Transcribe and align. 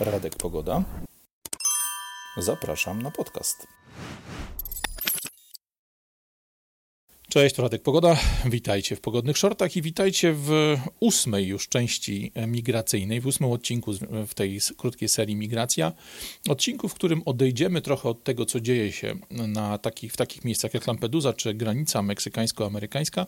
Radek 0.00 0.36
Pogoda. 0.36 0.82
Zapraszam 2.36 3.02
na 3.02 3.10
podcast. 3.10 3.66
Cześć, 7.34 7.54
to 7.54 7.62
Radek 7.62 7.82
Pogoda. 7.82 8.16
Witajcie 8.46 8.96
w 8.96 9.00
Pogodnych 9.00 9.38
Shortach 9.38 9.76
i 9.76 9.82
witajcie 9.82 10.32
w 10.32 10.76
ósmej 11.00 11.46
już 11.46 11.68
części 11.68 12.32
migracyjnej, 12.46 13.20
w 13.20 13.26
ósmym 13.26 13.50
odcinku 13.50 13.92
w 14.26 14.34
tej 14.34 14.60
krótkiej 14.76 15.08
serii 15.08 15.36
Migracja. 15.36 15.92
Odcinku, 16.48 16.88
w 16.88 16.94
którym 16.94 17.22
odejdziemy 17.24 17.80
trochę 17.82 18.08
od 18.08 18.24
tego, 18.24 18.46
co 18.46 18.60
dzieje 18.60 18.92
się 18.92 19.16
na 19.30 19.78
takich, 19.78 20.12
w 20.12 20.16
takich 20.16 20.44
miejscach 20.44 20.74
jak 20.74 20.86
Lampedusa 20.86 21.32
czy 21.32 21.54
granica 21.54 22.02
meksykańsko-amerykańska. 22.02 23.26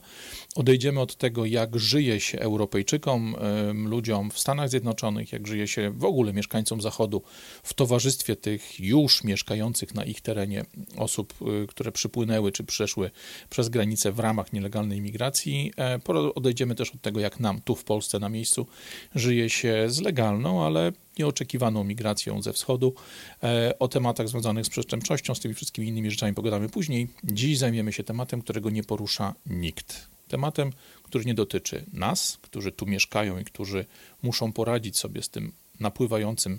Odejdziemy 0.54 1.00
od 1.00 1.16
tego, 1.16 1.45
jak 1.45 1.78
żyje 1.78 2.20
się 2.20 2.38
Europejczykom, 2.38 3.36
ludziom 3.74 4.30
w 4.30 4.38
Stanach 4.38 4.68
Zjednoczonych, 4.68 5.32
jak 5.32 5.46
żyje 5.46 5.68
się 5.68 5.91
w 5.91 6.04
ogóle 6.04 6.32
mieszkańcom 6.32 6.80
Zachodu 6.80 7.23
w 7.62 7.74
towarzystwie 7.74 8.36
tych 8.36 8.80
już 8.80 9.24
mieszkających 9.24 9.95
na 9.95 10.04
ich 10.04 10.20
terenie 10.20 10.64
osób, 10.96 11.34
y, 11.62 11.66
które 11.66 11.92
przypłynęły 11.92 12.52
czy 12.52 12.64
przeszły 12.64 13.10
przez 13.50 13.68
granicę 13.68 13.95
granicę 13.96 14.12
w 14.12 14.18
ramach 14.18 14.52
nielegalnej 14.52 15.00
migracji. 15.00 15.73
E, 15.78 16.00
odejdziemy 16.34 16.74
też 16.74 16.91
od 16.91 17.02
tego, 17.02 17.20
jak 17.20 17.41
nam 17.41 17.60
tu 17.60 17.74
w 17.74 17.84
Polsce 17.84 18.19
na 18.19 18.28
miejscu 18.28 18.66
żyje 19.14 19.50
się 19.50 19.84
z 19.88 20.00
legalną, 20.00 20.64
ale 20.64 20.92
nieoczekiwaną 21.19 21.84
migracją 21.84 22.42
ze 22.42 22.52
wschodu. 22.52 22.95
E, 23.42 23.78
o 23.78 23.88
tematach 23.88 24.28
związanych 24.28 24.66
z 24.66 24.69
przestępczością, 24.69 25.34
z 25.34 25.41
tymi 25.41 25.55
wszystkimi 25.55 25.88
innymi 25.88 26.10
rzeczami 26.10 26.34
pogadamy 26.34 26.69
później. 26.69 27.09
Dziś 27.24 27.59
zajmiemy 27.59 27.92
się 27.92 28.05
tematem, 28.05 28.42
którego 28.42 28.70
nie 28.70 28.82
porusza 28.82 29.34
nikt. 29.46 30.08
Tematem, 30.28 30.72
który 31.02 31.24
nie 31.24 31.34
dotyczy 31.34 31.84
nas, 31.92 32.38
którzy 32.42 32.72
tu 32.72 32.86
mieszkają 32.86 33.38
i 33.38 33.44
którzy 33.44 33.86
muszą 34.22 34.52
poradzić 34.52 34.98
sobie 34.98 35.22
z 35.22 35.28
tym 35.28 35.52
napływającym 35.80 36.58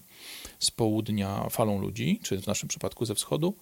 z 0.59 0.71
południa 0.71 1.49
falą 1.49 1.81
ludzi, 1.81 2.19
czy 2.23 2.41
w 2.41 2.47
naszym 2.47 2.69
przypadku 2.69 3.05
ze 3.05 3.15
wschodu, 3.15 3.53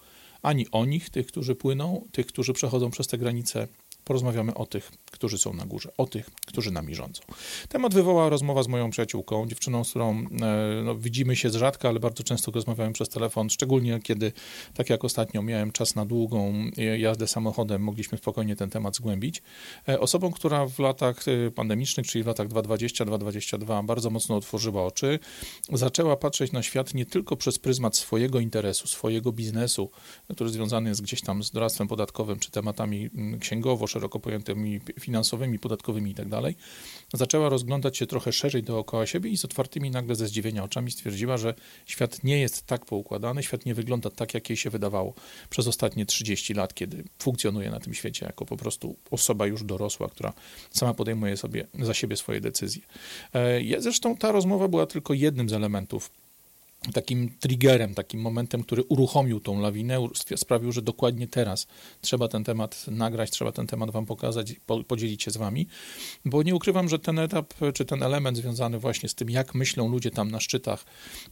ani 0.46 0.66
o 0.72 0.86
nich, 0.86 1.10
tych, 1.10 1.28
którzy 1.28 1.56
płyną, 1.56 2.08
tych, 2.12 2.26
którzy 2.26 2.54
przechodzą 2.54 2.92
przez 2.92 3.08
te 3.08 3.18
granice. 3.18 3.68
Porozmawiamy 4.06 4.54
o 4.54 4.66
tych, 4.66 4.92
którzy 5.12 5.38
są 5.38 5.54
na 5.54 5.66
górze, 5.66 5.92
o 5.98 6.06
tych, 6.06 6.30
którzy 6.48 6.72
nami 6.72 6.96
rządzą. 6.96 7.22
Temat 7.70 7.94
wywołała 7.94 8.30
rozmowa 8.30 8.64
z 8.64 8.68
moją 8.68 8.90
przyjaciółką, 8.90 9.48
dziewczyną, 9.48 9.84
z 9.84 9.90
którą 9.90 10.20
e, 10.20 10.26
no, 10.84 10.96
widzimy 10.96 11.36
się 11.36 11.50
z 11.50 11.56
rzadka, 11.56 11.90
ale 11.90 12.00
bardzo 12.00 12.24
często 12.24 12.52
rozmawiamy 12.52 12.94
przez 12.94 13.10
telefon, 13.10 13.50
szczególnie 13.50 14.00
kiedy, 14.04 14.32
tak 14.74 14.90
jak 14.90 15.04
ostatnio, 15.06 15.42
miałem 15.42 15.72
czas 15.72 15.96
na 15.96 16.06
długą 16.06 16.54
jazdę 16.98 17.28
samochodem, 17.28 17.82
mogliśmy 17.82 18.18
spokojnie 18.18 18.56
ten 18.56 18.70
temat 18.70 18.96
zgłębić. 18.96 19.42
E, 19.90 20.00
osobą, 20.00 20.32
która 20.32 20.68
w 20.68 20.80
latach 20.80 21.26
e, 21.28 21.52
pandemicznych, 21.52 22.08
czyli 22.08 22.24
w 22.24 22.28
latach 22.28 22.48
2020-2022 22.48 23.86
bardzo 23.86 24.10
mocno 24.10 24.36
otworzyła 24.36 24.86
oczy, 24.86 25.20
zaczęła 25.74 26.18
patrzeć 26.18 26.52
na 26.52 26.64
świat 26.64 26.94
nie 26.94 27.06
tylko 27.06 27.38
przez 27.38 27.60
pryzmat 27.60 27.98
swojego 27.98 28.40
interesu, 28.40 28.88
swojego 28.88 29.32
biznesu, 29.32 29.90
który 30.34 30.50
związany 30.50 30.90
jest 30.90 31.02
gdzieś 31.02 31.22
tam 31.22 31.44
z 31.44 31.52
doradztwem 31.52 31.88
podatkowym, 31.88 32.40
czy 32.40 32.52
tematami 32.52 33.10
mm, 33.16 33.40
księgowo 33.40 33.88
szeroko 33.96 34.20
pojętymi 34.20 34.80
finansowymi, 35.00 35.60
podatkowymi 35.60 36.10
itd., 36.10 36.42
tak 36.42 36.54
zaczęła 37.14 37.50
rozglądać 37.50 37.98
się 37.98 38.08
trochę 38.08 38.32
szerzej 38.32 38.64
dookoła 38.64 39.06
siebie 39.06 39.30
i 39.30 39.38
z 39.38 39.46
otwartymi 39.46 39.92
nagle 39.92 40.16
ze 40.16 40.28
zdziwienia 40.28 40.64
oczami 40.64 40.92
stwierdziła, 40.92 41.38
że 41.38 41.54
świat 41.86 42.24
nie 42.24 42.40
jest 42.40 42.66
tak 42.66 42.86
poukładany, 42.86 43.44
świat 43.44 43.66
nie 43.66 43.74
wygląda 43.74 44.10
tak, 44.10 44.34
jak 44.34 44.50
jej 44.50 44.58
się 44.58 44.70
wydawało 44.70 45.14
przez 45.50 45.68
ostatnie 45.68 46.06
30 46.06 46.54
lat, 46.54 46.74
kiedy 46.74 47.04
funkcjonuje 47.20 47.70
na 47.70 47.80
tym 47.80 47.94
świecie 47.94 48.26
jako 48.26 48.46
po 48.46 48.58
prostu 48.58 48.96
osoba 49.12 49.48
już 49.48 49.64
dorosła, 49.64 50.10
która 50.10 50.34
sama 50.72 50.94
podejmuje 50.94 51.38
sobie 51.38 51.68
za 51.80 51.94
siebie 51.94 52.18
swoje 52.18 52.42
decyzje. 52.42 52.82
E, 53.34 53.82
zresztą 53.82 54.18
ta 54.18 54.32
rozmowa 54.32 54.68
była 54.68 54.86
tylko 54.86 55.14
jednym 55.14 55.50
z 55.50 55.54
elementów 55.54 56.12
takim 56.94 57.30
triggerem, 57.40 57.94
takim 57.94 58.22
momentem, 58.22 58.64
który 58.64 58.84
uruchomił 58.84 59.40
tą 59.40 59.62
lawinę, 59.62 60.08
sprawił, 60.36 60.72
że 60.72 60.82
dokładnie 60.82 61.28
teraz 61.28 61.68
trzeba 62.02 62.28
ten 62.28 62.44
temat 62.44 62.86
nagrać, 62.88 63.32
trzeba 63.32 63.52
ten 63.52 63.68
temat 63.68 63.92
wam 63.92 64.06
pokazać, 64.06 64.54
podzielić 64.88 65.24
się 65.24 65.32
z 65.32 65.38
wami, 65.38 65.68
bo 66.26 66.44
nie 66.44 66.56
ukrywam, 66.56 66.90
że 66.90 67.00
ten 67.00 67.20
etap, 67.20 67.54
czy 67.74 67.86
ten 67.86 68.04
element 68.04 68.38
związany 68.38 68.80
właśnie 68.80 69.10
z 69.10 69.16
tym, 69.16 69.30
jak 69.30 69.56
myślą 69.56 69.90
ludzie 69.90 70.12
tam 70.12 70.32
na 70.32 70.40
szczytach, 70.40 70.86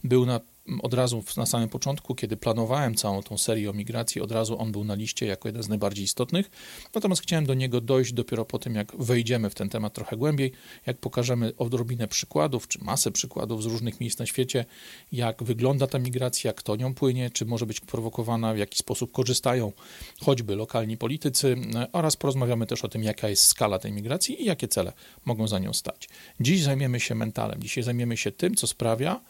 był 0.04 0.26
na 0.26 0.40
od 0.82 0.94
razu 0.94 1.24
na 1.36 1.46
samym 1.46 1.68
początku, 1.68 2.14
kiedy 2.14 2.36
planowałem 2.36 2.94
całą 2.94 3.22
tą 3.22 3.38
serię 3.38 3.70
o 3.70 3.72
migracji, 3.72 4.20
od 4.20 4.32
razu 4.32 4.58
on 4.58 4.72
był 4.72 4.84
na 4.84 4.94
liście 4.94 5.26
jako 5.26 5.48
jeden 5.48 5.62
z 5.62 5.68
najbardziej 5.68 6.04
istotnych. 6.04 6.50
Natomiast 6.94 7.22
chciałem 7.22 7.46
do 7.46 7.54
niego 7.54 7.80
dojść 7.80 8.12
dopiero 8.12 8.44
po 8.44 8.58
tym, 8.58 8.74
jak 8.74 8.96
wejdziemy 8.96 9.50
w 9.50 9.54
ten 9.54 9.68
temat 9.68 9.94
trochę 9.94 10.16
głębiej, 10.16 10.52
jak 10.86 10.98
pokażemy 10.98 11.52
odrobinę 11.58 12.08
przykładów, 12.08 12.68
czy 12.68 12.84
masę 12.84 13.10
przykładów 13.10 13.62
z 13.62 13.66
różnych 13.66 14.00
miejsc 14.00 14.18
na 14.18 14.26
świecie, 14.26 14.64
jak 15.12 15.42
wygląda 15.42 15.86
ta 15.86 15.98
migracja, 15.98 16.52
kto 16.52 16.76
nią 16.76 16.94
płynie, 16.94 17.30
czy 17.30 17.46
może 17.46 17.66
być 17.66 17.80
prowokowana, 17.80 18.54
w 18.54 18.58
jaki 18.58 18.78
sposób 18.78 19.12
korzystają 19.12 19.72
choćby 20.20 20.56
lokalni 20.56 20.96
politycy, 20.96 21.56
oraz 21.92 22.16
porozmawiamy 22.16 22.66
też 22.66 22.84
o 22.84 22.88
tym, 22.88 23.02
jaka 23.02 23.28
jest 23.28 23.46
skala 23.46 23.78
tej 23.78 23.92
migracji 23.92 24.42
i 24.42 24.44
jakie 24.44 24.68
cele 24.68 24.92
mogą 25.24 25.48
za 25.48 25.58
nią 25.58 25.72
stać. 25.72 26.08
Dziś 26.40 26.62
zajmiemy 26.62 27.00
się 27.00 27.14
mentalem, 27.14 27.62
dzisiaj 27.62 27.84
zajmiemy 27.84 28.16
się 28.16 28.32
tym, 28.32 28.54
co 28.54 28.66
sprawia, 28.66 29.20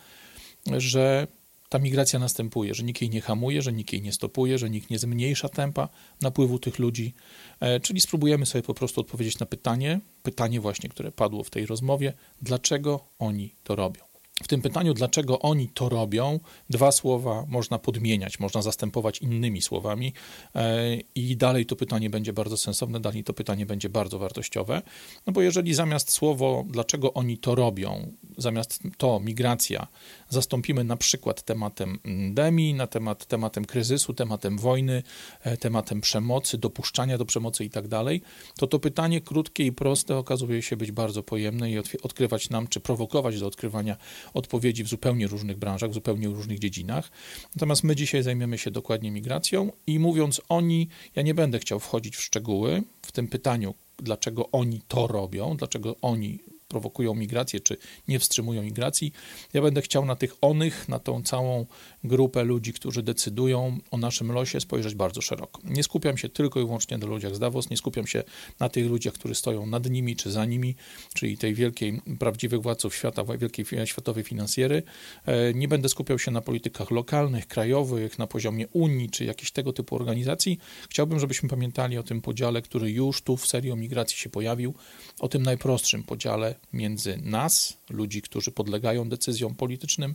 że 0.76 1.26
ta 1.68 1.78
migracja 1.78 2.18
następuje, 2.18 2.74
że 2.74 2.82
nikt 2.82 3.00
jej 3.00 3.10
nie 3.10 3.20
hamuje, 3.20 3.62
że 3.62 3.72
nikt 3.72 3.92
jej 3.92 4.02
nie 4.02 4.12
stopuje, 4.12 4.58
że 4.58 4.70
nikt 4.70 4.90
nie 4.90 4.98
zmniejsza 4.98 5.48
tempa 5.48 5.88
napływu 6.20 6.58
tych 6.58 6.78
ludzi. 6.78 7.14
E, 7.60 7.80
czyli 7.80 8.00
spróbujemy 8.00 8.46
sobie 8.46 8.62
po 8.62 8.74
prostu 8.74 9.00
odpowiedzieć 9.00 9.38
na 9.38 9.46
pytanie, 9.46 10.00
pytanie 10.22 10.60
właśnie, 10.60 10.88
które 10.88 11.12
padło 11.12 11.44
w 11.44 11.50
tej 11.50 11.66
rozmowie, 11.66 12.12
dlaczego 12.42 13.00
oni 13.18 13.54
to 13.64 13.76
robią. 13.76 14.13
W 14.42 14.48
tym 14.48 14.62
pytaniu, 14.62 14.94
dlaczego 14.94 15.38
oni 15.38 15.68
to 15.68 15.88
robią, 15.88 16.40
dwa 16.70 16.92
słowa 16.92 17.44
można 17.48 17.78
podmieniać, 17.78 18.40
można 18.40 18.62
zastępować 18.62 19.18
innymi 19.18 19.62
słowami 19.62 20.12
e, 20.54 20.96
i 21.14 21.36
dalej 21.36 21.66
to 21.66 21.76
pytanie 21.76 22.10
będzie 22.10 22.32
bardzo 22.32 22.56
sensowne, 22.56 23.00
dalej 23.00 23.24
to 23.24 23.32
pytanie 23.32 23.66
będzie 23.66 23.88
bardzo 23.88 24.18
wartościowe. 24.18 24.82
No 25.26 25.32
bo 25.32 25.42
jeżeli 25.42 25.74
zamiast 25.74 26.12
słowo, 26.12 26.64
dlaczego 26.68 27.14
oni 27.14 27.38
to 27.38 27.54
robią, 27.54 28.12
zamiast 28.38 28.82
to 28.96 29.20
migracja, 29.20 29.86
zastąpimy 30.28 30.84
na 30.84 30.96
przykład 30.96 31.42
tematem 31.42 31.98
endemii, 32.04 32.74
na 32.74 32.86
temat, 32.86 33.26
tematem 33.26 33.64
kryzysu, 33.64 34.14
tematem 34.14 34.58
wojny, 34.58 35.02
e, 35.40 35.56
tematem 35.56 36.00
przemocy, 36.00 36.58
dopuszczania 36.58 37.18
do 37.18 37.24
przemocy 37.24 37.64
i 37.64 37.70
tak 37.70 37.88
dalej, 37.88 38.22
to 38.58 38.66
to 38.66 38.78
pytanie 38.78 39.20
krótkie 39.20 39.66
i 39.66 39.72
proste 39.72 40.16
okazuje 40.16 40.62
się 40.62 40.76
być 40.76 40.92
bardzo 40.92 41.22
pojemne 41.22 41.70
i 41.70 41.78
odkrywać 41.78 42.50
nam, 42.50 42.68
czy 42.68 42.80
prowokować 42.80 43.40
do 43.40 43.46
odkrywania 43.46 43.96
odpowiedzi 44.34 44.84
w 44.84 44.88
zupełnie 44.88 45.26
różnych 45.26 45.56
branżach, 45.56 45.90
w 45.90 45.94
zupełnie 45.94 46.28
różnych 46.28 46.58
dziedzinach. 46.58 47.10
Natomiast 47.56 47.84
my 47.84 47.96
dzisiaj 47.96 48.22
zajmiemy 48.22 48.58
się 48.58 48.70
dokładnie 48.70 49.10
migracją 49.10 49.72
i 49.86 49.98
mówiąc 49.98 50.40
oni, 50.48 50.88
ja 51.16 51.22
nie 51.22 51.34
będę 51.34 51.58
chciał 51.58 51.80
wchodzić 51.80 52.16
w 52.16 52.22
szczegóły 52.22 52.82
w 53.02 53.12
tym 53.12 53.28
pytaniu, 53.28 53.74
dlaczego 53.98 54.50
oni 54.50 54.80
to 54.88 55.06
robią, 55.06 55.56
dlaczego 55.56 55.96
oni 56.02 56.38
prowokują 56.74 57.14
migrację, 57.14 57.60
czy 57.60 57.76
nie 58.08 58.18
wstrzymują 58.18 58.62
migracji. 58.62 59.12
Ja 59.52 59.62
będę 59.62 59.82
chciał 59.82 60.04
na 60.04 60.16
tych 60.16 60.34
onych, 60.40 60.88
na 60.88 60.98
tą 60.98 61.22
całą 61.22 61.66
grupę 62.04 62.44
ludzi, 62.44 62.72
którzy 62.72 63.02
decydują 63.02 63.78
o 63.90 63.96
naszym 63.96 64.32
losie, 64.32 64.60
spojrzeć 64.60 64.94
bardzo 64.94 65.20
szeroko. 65.20 65.60
Nie 65.64 65.82
skupiam 65.82 66.18
się 66.18 66.28
tylko 66.28 66.60
i 66.60 66.64
wyłącznie 66.64 66.98
na 66.98 67.06
ludziach 67.06 67.34
z 67.34 67.38
Davos, 67.38 67.70
nie 67.70 67.76
skupiam 67.76 68.06
się 68.06 68.22
na 68.60 68.68
tych 68.68 68.86
ludziach, 68.86 69.14
którzy 69.14 69.34
stoją 69.34 69.66
nad 69.66 69.90
nimi 69.90 70.16
czy 70.16 70.30
za 70.30 70.44
nimi, 70.44 70.74
czyli 71.14 71.38
tej 71.38 71.54
wielkiej, 71.54 72.00
prawdziwych 72.18 72.62
władców 72.62 72.94
świata, 72.94 73.24
wielkiej 73.24 73.64
światowej 73.84 74.24
finansjery. 74.24 74.82
E, 75.26 75.54
nie 75.54 75.68
będę 75.68 75.88
skupiał 75.88 76.18
się 76.18 76.30
na 76.30 76.40
politykach 76.40 76.90
lokalnych, 76.90 77.46
krajowych, 77.46 78.18
na 78.18 78.26
poziomie 78.26 78.68
Unii, 78.68 79.10
czy 79.10 79.24
jakichś 79.24 79.50
tego 79.50 79.72
typu 79.72 79.96
organizacji. 79.96 80.58
Chciałbym, 80.90 81.20
żebyśmy 81.20 81.48
pamiętali 81.48 81.98
o 81.98 82.02
tym 82.02 82.20
podziale, 82.20 82.62
który 82.62 82.90
już 82.90 83.22
tu 83.22 83.36
w 83.36 83.46
serii 83.46 83.72
o 83.72 83.76
migracji 83.76 84.18
się 84.18 84.30
pojawił, 84.30 84.74
o 85.20 85.28
tym 85.28 85.42
najprostszym 85.42 86.02
podziale 86.02 86.54
między 86.72 87.16
nas, 87.16 87.76
ludzi, 87.90 88.22
którzy 88.22 88.50
podlegają 88.50 89.08
decyzjom 89.08 89.54
politycznym, 89.54 90.14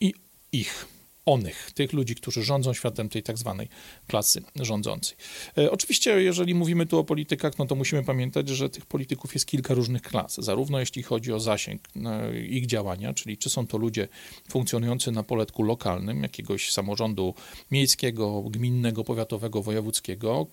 i 0.00 0.14
ich, 0.52 0.86
onych, 1.26 1.70
tych 1.74 1.92
ludzi, 1.92 2.14
którzy 2.14 2.42
rządzą 2.42 2.74
światem 2.74 3.08
tej 3.08 3.22
tak 3.22 3.38
zwanej 3.38 3.68
klasy 4.06 4.42
rządzącej. 4.60 5.16
E, 5.58 5.70
oczywiście, 5.70 6.22
jeżeli 6.22 6.54
mówimy 6.54 6.86
tu 6.86 6.98
o 6.98 7.04
politykach, 7.04 7.58
no 7.58 7.66
to 7.66 7.74
musimy 7.74 8.04
pamiętać, 8.04 8.48
że 8.48 8.70
tych 8.70 8.86
polityków 8.86 9.34
jest 9.34 9.46
kilka 9.46 9.74
różnych 9.74 10.02
klas, 10.02 10.36
zarówno 10.38 10.80
jeśli 10.80 11.02
chodzi 11.02 11.32
o 11.32 11.40
zasięg 11.40 11.82
e, 11.96 12.38
ich 12.38 12.66
działania, 12.66 13.14
czyli 13.14 13.38
czy 13.38 13.50
są 13.50 13.66
to 13.66 13.78
ludzie 13.78 14.08
funkcjonujący 14.48 15.12
na 15.12 15.22
poletku 15.22 15.62
lokalnym, 15.62 16.22
jakiegoś 16.22 16.72
samorządu 16.72 17.34
miejskiego, 17.70 18.42
gminnego, 18.42 19.04
powiatowego, 19.04 19.62
wojewódzkiego, 19.62 20.46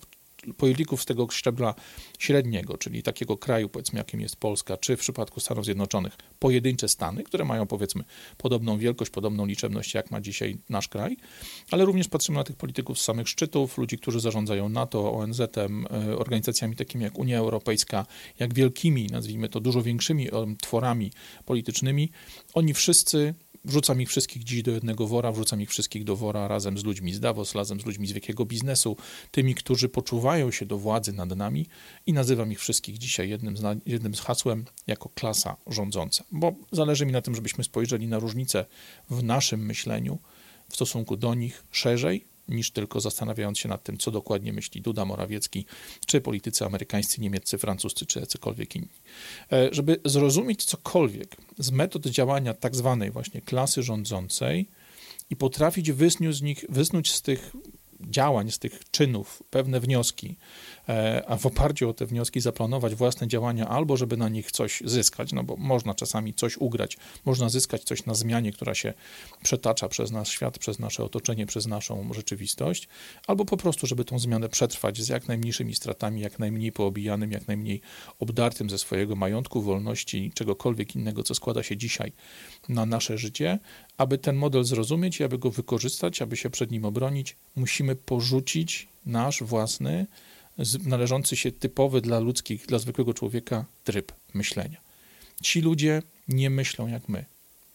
polityków 0.56 1.02
z 1.02 1.06
tego 1.06 1.28
szczebla 1.30 1.74
średniego, 2.18 2.78
czyli 2.78 3.02
takiego 3.02 3.36
kraju, 3.36 3.68
powiedzmy, 3.68 3.98
jakim 3.98 4.20
jest 4.20 4.36
Polska, 4.36 4.76
czy 4.76 4.96
w 4.96 5.00
przypadku 5.00 5.40
Stanów 5.40 5.64
Zjednoczonych 5.64 6.16
pojedyncze 6.38 6.88
stany, 6.88 7.24
które 7.24 7.44
mają, 7.44 7.66
powiedzmy, 7.66 8.04
podobną 8.38 8.78
wielkość, 8.78 9.10
podobną 9.10 9.46
liczebność, 9.46 9.94
jak 9.94 10.10
ma 10.10 10.20
dzisiaj 10.20 10.56
nasz 10.68 10.88
kraj, 10.88 11.16
ale 11.70 11.84
również 11.84 12.08
patrzymy 12.08 12.38
na 12.38 12.44
tych 12.44 12.56
polityków 12.56 12.98
z 12.98 13.04
samych 13.04 13.28
szczytów, 13.28 13.78
ludzi, 13.78 13.98
którzy 13.98 14.20
zarządzają 14.20 14.68
NATO, 14.68 15.12
ONZ-em, 15.12 15.86
e, 15.90 16.16
organizacjami 16.18 16.76
takimi 16.76 17.04
jak 17.04 17.18
Unia 17.18 17.38
Europejska, 17.38 18.06
jak 18.38 18.54
wielkimi, 18.54 19.06
nazwijmy 19.06 19.48
to 19.48 19.60
dużo 19.60 19.82
większymi 19.82 20.28
tworami 20.60 21.12
politycznymi. 21.44 22.10
Oni 22.54 22.74
wszyscy 22.74 23.34
Wrzucam 23.64 24.00
ich 24.00 24.08
wszystkich 24.08 24.44
dziś 24.44 24.62
do 24.62 24.70
jednego 24.70 25.06
wora, 25.06 25.32
wrzucam 25.32 25.60
ich 25.60 25.70
wszystkich 25.70 26.04
do 26.04 26.16
wora 26.16 26.48
razem 26.48 26.78
z 26.78 26.84
ludźmi 26.84 27.14
z 27.14 27.20
Davos, 27.20 27.54
razem 27.54 27.80
z 27.80 27.86
ludźmi 27.86 28.06
z 28.06 28.12
wielkiego 28.12 28.44
biznesu, 28.44 28.96
tymi, 29.30 29.54
którzy 29.54 29.88
poczuwają 29.88 30.50
się 30.50 30.66
do 30.66 30.78
władzy 30.78 31.12
nad 31.12 31.36
nami 31.36 31.66
i 32.06 32.12
nazywam 32.12 32.52
ich 32.52 32.60
wszystkich 32.60 32.98
dzisiaj 32.98 33.30
jednym 33.30 33.56
z, 33.56 33.62
jednym 33.86 34.14
z 34.14 34.20
hasłem 34.20 34.64
jako 34.86 35.08
klasa 35.08 35.56
rządząca. 35.66 36.24
Bo 36.32 36.54
zależy 36.72 37.06
mi 37.06 37.12
na 37.12 37.22
tym, 37.22 37.34
żebyśmy 37.34 37.64
spojrzeli 37.64 38.06
na 38.06 38.18
różnice 38.18 38.64
w 39.10 39.22
naszym 39.22 39.66
myśleniu 39.66 40.18
w 40.68 40.74
stosunku 40.74 41.16
do 41.16 41.34
nich 41.34 41.64
szerzej, 41.70 42.33
niż 42.48 42.70
tylko 42.70 43.00
zastanawiając 43.00 43.58
się 43.58 43.68
nad 43.68 43.82
tym, 43.82 43.98
co 43.98 44.10
dokładnie 44.10 44.52
myśli 44.52 44.82
Duda, 44.82 45.04
Morawiecki, 45.04 45.66
czy 46.06 46.20
politycy 46.20 46.64
amerykańscy, 46.64 47.20
niemieccy, 47.20 47.58
francuscy, 47.58 48.06
czy 48.06 48.20
jacykolwiek 48.20 48.76
inni. 48.76 48.88
E, 49.52 49.68
żeby 49.72 50.00
zrozumieć 50.04 50.64
cokolwiek 50.64 51.36
z 51.58 51.70
metod 51.70 52.06
działania 52.06 52.54
tak 52.54 52.76
zwanej 52.76 53.10
właśnie 53.10 53.40
klasy 53.40 53.82
rządzącej 53.82 54.68
i 55.30 55.36
potrafić 55.36 55.92
wysnuć 55.92 56.36
z 56.36 56.42
nich, 56.42 56.64
wysnuć 56.68 57.12
z 57.12 57.22
tych 57.22 57.52
działań, 58.10 58.50
z 58.50 58.58
tych 58.58 58.80
czynów 58.90 59.42
pewne 59.50 59.80
wnioski, 59.80 60.36
e, 60.88 61.22
a 61.26 61.36
w 61.36 61.46
oparciu 61.46 61.90
o 61.90 61.94
te 61.94 62.06
wnioski 62.06 62.40
zaplanować 62.40 62.94
własne 62.94 63.28
działania, 63.28 63.68
albo 63.68 63.96
żeby 63.96 64.16
na 64.16 64.28
nich 64.28 64.52
coś 64.52 64.82
zyskać, 64.84 65.32
no 65.32 65.44
bo 65.44 65.56
można 65.56 65.94
czasami 65.94 66.34
coś 66.34 66.56
ugrać, 66.56 66.96
można 67.24 67.48
zyskać 67.48 67.84
coś 67.84 68.06
na 68.06 68.14
zmianie, 68.14 68.52
która 68.52 68.74
się 68.74 68.94
przetacza 69.42 69.88
przez 69.88 70.10
nasz 70.10 70.28
świat, 70.28 70.58
przez 70.58 70.78
nasze 70.78 71.04
otoczenie, 71.04 71.46
przez 71.46 71.66
naszą 71.66 72.12
rzeczywistość, 72.14 72.88
albo 73.26 73.44
po 73.44 73.56
prostu, 73.56 73.86
żeby 73.86 74.04
tą 74.04 74.18
zmianę 74.18 74.48
przetrwać 74.48 75.00
z 75.00 75.08
jak 75.08 75.28
najmniejszymi 75.28 75.74
stratami, 75.74 76.20
jak 76.20 76.38
najmniej 76.38 76.72
poobijanym, 76.72 77.32
jak 77.32 77.48
najmniej 77.48 77.80
obdartym 78.18 78.70
ze 78.70 78.78
swojego 78.78 79.16
majątku, 79.16 79.62
wolności, 79.62 80.32
czegokolwiek 80.34 80.96
innego, 80.96 81.22
co 81.22 81.34
składa 81.34 81.62
się 81.62 81.76
dzisiaj 81.76 82.12
na 82.68 82.86
nasze 82.86 83.18
życie, 83.18 83.58
aby 83.98 84.18
ten 84.18 84.36
model 84.36 84.64
zrozumieć 84.64 85.20
i 85.20 85.24
aby 85.24 85.38
go 85.38 85.50
wykorzystać, 85.50 86.22
aby 86.22 86.36
się 86.36 86.50
przed 86.50 86.70
nim 86.70 86.84
obronić, 86.84 87.36
musimy 87.56 87.96
porzucić 87.96 88.88
nasz 89.06 89.42
własny, 89.42 90.06
należący 90.84 91.36
się 91.36 91.52
typowy 91.52 92.00
dla 92.00 92.18
ludzkich, 92.18 92.66
dla 92.66 92.78
zwykłego 92.78 93.14
człowieka 93.14 93.64
tryb 93.84 94.12
myślenia. 94.34 94.80
Ci 95.42 95.60
ludzie 95.60 96.02
nie 96.28 96.50
myślą 96.50 96.86
jak 96.86 97.08
my. 97.08 97.24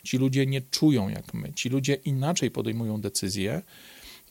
Ci 0.03 0.17
ludzie 0.17 0.45
nie 0.45 0.61
czują 0.61 1.09
jak 1.09 1.33
my. 1.33 1.53
Ci 1.53 1.69
ludzie 1.69 1.93
inaczej 1.93 2.51
podejmują 2.51 3.01
decyzje, 3.01 3.61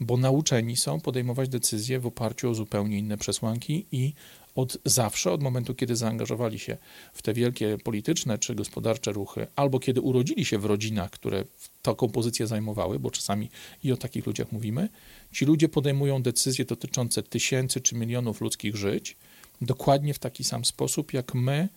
bo 0.00 0.16
nauczeni 0.16 0.76
są 0.76 1.00
podejmować 1.00 1.48
decyzje 1.48 2.00
w 2.00 2.06
oparciu 2.06 2.50
o 2.50 2.54
zupełnie 2.54 2.98
inne 2.98 3.18
przesłanki 3.18 3.86
i 3.92 4.12
od 4.58 4.78
zawsze, 4.84 5.32
od 5.32 5.42
momentu, 5.42 5.74
kiedy 5.74 5.96
zaangażowali 5.96 6.58
się 6.58 6.76
w 7.12 7.22
te 7.22 7.34
wielkie 7.34 7.78
polityczne 7.84 8.38
czy 8.38 8.54
gospodarcze 8.54 9.12
ruchy, 9.12 9.46
albo 9.56 9.80
kiedy 9.80 10.00
urodzili 10.00 10.44
się 10.44 10.58
w 10.58 10.64
rodzinach, 10.64 11.10
które 11.10 11.44
taką 11.82 12.08
pozycję 12.08 12.46
zajmowały, 12.46 12.98
bo 12.98 13.10
czasami 13.10 13.50
i 13.84 13.92
o 13.92 13.96
takich 13.96 14.26
ludziach 14.26 14.52
mówimy, 14.52 14.88
ci 15.32 15.44
ludzie 15.44 15.68
podejmują 15.68 16.22
decyzje 16.22 16.64
dotyczące 16.64 17.22
tysięcy 17.22 17.80
czy 17.80 17.94
milionów 17.94 18.40
ludzkich 18.40 18.76
żyć 18.76 19.16
dokładnie 19.60 20.14
w 20.14 20.18
taki 20.18 20.44
sam 20.44 20.64
sposób, 20.64 21.12
jak 21.12 21.34
my 21.34 21.68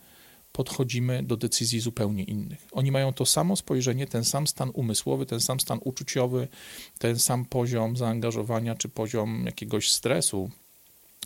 podchodzimy 0.52 1.22
do 1.22 1.36
decyzji 1.36 1.80
zupełnie 1.80 2.24
innych. 2.24 2.66
Oni 2.72 2.92
mają 2.92 3.12
to 3.12 3.26
samo 3.26 3.56
spojrzenie, 3.56 4.06
ten 4.06 4.24
sam 4.24 4.46
stan 4.46 4.70
umysłowy, 4.74 5.26
ten 5.26 5.40
sam 5.40 5.60
stan 5.60 5.78
uczuciowy, 5.84 6.48
ten 6.98 7.18
sam 7.18 7.44
poziom 7.44 7.96
zaangażowania 7.96 8.74
czy 8.74 8.88
poziom 8.88 9.42
jakiegoś 9.46 9.90
stresu 9.90 10.50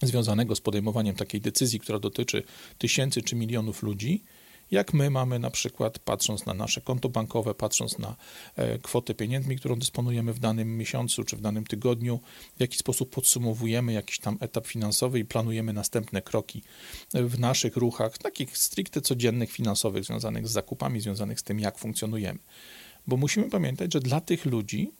związanego 0.03 0.57
z 0.57 0.61
podejmowaniem 0.61 1.17
takiej 1.17 1.41
decyzji, 1.41 1.81
która 1.81 1.99
dotyczy 1.99 2.43
tysięcy 2.79 3.23
czy 3.23 3.37
milionów 3.37 3.83
ludzi, 3.83 4.25
jak 4.71 4.95
my 4.95 5.11
mamy 5.11 5.39
na 5.39 5.51
przykład, 5.51 5.99
patrząc 5.99 6.47
na 6.47 6.55
nasze 6.55 6.81
konto 6.81 7.09
bankowe, 7.09 7.55
patrząc 7.55 7.99
na 7.99 8.17
e, 8.57 8.79
kwotę 8.79 9.15
pieniędzmi, 9.15 9.57
którą 9.57 9.79
dysponujemy 9.79 10.33
w 10.33 10.39
danym 10.39 10.77
miesiącu 10.77 11.25
czy 11.25 11.37
w 11.37 11.41
danym 11.41 11.67
tygodniu, 11.67 12.21
w 12.57 12.61
jaki 12.61 12.79
sposób 12.79 13.11
podsumowujemy 13.11 13.93
jakiś 13.93 14.19
tam 14.19 14.39
etap 14.41 14.67
finansowy 14.67 15.19
i 15.19 15.25
planujemy 15.25 15.73
następne 15.73 16.23
kroki 16.23 16.63
w 17.15 17.39
naszych 17.39 17.77
ruchach, 17.77 18.19
takich 18.19 18.59
stricte 18.59 19.01
codziennych 19.01 19.51
finansowych, 19.51 20.05
związanych 20.05 20.49
z 20.49 20.51
zakupami, 20.51 21.01
związanych 21.01 21.41
z 21.41 21.43
tym, 21.43 21.61
jak 21.61 21.79
funkcjonujemy. 21.79 22.39
Bo 23.07 23.17
musimy 23.17 23.51
pamiętać, 23.51 23.93
że 23.93 24.01
dla 24.01 24.21
tych 24.21 24.45
ludzi 24.45 24.93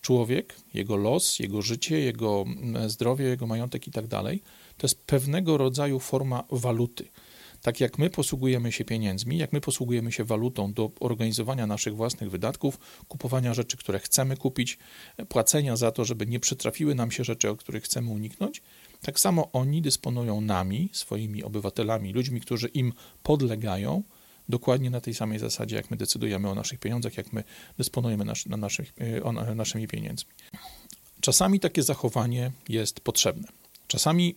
człowiek, 0.00 0.56
jego 0.74 0.96
los, 0.96 1.38
jego 1.38 1.62
życie, 1.62 2.00
jego 2.00 2.44
mm, 2.46 2.90
zdrowie, 2.90 3.24
jego 3.24 3.46
majątek 3.46 3.88
i 3.88 3.90
tak 3.90 4.06
dalej, 4.06 4.42
to 4.76 4.86
jest 4.86 5.04
pewnego 5.04 5.56
rodzaju 5.56 5.98
forma 5.98 6.44
waluty. 6.50 7.08
Tak 7.62 7.80
jak 7.80 7.98
my 7.98 8.10
posługujemy 8.10 8.72
się 8.72 8.84
pieniędzmi, 8.84 9.38
jak 9.38 9.52
my 9.52 9.60
posługujemy 9.60 10.12
się 10.12 10.24
walutą 10.24 10.72
do 10.72 10.90
organizowania 11.00 11.66
naszych 11.66 11.96
własnych 11.96 12.30
wydatków, 12.30 12.78
kupowania 13.08 13.54
rzeczy, 13.54 13.76
które 13.76 13.98
chcemy 13.98 14.36
kupić, 14.36 14.78
płacenia 15.28 15.76
za 15.76 15.92
to, 15.92 16.04
żeby 16.04 16.26
nie 16.26 16.40
przytrafiły 16.40 16.94
nam 16.94 17.10
się 17.10 17.24
rzeczy, 17.24 17.50
o 17.50 17.56
których 17.56 17.84
chcemy 17.84 18.10
uniknąć, 18.10 18.62
tak 19.00 19.20
samo 19.20 19.52
oni 19.52 19.82
dysponują 19.82 20.40
nami, 20.40 20.88
swoimi 20.92 21.42
obywatelami, 21.44 22.12
ludźmi, 22.12 22.40
którzy 22.40 22.68
im 22.68 22.92
podlegają, 23.22 24.02
dokładnie 24.50 24.90
na 24.90 25.00
tej 25.00 25.14
samej 25.14 25.38
zasadzie, 25.38 25.76
jak 25.76 25.90
my 25.90 25.96
decydujemy 25.96 26.50
o 26.50 26.54
naszych 26.54 26.80
pieniądzach, 26.80 27.16
jak 27.16 27.32
my 27.32 27.44
dysponujemy 27.78 28.24
na 28.46 28.56
naszych, 28.56 28.92
e, 29.00 29.22
o, 29.22 29.32
naszymi 29.32 29.88
pieniędzmi. 29.88 30.30
Czasami 31.20 31.60
takie 31.60 31.82
zachowanie 31.82 32.52
jest 32.68 33.00
potrzebne. 33.00 33.48
Czasami 33.86 34.34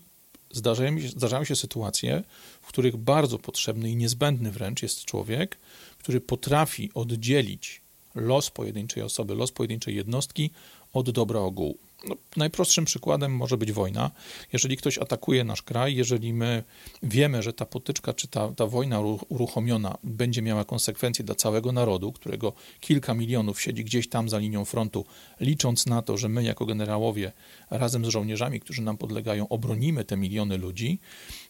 zdarzają, 0.51 0.99
zdarzają 0.99 1.43
się 1.43 1.55
sytuacje, 1.55 2.23
w 2.61 2.67
których 2.67 2.97
bardzo 2.97 3.39
potrzebny 3.39 3.89
i 3.89 3.95
niezbędny 3.95 4.51
wręcz 4.51 4.83
jest 4.83 5.05
człowiek, 5.05 5.57
który 5.97 6.21
potrafi 6.21 6.91
oddzielić 6.93 7.81
los 8.15 8.49
pojedynczej 8.49 9.03
osoby, 9.03 9.35
los 9.35 9.51
pojedynczej 9.51 9.95
jednostki 9.95 10.49
od 10.93 11.11
dobra 11.11 11.39
ogółu. 11.39 11.77
No, 12.07 12.15
najprostszym 12.37 12.85
przykładem 12.85 13.35
może 13.35 13.57
być 13.57 13.71
wojna. 13.71 14.11
Jeżeli 14.53 14.77
ktoś 14.77 14.97
atakuje 14.97 15.43
nasz 15.43 15.61
kraj, 15.61 15.95
jeżeli 15.95 16.33
my 16.33 16.63
wiemy, 17.03 17.43
że 17.43 17.53
ta 17.53 17.65
potyczka 17.65 18.13
czy 18.13 18.27
ta, 18.27 18.51
ta 18.51 18.67
wojna 18.67 18.99
uruchomiona 19.29 19.97
będzie 20.03 20.41
miała 20.41 20.65
konsekwencje 20.65 21.25
dla 21.25 21.35
całego 21.35 21.71
narodu, 21.71 22.11
którego 22.11 22.53
kilka 22.79 23.13
milionów 23.13 23.61
siedzi 23.61 23.83
gdzieś 23.83 24.09
tam 24.09 24.29
za 24.29 24.37
linią 24.37 24.65
frontu, 24.65 25.05
licząc 25.39 25.85
na 25.85 26.01
to, 26.01 26.17
że 26.17 26.29
my 26.29 26.43
jako 26.43 26.65
generałowie 26.65 27.31
razem 27.69 28.05
z 28.05 28.07
żołnierzami, 28.07 28.59
którzy 28.59 28.81
nam 28.81 28.97
podlegają, 28.97 29.47
obronimy 29.47 30.05
te 30.05 30.17
miliony 30.17 30.57
ludzi, 30.57 30.99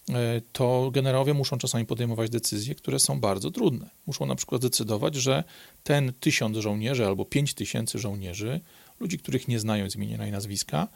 e, 0.09 0.41
to 0.51 0.91
generałowie 0.91 1.33
muszą 1.33 1.57
czasami 1.57 1.85
podejmować 1.85 2.29
decyzje, 2.29 2.75
które 2.75 2.99
są 2.99 3.19
bardzo 3.19 3.51
trudne. 3.51 3.89
Muszą 4.07 4.25
na 4.25 4.35
przykład 4.35 4.61
decydować, 4.61 5.15
że 5.15 5.43
ten 5.83 6.13
tysiąc 6.19 6.57
żołnierzy 6.57 7.05
albo 7.05 7.25
pięć 7.25 7.53
tysięcy 7.53 7.99
żołnierzy 7.99 8.61
ludzi, 9.03 9.19
których 9.19 9.47
nie 9.47 9.59
znają 9.59 9.89
z 9.89 9.95
imienia 9.95 10.27
i 10.27 10.31
nazwiska, 10.31 10.87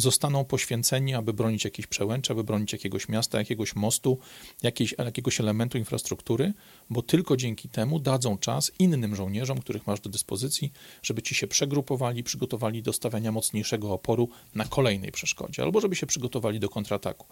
zostaną 0.00 0.44
poświęceni, 0.44 1.14
aby 1.14 1.32
bronić 1.32 1.64
jakiejś 1.64 1.86
przełęczy, 1.86 2.32
aby 2.32 2.44
bronić 2.44 2.72
jakiegoś 2.72 3.08
miasta, 3.08 3.38
jakiegoś 3.38 3.76
mostu, 3.76 4.18
jakiejś, 4.62 4.94
jakiegoś 4.98 5.40
elementu 5.40 5.78
infrastruktury, 5.78 6.52
bo 6.90 7.02
tylko 7.02 7.36
dzięki 7.36 7.68
temu 7.68 7.98
dadzą 7.98 8.38
czas 8.38 8.72
innym 8.78 9.16
żołnierzom, 9.16 9.58
których 9.58 9.86
masz 9.86 10.00
do 10.00 10.10
dyspozycji, 10.10 10.72
żeby 11.02 11.22
ci 11.22 11.34
się 11.34 11.46
przegrupowali, 11.46 12.22
przygotowali 12.22 12.82
do 12.82 12.92
stawiania 12.92 13.32
mocniejszego 13.32 13.92
oporu 13.92 14.28
na 14.54 14.64
kolejnej 14.64 15.12
przeszkodzie, 15.12 15.62
albo 15.62 15.80
żeby 15.80 15.96
się 15.96 16.06
przygotowali 16.06 16.60
do 16.60 16.68
kontrataku. 16.68 17.26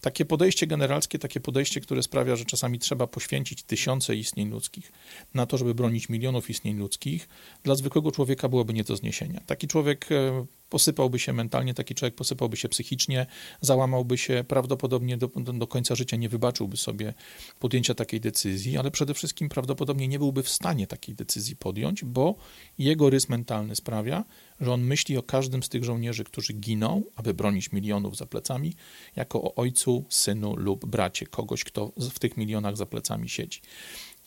Takie 0.00 0.24
podejście 0.24 0.66
generalskie, 0.66 1.18
takie 1.18 1.40
podejście, 1.40 1.80
które 1.80 2.02
sprawia, 2.02 2.36
że 2.36 2.44
czasami 2.44 2.78
trzeba 2.78 3.06
poświęcić 3.06 3.62
tysiące 3.62 4.16
istnień 4.16 4.50
ludzkich 4.50 4.92
na 5.34 5.46
to, 5.46 5.58
żeby 5.58 5.74
bronić 5.74 6.08
milionów 6.08 6.50
istnień 6.50 6.78
ludzkich, 6.78 7.28
dla 7.62 7.74
zwykłego 7.74 8.12
człowieka 8.12 8.48
byłoby 8.48 8.72
nie 8.72 8.84
do 8.84 8.96
zniesienia. 8.96 9.40
Taki 9.46 9.68
człowiek 9.68 10.12
e, 10.12 10.46
posypałby 10.68 11.18
się 11.18 11.32
mentalnie, 11.32 11.74
taki 11.74 11.94
człowiek 11.94 12.14
posypałby 12.14 12.56
się 12.56 12.68
psychicznie, 12.68 13.26
załamałby 13.60 14.18
się, 14.18 14.44
prawdopodobnie 14.48 15.16
do, 15.16 15.28
do, 15.54 15.66
końca 15.66 15.94
życia 15.94 16.16
nie 16.16 16.28
wybaczyłby 16.28 16.76
sobie 16.76 17.14
podjęcia 17.58 17.94
takiej 17.94 18.20
decyzji, 18.20 18.78
ale 18.78 18.90
przede 18.90 19.14
wszystkim 19.14 19.48
prawdopodobnie 19.48 20.08
nie 20.08 20.18
byłby 20.18 20.42
w 20.42 20.48
stanie 20.48 20.86
takiej 20.86 21.14
decyzji 21.14 21.56
podjąć, 21.56 22.04
bo 22.04 22.34
jego 22.78 23.10
rys 23.10 23.28
mentalny 23.28 23.76
sprawia, 23.76 24.24
że 24.60 24.72
on 24.72 24.80
myśli 24.80 25.16
o 25.16 25.22
każdym 25.22 25.62
z 25.62 25.68
tych 25.68 25.84
żołnierzy, 25.84 26.24
którzy 26.24 26.52
giną, 26.52 27.02
aby 27.16 27.34
bronić 27.34 27.72
milionów 27.72 28.16
za 28.16 28.26
plecami, 28.26 28.74
jako 29.16 29.42
o 29.42 29.54
ojcu, 29.54 30.04
synu 30.08 30.56
lub 30.56 30.86
bracie, 30.86 31.26
kogoś, 31.26 31.64
kto 31.64 31.92
w 31.96 32.18
tych 32.18 32.36
milionach 32.36 32.76
za 32.76 32.86
plecami 32.86 33.28
siedzi. 33.28 33.60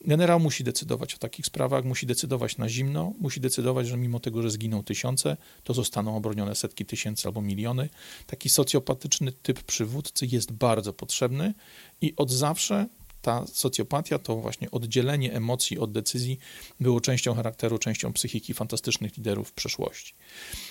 Generał 0.05 0.39
musi 0.39 0.63
decydować 0.63 1.15
o 1.15 1.17
takich 1.17 1.45
sprawach, 1.45 1.85
musi 1.85 2.05
decydować 2.05 2.57
na 2.57 2.69
zimno, 2.69 3.13
musi 3.19 3.39
decydować, 3.39 3.87
że 3.87 3.97
mimo 3.97 4.19
tego, 4.19 4.41
że 4.41 4.51
zginą 4.51 4.83
tysiące, 4.83 5.37
to 5.63 5.73
zostaną 5.73 6.17
obronione 6.17 6.55
setki 6.55 6.85
tysięcy 6.85 7.27
albo 7.27 7.41
miliony. 7.41 7.89
Taki 8.27 8.49
socjopatyczny 8.49 9.31
typ 9.31 9.63
przywódcy 9.63 10.25
jest 10.25 10.51
bardzo 10.51 10.93
potrzebny 10.93 11.53
i 12.01 12.13
od 12.15 12.31
zawsze 12.31 12.87
ta 13.21 13.47
socjopatia, 13.47 14.19
to 14.19 14.35
właśnie 14.35 14.71
oddzielenie 14.71 15.33
emocji 15.33 15.79
od 15.79 15.91
decyzji 15.91 16.39
było 16.79 17.01
częścią 17.01 17.33
charakteru, 17.33 17.77
częścią 17.77 18.13
psychiki 18.13 18.53
fantastycznych 18.53 19.17
liderów 19.17 19.49
w 19.49 19.53
przeszłości. 19.53 20.13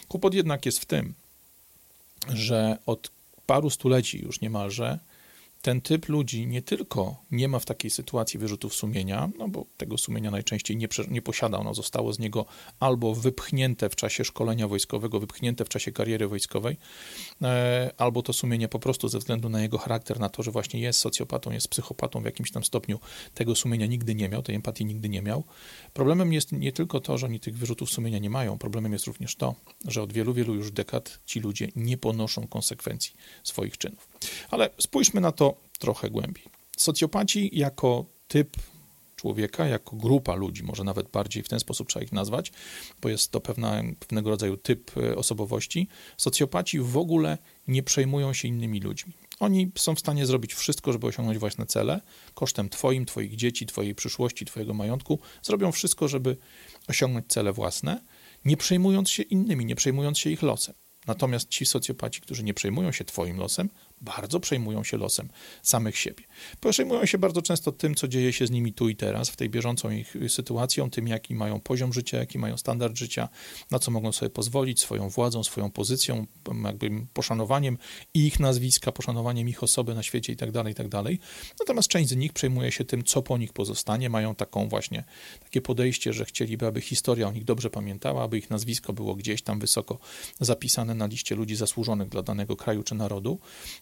Kłopot 0.08 0.34
jednak 0.34 0.66
jest 0.66 0.78
w 0.78 0.84
tym, 0.84 1.14
że 2.28 2.78
od 2.86 3.10
paru 3.46 3.70
stuleci 3.70 4.22
już 4.22 4.40
niemalże 4.40 4.98
ten 5.68 5.80
typ 5.80 6.08
ludzi 6.08 6.46
nie 6.46 6.62
tylko 6.62 7.16
nie 7.30 7.48
ma 7.48 7.58
w 7.58 7.64
takiej 7.64 7.90
sytuacji 7.90 8.38
wyrzutów 8.38 8.74
sumienia, 8.74 9.30
no 9.38 9.48
bo 9.48 9.66
tego 9.76 9.98
sumienia 9.98 10.30
najczęściej 10.30 10.76
nie, 10.76 10.88
nie 11.08 11.22
posiada, 11.22 11.58
ono 11.58 11.74
zostało 11.74 12.12
z 12.12 12.18
niego 12.18 12.46
albo 12.80 13.14
wypchnięte 13.14 13.88
w 13.88 13.96
czasie 13.96 14.24
szkolenia 14.24 14.68
wojskowego, 14.68 15.20
wypchnięte 15.20 15.64
w 15.64 15.68
czasie 15.68 15.92
kariery 15.92 16.28
wojskowej, 16.28 16.76
e, 17.42 17.90
albo 17.98 18.22
to 18.22 18.32
sumienie 18.32 18.68
po 18.68 18.78
prostu 18.78 19.08
ze 19.08 19.18
względu 19.18 19.48
na 19.48 19.62
jego 19.62 19.78
charakter, 19.78 20.20
na 20.20 20.28
to, 20.28 20.42
że 20.42 20.50
właśnie 20.50 20.80
jest 20.80 20.98
socjopatą, 20.98 21.52
jest 21.52 21.68
psychopatą 21.68 22.22
w 22.22 22.24
jakimś 22.24 22.50
tam 22.50 22.64
stopniu, 22.64 22.98
tego 23.34 23.54
sumienia 23.54 23.86
nigdy 23.86 24.14
nie 24.14 24.28
miał, 24.28 24.42
tej 24.42 24.54
empatii 24.54 24.84
nigdy 24.84 25.08
nie 25.08 25.22
miał. 25.22 25.44
Problemem 25.94 26.32
jest 26.32 26.52
nie 26.52 26.72
tylko 26.72 27.00
to, 27.00 27.18
że 27.18 27.26
oni 27.26 27.40
tych 27.40 27.56
wyrzutów 27.56 27.90
sumienia 27.90 28.18
nie 28.18 28.30
mają, 28.30 28.58
problemem 28.58 28.92
jest 28.92 29.06
również 29.06 29.36
to, 29.36 29.54
że 29.84 30.02
od 30.02 30.12
wielu, 30.12 30.34
wielu 30.34 30.54
już 30.54 30.70
dekad 30.70 31.20
ci 31.26 31.40
ludzie 31.40 31.68
nie 31.76 31.96
ponoszą 31.96 32.46
konsekwencji 32.46 33.12
swoich 33.44 33.78
czynów. 33.78 34.08
Ale 34.50 34.70
spójrzmy 34.78 35.20
na 35.20 35.32
to 35.32 35.54
trochę 35.78 36.10
głębiej. 36.10 36.44
Socjopaci 36.76 37.50
jako 37.52 38.04
typ 38.28 38.56
człowieka, 39.18 39.66
jako 39.66 39.96
grupa 39.96 40.34
ludzi, 40.34 40.62
może 40.62 40.84
nawet 40.84 41.08
bardziej 41.08 41.42
w 41.42 41.48
ten 41.48 41.60
sposób 41.60 41.88
trzeba 41.88 42.04
ich 42.04 42.12
nazwać, 42.12 42.52
bo 43.02 43.08
jest 43.08 43.30
to 43.30 43.40
pewna, 43.40 43.82
pewnego 44.00 44.30
rodzaju 44.30 44.56
typ 44.56 44.90
e, 44.96 45.16
osobowości. 45.16 45.88
Socjopaci 46.16 46.80
w 46.80 46.96
ogóle 46.96 47.38
nie 47.68 47.82
przejmują 47.82 48.32
się 48.32 48.48
innymi 48.48 48.80
ludźmi. 48.80 49.12
Oni 49.40 49.70
są 49.78 49.94
w 49.94 50.00
stanie 50.00 50.26
zrobić 50.26 50.54
wszystko, 50.54 50.92
żeby 50.92 51.06
osiągnąć 51.06 51.38
własne 51.38 51.66
cele, 51.66 52.00
kosztem 52.34 52.68
Twoim, 52.68 53.06
Twoich 53.06 53.36
dzieci, 53.36 53.66
Twojej 53.66 53.94
przyszłości, 53.94 54.44
Twojego 54.44 54.74
majątku. 54.74 55.18
Zrobią 55.42 55.72
wszystko, 55.72 56.08
żeby 56.08 56.36
osiągnąć 56.88 57.26
cele 57.26 57.52
własne, 57.52 58.00
nie 58.44 58.56
przejmując 58.56 59.10
się 59.10 59.22
innymi, 59.22 59.64
nie 59.64 59.76
przejmując 59.76 60.18
się 60.18 60.30
ich 60.30 60.42
losem. 60.42 60.74
Natomiast 61.06 61.48
ci 61.48 61.66
socjopaci, 61.66 62.20
którzy 62.20 62.44
nie 62.44 62.54
przejmują 62.54 62.92
się 62.92 63.04
Twoim 63.04 63.36
losem, 63.36 63.68
bardzo 64.00 64.40
przejmują 64.40 64.84
się 64.84 64.96
losem 64.96 65.28
samych 65.62 65.98
siebie. 65.98 66.24
Przejmują 66.70 67.06
się 67.06 67.18
bardzo 67.18 67.42
często 67.42 67.72
tym, 67.72 67.94
co 67.94 68.08
dzieje 68.08 68.32
się 68.32 68.46
z 68.46 68.50
nimi 68.50 68.72
tu 68.72 68.88
i 68.88 68.96
teraz, 68.96 69.30
w 69.30 69.36
tej 69.36 69.50
bieżącą 69.50 69.90
ich 69.90 70.14
sytuacją, 70.28 70.90
tym, 70.90 71.08
jaki 71.08 71.34
mają 71.34 71.60
poziom 71.60 71.92
życia, 71.92 72.18
jaki 72.18 72.38
mają 72.38 72.56
standard 72.56 72.96
życia, 72.96 73.28
na 73.70 73.78
co 73.78 73.90
mogą 73.90 74.12
sobie 74.12 74.30
pozwolić, 74.30 74.80
swoją 74.80 75.08
władzą, 75.08 75.44
swoją 75.44 75.70
pozycją, 75.70 76.26
jakby 76.64 76.90
poszanowaniem 77.12 77.78
ich 78.14 78.40
nazwiska, 78.40 78.92
poszanowaniem 78.92 79.48
ich 79.48 79.62
osoby 79.62 79.94
na 79.94 80.02
świecie 80.02 80.32
itd., 80.32 80.52
tak 80.52 80.68
itd. 80.68 80.90
Tak 80.90 81.12
Natomiast 81.60 81.88
część 81.88 82.08
z 82.08 82.16
nich 82.16 82.32
przejmuje 82.32 82.72
się 82.72 82.84
tym, 82.84 83.04
co 83.04 83.22
po 83.22 83.38
nich 83.38 83.52
pozostanie, 83.52 84.10
mają 84.10 84.34
taką 84.34 84.68
właśnie, 84.68 85.04
takie 85.42 85.60
podejście, 85.60 86.12
że 86.12 86.24
chcieliby, 86.24 86.66
aby 86.66 86.80
historia 86.80 87.28
o 87.28 87.32
nich 87.32 87.44
dobrze 87.44 87.70
pamiętała, 87.70 88.22
aby 88.22 88.38
ich 88.38 88.50
nazwisko 88.50 88.92
było 88.92 89.14
gdzieś 89.14 89.42
tam 89.42 89.60
wysoko 89.60 89.98
zapisane 90.40 90.94
na 90.94 91.06
liście 91.06 91.34
ludzi 91.34 91.56
zasłużonych 91.56 92.08
dla 92.08 92.22
danego 92.22 92.56
kraju 92.56 92.82
czy 92.82 92.94
narodu. 92.94 93.38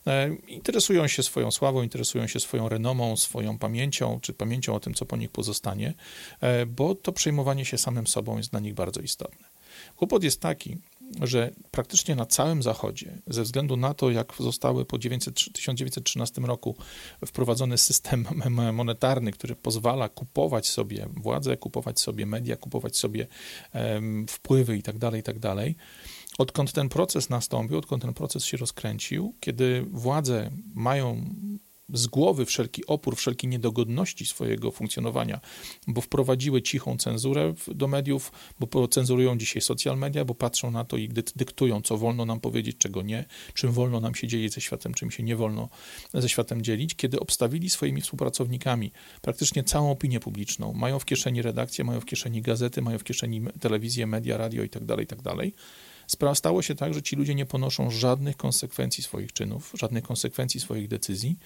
E, 0.06 0.36
interesują 0.48 1.06
się 1.06 1.22
swoją 1.22 1.50
sławą, 1.50 1.82
interesują 1.82 2.26
się 2.26 2.40
swoją 2.40 2.68
renomą, 2.68 3.16
swoją 3.16 3.58
pamięcią, 3.58 4.20
czy 4.20 4.32
pamięcią 4.32 4.74
o 4.74 4.80
tym, 4.80 4.94
co 4.94 5.06
po 5.06 5.16
nich 5.16 5.30
pozostanie, 5.30 5.94
e, 6.40 6.66
bo 6.66 6.94
to 6.94 7.12
przejmowanie 7.12 7.64
się 7.64 7.78
samym 7.78 8.06
sobą 8.06 8.36
jest 8.36 8.50
dla 8.50 8.60
nich 8.60 8.74
bardzo 8.74 9.00
istotne. 9.00 9.46
Kłopot 9.96 10.24
jest 10.24 10.40
taki, 10.40 10.76
że 11.22 11.50
praktycznie 11.70 12.16
na 12.16 12.26
całym 12.26 12.62
Zachodzie, 12.62 13.18
ze 13.26 13.42
względu 13.42 13.76
na 13.76 13.94
to, 13.94 14.10
jak 14.10 14.32
zostały 14.38 14.84
po 14.84 14.98
1913 14.98 16.40
roku 16.40 16.76
wprowadzony 17.26 17.78
system 17.78 18.26
monetarny, 18.72 19.32
który 19.32 19.54
pozwala 19.56 20.08
kupować 20.08 20.68
sobie 20.68 21.08
władzę, 21.16 21.56
kupować 21.56 22.00
sobie 22.00 22.26
media, 22.26 22.56
kupować 22.56 22.96
sobie 22.96 23.26
um, 23.74 24.26
wpływy 24.28 24.76
itd., 24.76 24.98
tak 25.00 25.14
itd., 25.14 25.40
tak 25.40 25.66
Odkąd 26.38 26.72
ten 26.72 26.88
proces 26.88 27.30
nastąpił, 27.30 27.78
odkąd 27.78 28.02
ten 28.02 28.14
proces 28.14 28.44
się 28.44 28.56
rozkręcił, 28.56 29.34
kiedy 29.40 29.86
władze 29.90 30.50
mają 30.74 31.34
z 31.92 32.06
głowy 32.06 32.46
wszelki 32.46 32.86
opór, 32.86 33.16
wszelkie 33.16 33.48
niedogodności 33.48 34.26
swojego 34.26 34.70
funkcjonowania, 34.70 35.40
bo 35.86 36.00
wprowadziły 36.00 36.62
cichą 36.62 36.96
cenzurę 36.96 37.54
do 37.68 37.88
mediów, 37.88 38.32
bo 38.60 38.88
cenzurują 38.88 39.38
dzisiaj 39.38 39.62
social 39.62 39.98
media, 39.98 40.24
bo 40.24 40.34
patrzą 40.34 40.70
na 40.70 40.84
to 40.84 40.96
i 40.96 41.08
dyktują, 41.36 41.82
co 41.82 41.96
wolno 41.96 42.24
nam 42.24 42.40
powiedzieć, 42.40 42.76
czego 42.78 43.02
nie, 43.02 43.24
czym 43.54 43.72
wolno 43.72 44.00
nam 44.00 44.14
się 44.14 44.28
dzielić 44.28 44.54
ze 44.54 44.60
światem, 44.60 44.94
czym 44.94 45.10
się 45.10 45.22
nie 45.22 45.36
wolno 45.36 45.68
ze 46.14 46.28
światem 46.28 46.62
dzielić, 46.62 46.94
kiedy 46.94 47.20
obstawili 47.20 47.70
swoimi 47.70 48.00
współpracownikami 48.00 48.92
praktycznie 49.22 49.64
całą 49.64 49.90
opinię 49.90 50.20
publiczną, 50.20 50.72
mają 50.72 50.98
w 50.98 51.04
kieszeni 51.04 51.42
redakcje, 51.42 51.84
mają 51.84 52.00
w 52.00 52.04
kieszeni 52.04 52.42
gazety, 52.42 52.82
mają 52.82 52.98
w 52.98 53.04
kieszeni 53.04 53.40
telewizję, 53.60 54.06
media, 54.06 54.36
radio 54.36 54.62
itd., 54.62 54.86
tak 54.86 54.98
itd., 54.98 55.22
tak 55.22 55.50
stało 56.34 56.62
się 56.62 56.74
tak, 56.74 56.94
że 56.94 57.02
ci 57.02 57.16
ludzie 57.16 57.34
nie 57.34 57.46
ponoszą 57.46 57.90
żadnych 57.90 58.36
konsekwencji 58.36 59.02
swoich 59.02 59.32
czynów, 59.32 59.72
żadnych 59.74 60.04
konsekwencji 60.04 60.60
swoich 60.60 60.88
decyzji, 60.88 61.36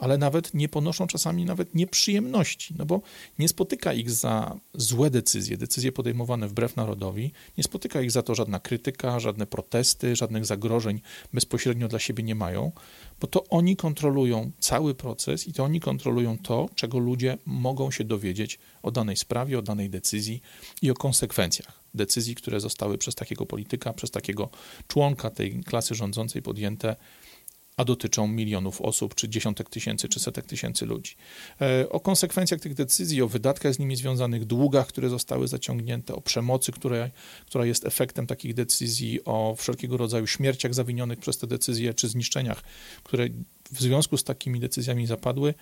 ale 0.00 0.18
nawet 0.18 0.54
nie 0.54 0.68
ponoszą 0.68 1.06
czasami 1.06 1.44
nawet 1.44 1.74
nieprzyjemności, 1.74 2.74
no 2.78 2.86
bo 2.86 3.00
nie 3.38 3.48
spotyka 3.48 3.92
ich 3.92 4.10
za 4.10 4.56
złe 4.74 5.10
decyzje, 5.10 5.56
decyzje 5.56 5.92
podejmowane 5.92 6.48
wbrew 6.48 6.76
narodowi, 6.76 7.32
nie 7.58 7.64
spotyka 7.64 8.00
ich 8.00 8.10
za 8.10 8.22
to 8.22 8.34
żadna 8.34 8.60
krytyka, 8.60 9.20
żadne 9.20 9.46
protesty, 9.46 10.16
żadnych 10.16 10.46
zagrożeń 10.46 11.00
bezpośrednio 11.32 11.88
dla 11.88 11.98
siebie 11.98 12.24
nie 12.24 12.34
mają, 12.34 12.72
bo 13.20 13.26
to 13.26 13.44
oni 13.48 13.76
kontrolują 13.76 14.50
cały 14.58 14.94
proces 14.94 15.48
i 15.48 15.52
to 15.52 15.64
oni 15.64 15.80
kontrolują 15.80 16.38
to, 16.38 16.68
czego 16.74 16.98
ludzie 16.98 17.38
mogą 17.46 17.90
się 17.90 18.04
dowiedzieć 18.04 18.58
o 18.82 18.90
danej 18.90 19.16
sprawie, 19.16 19.58
o 19.58 19.62
danej 19.62 19.90
decyzji 19.90 20.42
i 20.82 20.90
o 20.90 20.94
konsekwencjach 20.94 21.81
decyzji, 21.94 22.34
które 22.34 22.60
zostały 22.60 22.98
przez 22.98 23.14
takiego 23.14 23.46
polityka, 23.46 23.92
przez 23.92 24.10
takiego 24.10 24.48
członka 24.88 25.30
tej 25.30 25.64
klasy 25.64 25.94
rządzącej 25.94 26.42
podjęte, 26.42 26.96
a 27.76 27.84
dotyczą 27.84 28.28
milionów 28.28 28.80
osób, 28.80 29.14
czy 29.14 29.28
dziesiątek 29.28 29.70
tysięcy, 29.70 30.08
czy 30.08 30.20
setek 30.20 30.46
tysięcy 30.46 30.86
ludzi. 30.86 31.14
E, 31.60 31.88
o 31.88 32.00
konsekwencjach 32.00 32.60
tych 32.60 32.74
decyzji, 32.74 33.22
o 33.22 33.28
wydatkach 33.28 33.74
z 33.74 33.78
nimi 33.78 33.96
związanych, 33.96 34.44
długach, 34.44 34.86
które 34.86 35.08
zostały 35.08 35.48
zaciągnięte, 35.48 36.14
o 36.14 36.20
przemocy, 36.20 36.72
które, 36.72 37.10
która 37.46 37.66
jest 37.66 37.86
efektem 37.86 38.26
takich 38.26 38.54
decyzji, 38.54 39.24
o 39.24 39.54
wszelkiego 39.58 39.96
rodzaju 39.96 40.26
śmierciach 40.26 40.74
zawinionych 40.74 41.18
przez 41.18 41.38
te 41.38 41.46
decyzje, 41.46 41.94
czy 41.94 42.08
zniszczeniach, 42.08 42.62
które 43.02 43.28
w 43.72 43.80
związku 43.80 44.16
z 44.16 44.24
takimi 44.24 44.60
decyzjami 44.60 45.06
zapadły, 45.06 45.54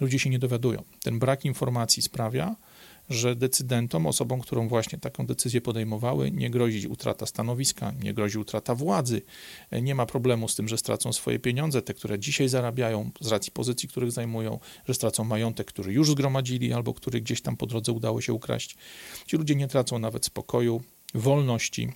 ludzie 0.00 0.18
się 0.18 0.30
nie 0.30 0.38
dowiadują. 0.38 0.82
Ten 1.02 1.18
brak 1.18 1.44
informacji 1.44 2.02
sprawia, 2.02 2.56
że 3.10 3.36
decydentom, 3.36 4.06
osobom, 4.06 4.40
którą 4.40 4.68
właśnie 4.68 4.98
taką 4.98 5.26
decyzję 5.26 5.60
podejmowały, 5.60 6.30
nie 6.30 6.50
grozi 6.50 6.88
utrata 6.88 7.26
stanowiska, 7.26 7.92
nie 8.02 8.14
grozi 8.14 8.38
utrata 8.38 8.74
władzy, 8.74 9.22
nie 9.82 9.94
ma 9.94 10.06
problemu 10.06 10.48
z 10.48 10.54
tym, 10.54 10.68
że 10.68 10.78
stracą 10.78 11.12
swoje 11.12 11.38
pieniądze, 11.38 11.82
te, 11.82 11.94
które 11.94 12.18
dzisiaj 12.18 12.48
zarabiają 12.48 13.10
z 13.20 13.28
racji 13.28 13.52
pozycji, 13.52 13.88
których 13.88 14.12
zajmują, 14.12 14.58
że 14.88 14.94
stracą 14.94 15.24
majątek, 15.24 15.66
który 15.66 15.92
już 15.92 16.10
zgromadzili 16.10 16.72
albo 16.72 16.94
który 16.94 17.20
gdzieś 17.20 17.40
tam 17.40 17.56
po 17.56 17.66
drodze 17.66 17.92
udało 17.92 18.20
się 18.20 18.32
ukraść. 18.32 18.76
Ci 19.26 19.36
ludzie 19.36 19.54
nie 19.54 19.68
tracą 19.68 19.98
nawet 19.98 20.26
spokoju, 20.26 20.82
wolności 21.14 21.92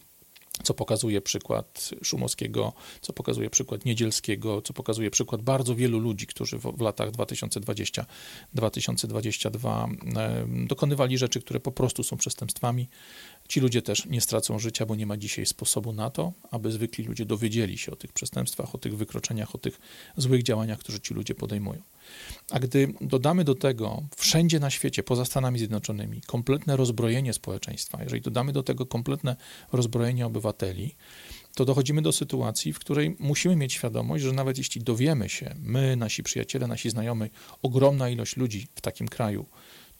co 0.63 0.75
pokazuje 0.75 1.21
przykład 1.21 1.91
Szumowskiego, 2.03 2.73
co 3.01 3.13
pokazuje 3.13 3.51
przykład 3.51 3.85
Niedzielskiego, 3.85 4.63
co 4.63 4.73
pokazuje 4.73 5.11
przykład 5.11 5.43
bardzo 5.43 5.75
wielu 5.75 5.99
ludzi, 5.99 6.27
którzy 6.27 6.59
w, 6.59 6.63
w 6.63 6.81
latach 6.81 7.11
2020-2022 7.11 9.95
e, 10.17 10.47
dokonywali 10.67 11.19
rzeczy, 11.19 11.41
które 11.41 11.61
po 11.61 11.73
prostu 11.73 12.03
są 12.03 12.17
przestępstwami. 12.17 12.89
Ci 13.51 13.61
ludzie 13.61 13.83
też 13.83 14.07
nie 14.07 14.21
stracą 14.21 14.59
życia, 14.59 14.87
bo 14.87 14.97
nie 14.97 15.07
ma 15.07 15.17
dzisiaj 15.17 15.47
sposobu 15.47 15.93
na 15.93 16.11
to, 16.11 16.33
aby 16.51 16.73
zwykli 16.73 17.05
ludzie 17.05 17.25
dowiedzieli 17.25 17.79
się 17.79 17.93
o 17.93 17.97
tych 17.97 18.13
przestępstwach, 18.13 18.75
o 18.75 18.79
tych 18.79 18.97
wykroczeniach, 18.97 19.55
o 19.55 19.59
tych 19.59 19.81
złych 20.17 20.43
działaniach, 20.43 20.79
które 20.79 21.01
ci 21.01 21.15
ludzie 21.15 21.35
podejmują. 21.35 21.83
A 22.51 22.59
gdy 22.59 22.95
dodamy 23.01 23.45
do 23.45 23.55
tego 23.55 24.03
wszędzie 24.17 24.61
na 24.61 24.71
świecie, 24.71 25.03
poza 25.03 25.25
Stanami 25.25 25.59
Zjednoczonymi, 25.59 26.21
kompletne 26.21 26.77
rozbrojenie 26.77 27.33
społeczeństwa, 27.33 28.03
jeżeli 28.03 28.23
dodamy 28.23 28.53
do 28.53 28.63
tego 28.63 28.87
kompletne 28.87 29.37
rozbrojenie 29.73 30.27
obywateli, 30.27 30.95
to 31.55 31.65
dochodzimy 31.65 32.03
do 32.03 32.13
sytuacji, 32.13 32.73
w 32.73 32.79
której 32.79 33.17
musimy 33.19 33.57
mieć 33.57 33.73
świadomość, 33.73 34.25
że 34.25 34.33
nawet 34.33 34.59
jeśli 34.59 34.83
dowiemy 34.83 35.29
się, 35.29 35.55
my, 35.59 35.97
nasi 35.97 36.23
przyjaciele, 36.23 36.67
nasi 36.67 36.91
znajomi, 36.91 37.31
ogromna 37.63 38.09
ilość 38.09 38.37
ludzi 38.37 38.69
w 38.75 38.81
takim 38.81 39.09
kraju, 39.09 39.47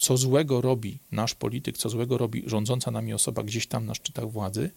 co 0.01 0.17
złego 0.17 0.61
robi 0.61 0.99
nasz 1.13 1.35
polityk, 1.35 1.79
co 1.79 1.89
złego 1.89 2.19
robi 2.19 2.43
rządząca 2.47 2.91
nami 2.91 3.15
osoba 3.15 3.43
gdzieś 3.43 3.67
tam 3.67 3.87
na 3.87 3.95
szczytach 3.95 4.31
władzy, 4.31 4.71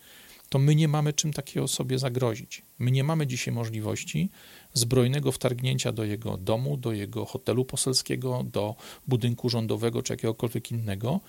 to 0.50 0.60
my 0.60 0.76
nie 0.76 0.88
mamy 0.88 1.14
czym 1.14 1.34
takiej 1.34 1.64
osobie 1.64 2.00
zagrozić. 2.00 2.62
My 2.80 2.92
nie 2.92 3.04
mamy 3.04 3.28
dzisiaj 3.28 3.54
możliwości 3.54 4.30
zbrojnego 4.74 5.32
wtargnięcia 5.32 5.92
do 5.92 6.04
jego 6.04 6.38
domu, 6.38 6.78
do 6.78 6.92
jego 6.92 7.26
hotelu 7.26 7.66
poselskiego, 7.66 8.44
do 8.52 8.76
budynku 9.08 9.50
rządowego 9.50 10.04
czy 10.04 10.14
jakiegokolwiek 10.14 10.72
innego, 10.72 11.20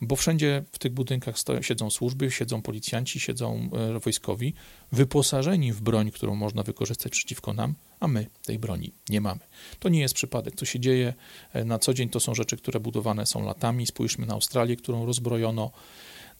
bo 0.00 0.16
wszędzie 0.16 0.64
w 0.72 0.78
tych 0.78 0.92
budynkach 0.92 1.38
stoją, 1.38 1.62
siedzą 1.62 1.90
służby, 1.90 2.30
siedzą 2.30 2.62
policjanci, 2.62 3.20
siedzą 3.20 3.70
e, 3.96 3.98
wojskowi, 3.98 4.54
wyposażeni 4.92 5.72
w 5.72 5.80
broń, 5.80 6.10
którą 6.10 6.34
można 6.34 6.62
wykorzystać 6.62 7.12
przeciwko 7.12 7.52
nam, 7.52 7.74
a 8.00 8.08
my 8.08 8.26
tej 8.44 8.58
broni 8.58 8.92
nie 9.08 9.20
mamy. 9.20 9.40
To 9.78 9.88
nie 9.88 10.00
jest 10.00 10.14
przypadek. 10.14 10.54
Co 10.56 10.64
się 10.64 10.80
dzieje 10.80 11.14
e, 11.52 11.64
na 11.64 11.78
co 11.78 11.94
dzień, 11.94 12.08
to 12.08 12.20
są 12.20 12.34
rzeczy, 12.34 12.56
które 12.56 12.80
budowane 12.80 13.26
są 13.26 13.44
latami. 13.44 13.86
Spójrzmy 13.86 14.26
na 14.26 14.34
Australię, 14.34 14.76
którą 14.76 15.06
rozbrojono 15.06 15.70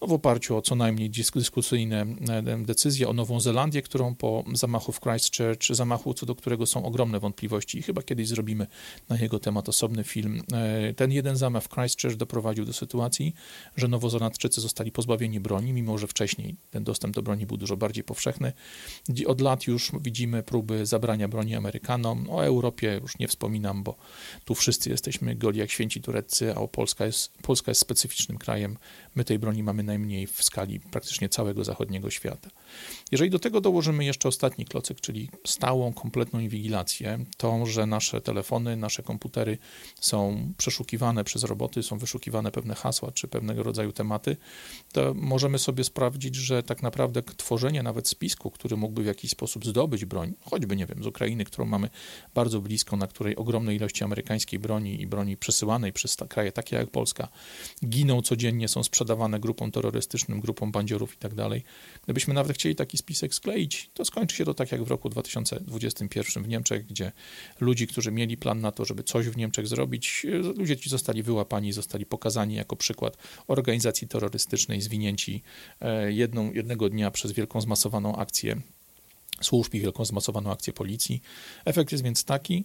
no 0.01 0.07
w 0.07 0.13
oparciu 0.13 0.57
o 0.57 0.63
co 0.63 0.75
najmniej 0.75 1.11
dyskusyjne 1.35 2.07
decyzje 2.59 3.09
o 3.09 3.13
Nową 3.13 3.41
Zelandię, 3.41 3.83
którą 3.83 4.15
po 4.15 4.45
zamachu 4.55 4.93
w 4.93 5.01
Christchurch, 5.01 5.67
zamachu 5.71 6.15
co 6.15 6.27
do 6.27 6.35
którego 6.35 6.67
są 6.67 6.85
ogromne 6.85 7.21
wątpliwości 7.21 7.79
i 7.79 7.83
chyba 7.83 8.03
kiedyś 8.03 8.29
zrobimy 8.29 8.67
na 9.09 9.19
jego 9.19 9.39
temat 9.39 9.69
osobny 9.69 10.05
film. 10.05 10.43
Ten 10.97 11.13
jeden 11.13 11.37
zamach 11.37 11.63
w 11.63 11.69
Christchurch 11.69 12.17
doprowadził 12.17 12.65
do 12.65 12.73
sytuacji, 12.73 13.35
że 13.77 13.89
Nowozelandczycy 13.89 14.61
zostali 14.61 14.93
pozbawieni 14.93 15.41
broni, 15.41 15.73
mimo 15.73 15.99
że 15.99 16.07
wcześniej 16.07 16.57
ten 16.71 16.85
dostęp 16.85 17.15
do 17.15 17.23
broni 17.23 17.47
był 17.47 17.57
dużo 17.57 17.77
bardziej 17.77 18.05
powszechny. 18.05 18.53
Od 19.27 19.41
lat 19.41 19.67
już 19.67 19.93
widzimy 20.01 20.43
próby 20.43 20.87
zabrania 20.87 21.29
broni 21.29 21.55
Amerykanom. 21.55 22.31
O 22.31 22.45
Europie 22.45 23.01
już 23.03 23.19
nie 23.19 23.29
wspominam, 23.29 23.83
bo 23.83 23.97
tu 24.45 24.55
wszyscy 24.55 24.91
jesteśmy 24.91 25.35
goli 25.35 25.59
jak 25.59 25.71
święci 25.71 26.01
tureccy, 26.01 26.55
a 26.57 26.69
Polska 26.69 27.07
jest, 27.07 27.33
Polska 27.43 27.71
jest 27.71 27.81
specyficznym 27.81 28.39
krajem. 28.39 28.77
My 29.15 29.25
tej 29.25 29.39
broni 29.39 29.63
mamy 29.63 29.83
najmniej 29.83 30.27
w 30.27 30.43
skali 30.43 30.81
praktycznie 30.81 31.29
całego 31.29 31.65
zachodniego 31.65 32.11
świata. 32.11 32.51
Jeżeli 33.13 33.31
do 33.31 33.39
tego 33.39 33.61
dołożymy 33.61 34.05
jeszcze 34.05 34.29
ostatni 34.29 34.65
klocek, 34.65 35.01
czyli 35.01 35.31
stałą, 35.47 35.93
kompletną 35.93 36.41
inwigilację, 36.41 37.25
to, 37.37 37.67
że 37.67 37.87
nasze 37.87 38.21
telefony, 38.21 38.77
nasze 38.77 39.03
komputery 39.03 39.59
są 40.01 40.49
przeszukiwane 40.59 41.25
przez 41.25 41.45
roboty, 41.45 41.83
są 41.83 41.99
wyszukiwane 41.99 42.53
pewne 42.53 42.75
hasła 42.75 43.13
czy 43.13 43.29
pewnego 43.29 43.63
rodzaju 43.63 43.93
tematy, 43.93 44.37
to 44.93 45.15
możemy 45.15 45.59
sobie 45.59 45.85
sprawdzić, 45.85 46.37
że 46.37 46.63
tak 46.63 46.83
naprawdę 46.83 47.23
tworzenie 47.23 47.83
nawet 47.83 48.09
spisku, 48.09 48.51
który 48.51 48.77
mógłby 48.77 49.03
w 49.03 49.07
jakiś 49.07 49.31
sposób 49.31 49.67
zdobyć 49.67 50.05
broń, 50.05 50.35
choćby, 50.41 50.77
nie 50.77 50.87
wiem, 50.87 51.03
z 51.03 51.07
Ukrainy, 51.07 51.45
którą 51.45 51.65
mamy 51.65 51.91
bardzo 52.35 52.61
blisko, 52.61 52.97
na 52.97 53.07
której 53.07 53.37
ogromne 53.37 53.75
ilości 53.75 54.05
amerykańskiej 54.05 54.59
broni 54.59 55.03
i 55.03 55.07
broni 55.07 55.37
przesyłanej 55.37 55.93
przez 55.93 56.17
kraje 56.29 56.53
takie 56.53 56.77
jak 56.77 56.91
Polska 56.91 57.29
giną 57.85 58.23
codziennie, 58.23 58.69
są 58.69 58.83
sprzedawane 58.83 59.00
grupom 59.41 59.71
terrorystycznym, 59.71 60.41
grupom 60.41 60.73
bandziorów 60.73 61.15
i 61.15 61.17
tak 61.17 61.35
dalej. 61.35 61.63
Gdybyśmy 62.05 62.35
nawet 62.35 62.57
chcieli 62.57 62.75
taki 62.75 62.99
spisek 62.99 63.35
skleić, 63.35 63.91
to 63.95 64.05
skończy 64.05 64.37
się 64.37 64.45
to 64.45 64.55
tak 64.55 64.73
jak 64.73 64.85
w 64.85 64.89
roku 64.89 65.09
2021 65.09 66.43
w 66.43 66.49
Niemczech, 66.49 66.87
gdzie 66.87 67.13
ludzi, 67.61 67.87
którzy 67.87 68.13
mieli 68.13 68.37
plan 68.37 68.61
na 68.61 68.73
to, 68.73 68.85
żeby 68.85 69.03
coś 69.03 69.29
w 69.29 69.37
Niemczech 69.37 69.67
zrobić, 69.67 70.27
ludzie 70.57 70.77
ci 70.77 70.91
zostali 70.91 71.23
wyłapani, 71.23 71.73
zostali 71.73 72.07
pokazani 72.07 72.55
jako 72.55 72.77
przykład 72.77 73.17
organizacji 73.47 74.09
terrorystycznej, 74.09 74.81
zwinięci 74.81 75.43
e, 75.81 76.13
jedną, 76.13 76.53
jednego 76.53 76.89
dnia 76.89 77.11
przez 77.11 77.33
wielką 77.33 77.61
zmasowaną 77.61 78.17
akcję 78.17 78.61
służb 79.41 79.75
i 79.75 79.81
wielką 79.81 80.05
zmasowaną 80.05 80.53
akcję 80.53 80.73
policji. 80.73 81.23
Efekt 81.65 81.93
jest 81.93 82.05
więc 82.05 82.25
taki, 82.25 82.65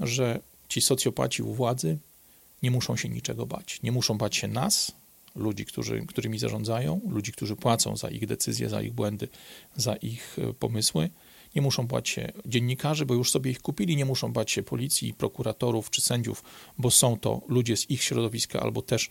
że 0.00 0.40
ci 0.68 0.80
socjopaci 0.80 1.42
u 1.42 1.54
władzy 1.54 1.98
nie 2.62 2.70
muszą 2.70 2.96
się 2.96 3.08
niczego 3.08 3.46
bać. 3.46 3.82
Nie 3.82 3.92
muszą 3.92 4.18
bać 4.18 4.36
się 4.36 4.48
nas, 4.48 4.92
ludzi, 5.34 5.64
którzy, 5.64 6.06
którymi 6.06 6.38
zarządzają, 6.38 7.00
ludzi, 7.08 7.32
którzy 7.32 7.56
płacą 7.56 7.96
za 7.96 8.08
ich 8.08 8.26
decyzje, 8.26 8.68
za 8.68 8.82
ich 8.82 8.92
błędy, 8.92 9.28
za 9.76 9.96
ich 9.96 10.36
e, 10.38 10.54
pomysły. 10.54 11.10
Nie 11.54 11.62
muszą 11.62 11.86
bać 11.86 12.08
się 12.08 12.32
dziennikarzy, 12.46 13.06
bo 13.06 13.14
już 13.14 13.30
sobie 13.30 13.50
ich 13.50 13.62
kupili, 13.62 13.96
nie 13.96 14.04
muszą 14.04 14.32
bać 14.32 14.50
się 14.50 14.62
policji, 14.62 15.14
prokuratorów 15.14 15.90
czy 15.90 16.00
sędziów, 16.00 16.42
bo 16.78 16.90
są 16.90 17.18
to 17.18 17.40
ludzie 17.48 17.76
z 17.76 17.90
ich 17.90 18.02
środowiska 18.02 18.60
albo 18.60 18.82
też 18.82 19.10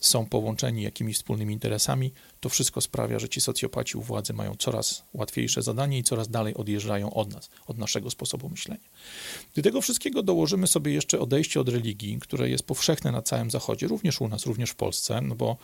są 0.00 0.26
połączeni 0.26 0.82
jakimiś 0.82 1.16
wspólnymi 1.16 1.54
interesami, 1.54 2.12
to 2.40 2.48
wszystko 2.48 2.80
sprawia, 2.80 3.18
że 3.18 3.28
ci 3.28 3.40
socjopaci 3.40 3.98
u 3.98 4.02
władzy 4.02 4.32
mają 4.32 4.54
coraz 4.54 5.04
łatwiejsze 5.14 5.62
zadanie 5.62 5.98
i 5.98 6.02
coraz 6.02 6.28
dalej 6.28 6.54
odjeżdżają 6.54 7.14
od 7.14 7.32
nas, 7.32 7.50
od 7.66 7.78
naszego 7.78 8.10
sposobu 8.10 8.48
myślenia. 8.48 8.88
Do 9.54 9.62
tego 9.62 9.80
wszystkiego 9.80 10.22
dołożymy 10.22 10.66
sobie 10.66 10.92
jeszcze 10.92 11.20
odejście 11.20 11.60
od 11.60 11.68
religii, 11.68 12.18
które 12.20 12.50
jest 12.50 12.64
powszechne 12.64 13.12
na 13.12 13.22
całym 13.22 13.50
Zachodzie, 13.50 13.86
również 13.86 14.20
u 14.20 14.28
nas, 14.28 14.46
również 14.46 14.70
w 14.70 14.74
Polsce, 14.74 15.20
no 15.20 15.34
bo 15.34 15.56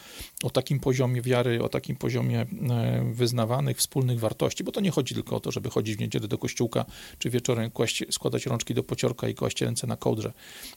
o 0.43 0.51
takim 0.51 0.81
poziomie 0.81 1.23
wiary, 1.23 1.63
o 1.63 1.69
takim 1.69 1.97
poziomie 1.97 2.41
e, 2.41 3.13
wyznawanych 3.13 3.77
wspólnych 3.77 4.21
wartości, 4.21 4.65
bo 4.65 4.73
to 4.73 4.81
nie 4.81 4.91
chodzi 4.91 5.15
tylko 5.15 5.37
o 5.37 5.41
to, 5.41 5.53
żeby 5.53 5.71
chodzić 5.71 5.97
w 5.97 6.01
niedzielę 6.01 6.29
do 6.29 6.39
kościółka, 6.39 6.85
czy 7.19 7.31
wieczorem 7.31 7.71
kłaść, 7.71 8.05
składać 8.11 8.47
rączki 8.47 8.75
do 8.75 8.83
pociorka 8.83 9.29
i 9.29 9.35
kłaść 9.35 9.61
ręce 9.61 9.87
na 9.87 9.97
kołdrze. 9.97 10.33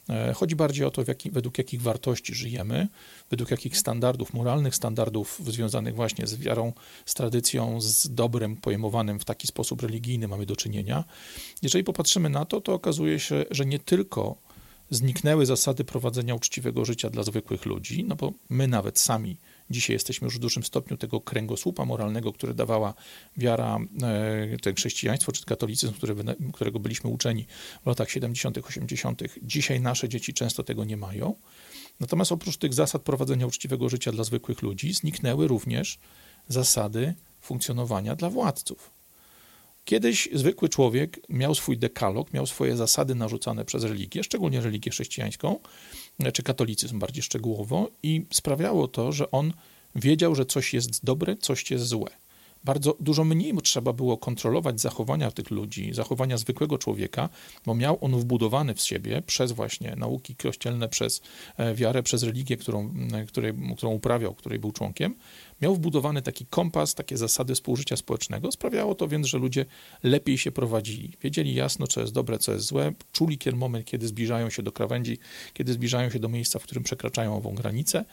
E, 0.08 0.32
chodzi 0.32 0.56
bardziej 0.56 0.86
o 0.86 0.90
to, 0.90 1.02
według 1.32 1.58
jakich 1.58 1.82
wartości 1.82 2.34
żyjemy, 2.34 2.88
według 3.30 3.45
jakich 3.50 3.76
standardów, 3.76 4.34
moralnych 4.34 4.74
standardów 4.74 5.40
związanych 5.46 5.94
właśnie 5.94 6.26
z 6.26 6.36
wiarą, 6.36 6.72
z 7.06 7.14
tradycją, 7.14 7.80
z 7.80 8.14
dobrem 8.14 8.56
pojmowanym 8.56 9.20
w 9.20 9.24
taki 9.24 9.46
sposób 9.46 9.82
religijny 9.82 10.28
mamy 10.28 10.46
do 10.46 10.56
czynienia. 10.56 11.04
Jeżeli 11.62 11.84
popatrzymy 11.84 12.28
na 12.28 12.44
to, 12.44 12.60
to 12.60 12.74
okazuje 12.74 13.20
się, 13.20 13.44
że 13.50 13.66
nie 13.66 13.78
tylko 13.78 14.36
zniknęły 14.90 15.46
zasady 15.46 15.84
prowadzenia 15.84 16.34
uczciwego 16.34 16.84
życia 16.84 17.10
dla 17.10 17.22
zwykłych 17.22 17.66
ludzi, 17.66 18.04
no 18.04 18.16
bo 18.16 18.32
my 18.48 18.68
nawet 18.68 18.98
sami 18.98 19.36
dzisiaj 19.70 19.94
jesteśmy 19.94 20.24
już 20.24 20.36
w 20.36 20.38
dużym 20.38 20.62
stopniu 20.62 20.96
tego 20.96 21.20
kręgosłupa 21.20 21.84
moralnego, 21.84 22.32
który 22.32 22.54
dawała 22.54 22.94
wiara, 23.36 23.78
e, 24.02 24.56
ten 24.62 24.74
chrześcijaństwo 24.74 25.32
czy 25.32 25.44
katolicyzm, 25.44 25.92
którego 26.52 26.80
byliśmy 26.80 27.10
uczeni 27.10 27.46
w 27.82 27.86
latach 27.86 28.10
70., 28.10 28.58
80. 28.58 29.22
Dzisiaj 29.42 29.80
nasze 29.80 30.08
dzieci 30.08 30.34
często 30.34 30.62
tego 30.62 30.84
nie 30.84 30.96
mają. 30.96 31.34
Natomiast 32.00 32.32
oprócz 32.32 32.56
tych 32.56 32.74
zasad 32.74 33.02
prowadzenia 33.02 33.46
uczciwego 33.46 33.88
życia 33.88 34.12
dla 34.12 34.24
zwykłych 34.24 34.62
ludzi, 34.62 34.94
zniknęły 34.94 35.48
również 35.48 35.98
zasady 36.48 37.14
funkcjonowania 37.40 38.16
dla 38.16 38.30
władców. 38.30 38.90
Kiedyś 39.84 40.28
zwykły 40.32 40.68
człowiek 40.68 41.20
miał 41.28 41.54
swój 41.54 41.78
dekalog, 41.78 42.32
miał 42.32 42.46
swoje 42.46 42.76
zasady 42.76 43.14
narzucane 43.14 43.64
przez 43.64 43.84
religię, 43.84 44.24
szczególnie 44.24 44.60
religię 44.60 44.90
chrześcijańską, 44.90 45.58
czy 46.32 46.42
katolicyzm 46.42 46.98
bardziej 46.98 47.22
szczegółowo, 47.22 47.90
i 48.02 48.26
sprawiało 48.32 48.88
to, 48.88 49.12
że 49.12 49.30
on 49.30 49.52
wiedział, 49.94 50.34
że 50.34 50.46
coś 50.46 50.74
jest 50.74 51.04
dobre, 51.04 51.36
coś 51.36 51.70
jest 51.70 51.84
złe 51.84 52.10
bardzo 52.66 52.96
dużo 53.00 53.24
mniej 53.24 53.52
trzeba 53.62 53.92
było 53.92 54.16
kontrolować 54.16 54.80
zachowania 54.80 55.30
tych 55.30 55.50
ludzi, 55.50 55.94
zachowania 55.94 56.36
zwykłego 56.38 56.78
człowieka, 56.78 57.28
bo 57.66 57.74
miał 57.74 57.98
on 58.00 58.16
wbudowany 58.16 58.74
w 58.74 58.80
siebie 58.80 59.22
przez 59.26 59.52
właśnie 59.52 59.96
nauki 59.96 60.36
kościelne, 60.36 60.88
przez 60.88 61.22
e, 61.56 61.74
wiarę, 61.74 62.02
przez 62.02 62.22
religię, 62.22 62.56
którą, 62.56 62.94
której, 63.28 63.52
którą 63.76 63.92
uprawiał, 63.92 64.34
której 64.34 64.58
był 64.58 64.72
członkiem, 64.72 65.14
miał 65.62 65.74
wbudowany 65.74 66.22
taki 66.22 66.46
kompas, 66.46 66.94
takie 66.94 67.16
zasady 67.16 67.54
współżycia 67.54 67.96
społecznego. 67.96 68.52
Sprawiało 68.52 68.94
to 68.94 69.08
więc, 69.08 69.26
że 69.26 69.38
ludzie 69.38 69.66
lepiej 70.02 70.38
się 70.38 70.52
prowadzili. 70.52 71.12
Wiedzieli 71.22 71.54
jasno, 71.54 71.86
co 71.86 72.00
jest 72.00 72.12
dobre, 72.12 72.38
co 72.38 72.52
jest 72.52 72.66
złe, 72.66 72.92
czuli 73.12 73.38
kiedy 73.38 73.56
moment, 73.56 73.86
kiedy 73.86 74.08
zbliżają 74.08 74.50
się 74.50 74.62
do 74.62 74.72
krawędzi, 74.72 75.18
kiedy 75.54 75.72
zbliżają 75.72 76.10
się 76.10 76.18
do 76.18 76.28
miejsca, 76.28 76.58
w 76.58 76.62
którym 76.62 76.84
przekraczają 76.84 77.36
ową 77.36 77.54
granicę. 77.54 78.04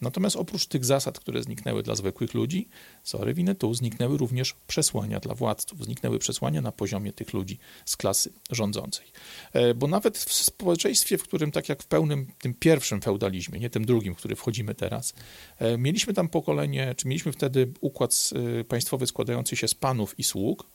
Natomiast 0.00 0.36
oprócz 0.36 0.66
tych 0.66 0.84
zasad, 0.84 1.18
które 1.20 1.42
zniknęły 1.42 1.82
dla 1.82 1.94
zwykłych 1.94 2.34
ludzi, 2.34 2.68
sorry, 3.02 3.34
winę 3.34 3.54
tu, 3.54 3.74
zniknęły 3.74 4.18
również 4.18 4.54
przesłania 4.66 5.20
dla 5.20 5.34
władców, 5.34 5.84
zniknęły 5.84 6.18
przesłania 6.18 6.60
na 6.60 6.72
poziomie 6.72 7.12
tych 7.12 7.32
ludzi 7.32 7.58
z 7.84 7.96
klasy 7.96 8.32
rządzącej. 8.50 9.06
E, 9.52 9.74
bo 9.74 9.86
nawet 9.86 10.18
w 10.18 10.32
społeczeństwie, 10.32 11.18
w 11.18 11.22
którym 11.22 11.50
tak 11.50 11.68
jak 11.68 11.82
w 11.82 11.86
pełnym 11.86 12.26
tym 12.38 12.54
pierwszym 12.54 13.00
feudalizmie, 13.00 13.60
nie 13.60 13.70
tym 13.70 13.84
drugim, 13.84 14.14
w 14.14 14.18
który 14.18 14.36
wchodzimy 14.36 14.74
teraz, 14.74 15.14
e, 15.58 15.78
mieliśmy 15.78 16.14
tam 16.14 16.28
pokolenie 16.28 16.87
czy 16.94 17.08
mieliśmy 17.08 17.32
wtedy 17.32 17.72
układ 17.80 18.30
y, 18.60 18.64
państwowy 18.64 19.06
składający 19.06 19.56
się 19.56 19.68
z 19.68 19.74
panów 19.74 20.18
i 20.18 20.24
sług, 20.24 20.66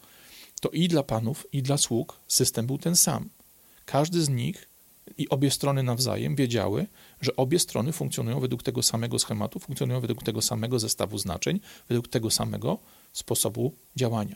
to 0.61 0.69
i 0.69 0.87
dla 0.87 1.03
panów, 1.03 1.47
i 1.51 1.63
dla 1.63 1.77
sług 1.77 2.19
system 2.27 2.67
był 2.67 2.77
ten 2.77 2.95
sam. 2.95 3.29
Każdy 3.85 4.21
z 4.21 4.29
nich 4.29 4.69
i 5.17 5.29
obie 5.29 5.51
strony 5.51 5.83
nawzajem 5.83 6.35
wiedziały, 6.35 6.87
że 7.21 7.35
obie 7.35 7.59
strony 7.59 7.91
funkcjonują 7.91 8.39
według 8.39 8.63
tego 8.63 8.83
samego 8.83 9.19
schematu, 9.19 9.59
funkcjonują 9.59 9.99
według 9.99 10.23
tego 10.23 10.41
samego 10.41 10.79
zestawu 10.79 11.17
znaczeń, 11.17 11.59
według 11.89 12.07
tego 12.07 12.31
samego 12.31 12.79
sposobu 13.13 13.75
działania. 13.95 14.35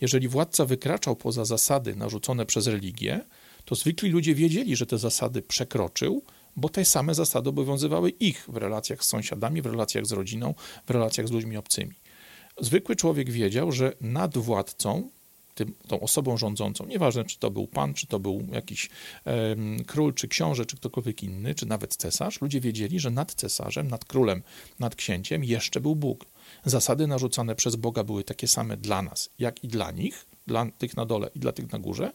Jeżeli 0.00 0.28
władca 0.28 0.64
wykraczał 0.64 1.16
poza 1.16 1.44
zasady 1.44 1.96
narzucone 1.96 2.46
przez 2.46 2.66
religię, 2.66 3.20
to 3.64 3.74
zwykli 3.74 4.10
ludzie 4.10 4.34
wiedzieli, 4.34 4.76
że 4.76 4.86
te 4.86 4.98
zasady 4.98 5.42
przekroczył, 5.42 6.22
bo 6.56 6.68
te 6.68 6.84
same 6.84 7.14
zasady 7.14 7.48
obowiązywały 7.48 8.10
ich 8.10 8.46
w 8.48 8.56
relacjach 8.56 9.04
z 9.04 9.08
sąsiadami, 9.08 9.62
w 9.62 9.66
relacjach 9.66 10.06
z 10.06 10.12
rodziną, 10.12 10.54
w 10.86 10.90
relacjach 10.90 11.28
z 11.28 11.30
ludźmi 11.30 11.56
obcymi. 11.56 11.94
Zwykły 12.60 12.96
człowiek 12.96 13.30
wiedział, 13.30 13.72
że 13.72 13.92
nad 14.00 14.38
władcą, 14.38 15.10
tym, 15.54 15.74
tą 15.88 16.00
osobą 16.00 16.36
rządzącą, 16.36 16.86
nieważne 16.86 17.24
czy 17.24 17.38
to 17.38 17.50
był 17.50 17.66
pan, 17.66 17.94
czy 17.94 18.06
to 18.06 18.18
był 18.18 18.46
jakiś 18.52 18.90
król, 19.86 20.14
czy 20.14 20.28
książę, 20.28 20.66
czy 20.66 20.76
ktokolwiek 20.76 21.22
inny, 21.22 21.54
czy 21.54 21.66
nawet 21.66 21.96
cesarz, 21.96 22.40
ludzie 22.40 22.60
wiedzieli, 22.60 23.00
że 23.00 23.10
nad 23.10 23.34
cesarzem, 23.34 23.88
nad 23.88 24.04
królem, 24.04 24.42
nad 24.78 24.94
księciem 24.94 25.44
jeszcze 25.44 25.80
był 25.80 25.96
Bóg. 25.96 26.24
Zasady 26.64 27.06
narzucane 27.06 27.54
przez 27.54 27.76
Boga 27.76 28.04
były 28.04 28.24
takie 28.24 28.48
same 28.48 28.76
dla 28.76 29.02
nas, 29.02 29.30
jak 29.38 29.64
i 29.64 29.68
dla 29.68 29.90
nich, 29.90 30.26
dla 30.46 30.66
tych 30.78 30.96
na 30.96 31.06
dole 31.06 31.30
i 31.34 31.38
dla 31.38 31.52
tych 31.52 31.72
na 31.72 31.78
górze. 31.78 32.12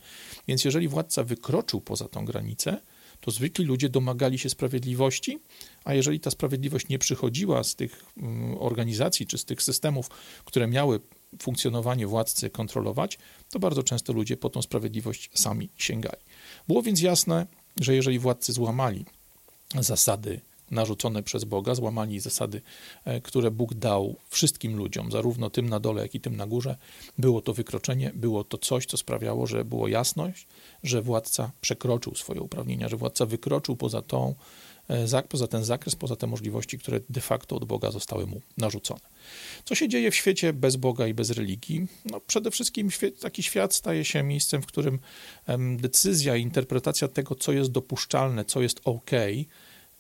Więc 0.48 0.66
jeżeli 0.66 0.88
władca 0.88 1.24
wykroczył 1.24 1.82
poza 1.82 2.08
tą 2.08 2.26
granicę, 2.26 2.82
to 3.26 3.32
zwykli 3.32 3.66
ludzie 3.66 3.90
domagali 3.90 4.40
się 4.40 4.50
sprawiedliwości, 4.50 5.40
a 5.84 5.94
jeżeli 5.94 6.20
ta 6.20 6.32
sprawiedliwość 6.32 6.88
nie 6.88 7.00
przychodziła 7.00 7.64
z 7.64 7.76
tych 7.76 8.06
mm, 8.18 8.58
organizacji 8.60 9.28
czy 9.28 9.38
z 9.38 9.46
tych 9.46 9.62
systemów, 9.62 10.10
które 10.46 10.68
miały 10.68 11.00
funkcjonowanie 11.42 12.08
władcy 12.08 12.50
kontrolować, 12.50 13.20
to 13.50 13.60
bardzo 13.60 13.84
często 13.84 14.14
ludzie 14.14 14.38
po 14.38 14.50
tą 14.50 14.62
sprawiedliwość 14.62 15.30
sami 15.34 15.70
sięgali. 15.78 16.22
Było 16.68 16.82
więc 16.82 17.02
jasne, 17.02 17.48
że 17.82 17.96
jeżeli 17.96 18.20
władcy 18.20 18.54
złamali 18.54 19.06
zasady 19.80 20.42
narzucone 20.72 21.24
przez 21.24 21.44
Boga, 21.44 21.76
złamali 21.76 22.20
zasady, 22.20 22.62
e, 23.06 23.22
które 23.22 23.52
Bóg 23.52 23.74
dał 23.74 24.16
wszystkim 24.30 24.78
ludziom, 24.78 25.12
zarówno 25.12 25.50
tym 25.50 25.70
na 25.70 25.80
dole, 25.80 26.02
jak 26.02 26.16
i 26.16 26.20
tym 26.20 26.36
na 26.36 26.48
górze. 26.48 26.76
Było 27.18 27.42
to 27.42 27.54
wykroczenie, 27.54 28.12
było 28.16 28.44
to 28.44 28.58
coś, 28.58 28.86
co 28.86 28.98
sprawiało, 28.98 29.48
że 29.48 29.66
było 29.66 29.88
jasność, 29.88 30.48
że 30.84 31.02
władca 31.02 31.52
przekroczył 31.62 32.16
swoje 32.16 32.42
uprawnienia, 32.42 32.90
że 32.90 32.98
władca 32.98 33.26
wykroczył 33.26 33.76
poza 33.76 34.02
tą, 34.02 34.36
e, 34.90 35.24
poza 35.24 35.48
ten 35.48 35.64
zakres, 35.64 35.96
poza 35.96 36.16
te 36.16 36.28
możliwości, 36.28 36.80
które 36.80 37.00
de 37.10 37.22
facto 37.22 37.56
od 37.56 37.66
Boga 37.66 37.92
zostały 37.92 38.28
mu 38.28 38.42
narzucone. 38.58 39.16
Co 39.66 39.76
się 39.76 39.90
dzieje 39.90 40.12
w 40.12 40.16
świecie 40.16 40.54
bez 40.54 40.76
Boga 40.76 41.08
i 41.08 41.14
bez 41.14 41.30
religii? 41.30 41.88
No, 42.06 42.20
przede 42.28 42.52
wszystkim 42.52 42.90
taki 43.20 43.44
świat 43.44 43.74
staje 43.74 44.06
się 44.06 44.24
miejscem, 44.24 44.62
w 44.62 44.66
którym 44.66 45.00
decyzja 45.78 46.36
i 46.36 46.42
interpretacja 46.42 47.08
tego, 47.08 47.36
co 47.36 47.52
jest 47.52 47.72
dopuszczalne, 47.72 48.46
co 48.46 48.62
jest 48.62 48.82
ok, 48.84 49.12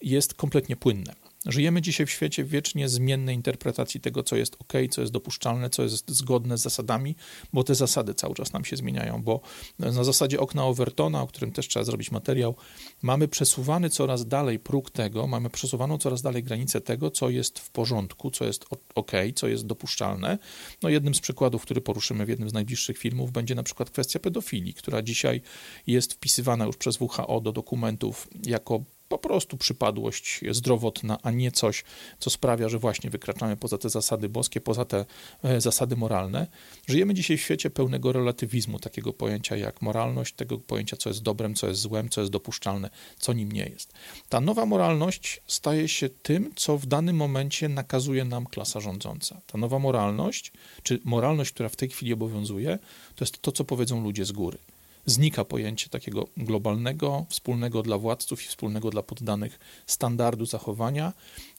jest 0.01 0.33
kompletnie 0.33 0.75
płynne. 0.75 1.13
Żyjemy 1.45 1.81
dzisiaj 1.81 2.05
w 2.05 2.11
świecie 2.11 2.43
wiecznie 2.43 2.89
zmiennej 2.89 3.35
interpretacji 3.35 4.01
tego, 4.01 4.23
co 4.23 4.35
jest 4.35 4.55
ok, 4.59 4.73
co 4.91 5.01
jest 5.01 5.13
dopuszczalne, 5.13 5.69
co 5.69 5.83
jest 5.83 6.11
zgodne 6.11 6.57
z 6.57 6.61
zasadami, 6.61 7.15
bo 7.53 7.63
te 7.63 7.75
zasady 7.75 8.13
cały 8.13 8.35
czas 8.35 8.53
nam 8.53 8.65
się 8.65 8.75
zmieniają, 8.75 9.23
bo 9.23 9.41
na 9.79 10.03
zasadzie 10.03 10.39
okna 10.39 10.65
Overtona, 10.65 11.21
o 11.21 11.27
którym 11.27 11.51
też 11.51 11.67
trzeba 11.67 11.83
zrobić 11.83 12.11
materiał, 12.11 12.55
mamy 13.01 13.27
przesuwany 13.27 13.89
coraz 13.89 14.27
dalej 14.27 14.59
próg 14.59 14.91
tego, 14.91 15.27
mamy 15.27 15.49
przesuwaną 15.49 15.97
coraz 15.97 16.21
dalej 16.21 16.43
granicę 16.43 16.81
tego, 16.81 17.11
co 17.11 17.29
jest 17.29 17.59
w 17.59 17.71
porządku, 17.71 18.31
co 18.31 18.45
jest 18.45 18.65
ok, 18.95 19.11
co 19.35 19.47
jest 19.47 19.65
dopuszczalne. 19.65 20.37
No 20.83 20.89
jednym 20.89 21.15
z 21.15 21.19
przykładów, 21.19 21.61
który 21.61 21.81
poruszymy 21.81 22.25
w 22.25 22.29
jednym 22.29 22.49
z 22.49 22.53
najbliższych 22.53 22.97
filmów, 22.97 23.31
będzie 23.31 23.55
na 23.55 23.63
przykład 23.63 23.89
kwestia 23.89 24.19
pedofilii, 24.19 24.73
która 24.73 25.01
dzisiaj 25.01 25.41
jest 25.87 26.13
wpisywana 26.13 26.65
już 26.65 26.77
przez 26.77 27.01
WHO 27.01 27.41
do 27.41 27.51
dokumentów 27.51 28.27
jako 28.45 28.83
po 29.09 29.17
prostu 29.17 29.57
przypadłość 29.57 30.41
zdrowotna, 30.51 31.17
a 31.23 31.31
nie 31.31 31.51
coś, 31.51 31.83
co 32.19 32.29
sprawia, 32.29 32.69
że 32.69 32.79
właśnie 32.79 33.09
wykraczamy 33.09 33.57
poza 33.57 33.77
te 33.77 33.89
zasady 33.89 34.29
boskie, 34.29 34.61
poza 34.61 34.85
te 34.85 35.05
e, 35.43 35.61
zasady 35.61 35.95
moralne. 35.95 36.47
Żyjemy 36.87 37.13
dzisiaj 37.13 37.37
w 37.37 37.41
świecie 37.41 37.69
pełnego 37.69 38.11
relatywizmu, 38.11 38.79
takiego 38.79 39.13
pojęcia 39.13 39.55
jak 39.55 39.81
moralność, 39.81 40.33
tego 40.33 40.57
pojęcia, 40.57 40.97
co 40.97 41.09
jest 41.09 41.21
dobrem, 41.21 41.55
co 41.55 41.67
jest 41.67 41.81
złem, 41.81 42.09
co 42.09 42.21
jest 42.21 42.31
dopuszczalne, 42.31 42.89
co 43.19 43.33
nim 43.33 43.51
nie 43.51 43.65
jest. 43.65 43.93
Ta 44.29 44.41
nowa 44.41 44.65
moralność 44.65 45.41
staje 45.47 45.87
się 45.87 46.09
tym, 46.09 46.51
co 46.55 46.77
w 46.77 46.85
danym 46.85 47.15
momencie 47.15 47.69
nakazuje 47.69 48.25
nam 48.25 48.45
klasa 48.45 48.79
rządząca. 48.79 49.41
Ta 49.47 49.57
nowa 49.57 49.79
moralność, 49.79 50.51
czy 50.83 50.99
moralność, 51.03 51.51
która 51.51 51.69
w 51.69 51.75
tej 51.75 51.89
chwili 51.89 52.13
obowiązuje, 52.13 52.79
to 53.15 53.25
jest 53.25 53.41
to, 53.41 53.51
co 53.51 53.63
powiedzą 53.63 54.03
ludzie 54.03 54.25
z 54.25 54.31
góry 54.31 54.57
znika 55.05 55.45
pojęcie 55.45 55.89
takiego 55.89 56.27
globalnego, 56.37 57.25
wspólnego 57.29 57.81
dla 57.81 57.97
władców 57.97 58.45
i 58.45 58.47
wspólnego 58.47 58.89
dla 58.89 59.03
poddanych 59.03 59.59
standardu 59.85 60.45
zachowania, 60.45 61.13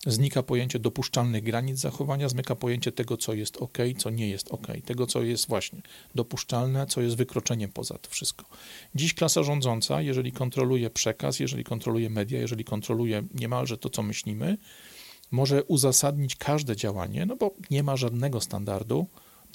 znika 0.06 0.42
pojęcie 0.42 0.78
dopuszczalnych 0.78 1.42
granic 1.42 1.78
zachowania, 1.78 2.28
zmyka 2.28 2.54
pojęcie 2.54 2.92
tego, 2.92 3.16
co 3.16 3.34
jest 3.34 3.56
ok, 3.56 3.78
co 3.98 4.10
nie 4.10 4.28
jest 4.28 4.48
ok, 4.48 4.66
tego, 4.84 5.06
co 5.06 5.22
jest 5.22 5.48
właśnie 5.48 5.82
dopuszczalne, 6.14 6.86
co 6.86 7.00
jest 7.00 7.16
wykroczeniem 7.16 7.72
poza 7.72 7.98
to 7.98 8.10
wszystko. 8.10 8.44
Dziś 8.94 9.14
klasa 9.14 9.42
rządząca, 9.42 10.00
jeżeli 10.02 10.32
kontroluje 10.32 10.90
przekaz, 10.90 11.40
jeżeli 11.40 11.64
kontroluje 11.64 12.10
media, 12.10 12.40
jeżeli 12.40 12.64
kontroluje 12.64 13.22
niemalże 13.34 13.78
to, 13.78 13.90
co 13.90 14.02
myślimy, 14.02 14.58
może 15.30 15.64
uzasadnić 15.64 16.36
każde 16.36 16.76
działanie, 16.76 17.26
no 17.26 17.36
bo 17.36 17.54
nie 17.70 17.82
ma 17.82 17.96
żadnego 17.96 18.40
standardu, 18.40 19.06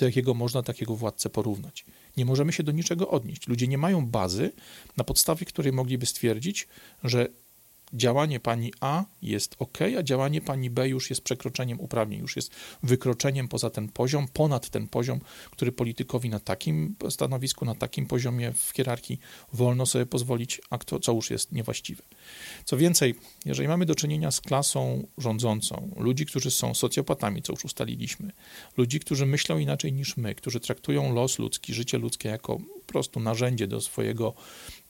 do 0.02 0.06
jakiego 0.06 0.34
można 0.34 0.64
takiego 0.64 0.96
władcę 0.96 1.30
porównać. 1.30 1.86
Nie 2.18 2.26
możemy 2.26 2.54
się 2.54 2.64
do 2.64 2.72
niczego 2.72 3.10
odnieść. 3.10 3.48
Ludzie 3.48 3.68
nie 3.68 3.78
mają 3.78 4.06
bazy, 4.06 4.52
na 4.98 5.04
podstawie 5.04 5.46
której 5.46 5.74
mogliby 5.74 6.06
stwierdzić, 6.06 6.68
że 7.04 7.28
działanie 7.93 8.39
pani 8.39 8.73
A 8.80 9.06
jest 9.21 9.56
ok, 9.60 9.80
a 9.97 10.04
działanie 10.04 10.41
pani 10.41 10.69
B 10.69 10.89
już 10.89 11.10
jest 11.10 11.21
przekroczeniem 11.21 11.80
uprawnień, 11.80 12.19
już 12.19 12.36
jest 12.36 12.51
wykroczeniem 12.84 13.47
poza 13.47 13.69
ten 13.69 13.89
poziom, 13.89 14.27
ponad 14.34 14.69
ten 14.69 14.88
poziom, 14.88 15.19
który 15.51 15.71
politykowi 15.71 16.30
na 16.30 16.39
takim 16.39 16.95
stanowisku, 17.10 17.65
na 17.65 17.75
takim 17.75 18.06
poziomie 18.06 18.51
w 18.51 18.71
hierarchii 18.75 19.19
wolno 19.54 19.86
sobie 19.86 20.06
pozwolić, 20.06 20.62
a 20.69 20.77
to, 20.77 20.99
co 20.99 21.13
już 21.13 21.30
jest 21.30 21.51
niewłaściwe. 21.51 22.04
Co 22.65 22.77
więcej, 22.77 23.15
jeżeli 23.45 23.67
mamy 23.67 23.86
do 23.86 23.95
czynienia 23.95 24.32
z 24.32 24.41
klasą 24.41 25.08
rządzącą, 25.17 25.91
ludzi, 25.97 26.25
którzy 26.25 26.51
są 26.51 26.73
socjopatami, 26.73 27.41
co 27.41 27.54
już 27.54 27.65
ustaliliśmy, 27.65 28.32
ludzi, 28.77 28.99
którzy 28.99 29.25
myślą 29.25 29.58
inaczej 29.58 29.93
niż 29.93 30.17
my, 30.17 30.36
którzy 30.36 30.60
traktują 30.60 31.13
los 31.13 31.39
ludzki, 31.39 31.73
życie 31.73 31.97
ludzkie 31.97 32.30
jako 32.30 32.58
po 32.58 32.93
prostu 32.93 33.19
narzędzie 33.19 33.67
do 33.67 33.82
swojego 33.82 34.34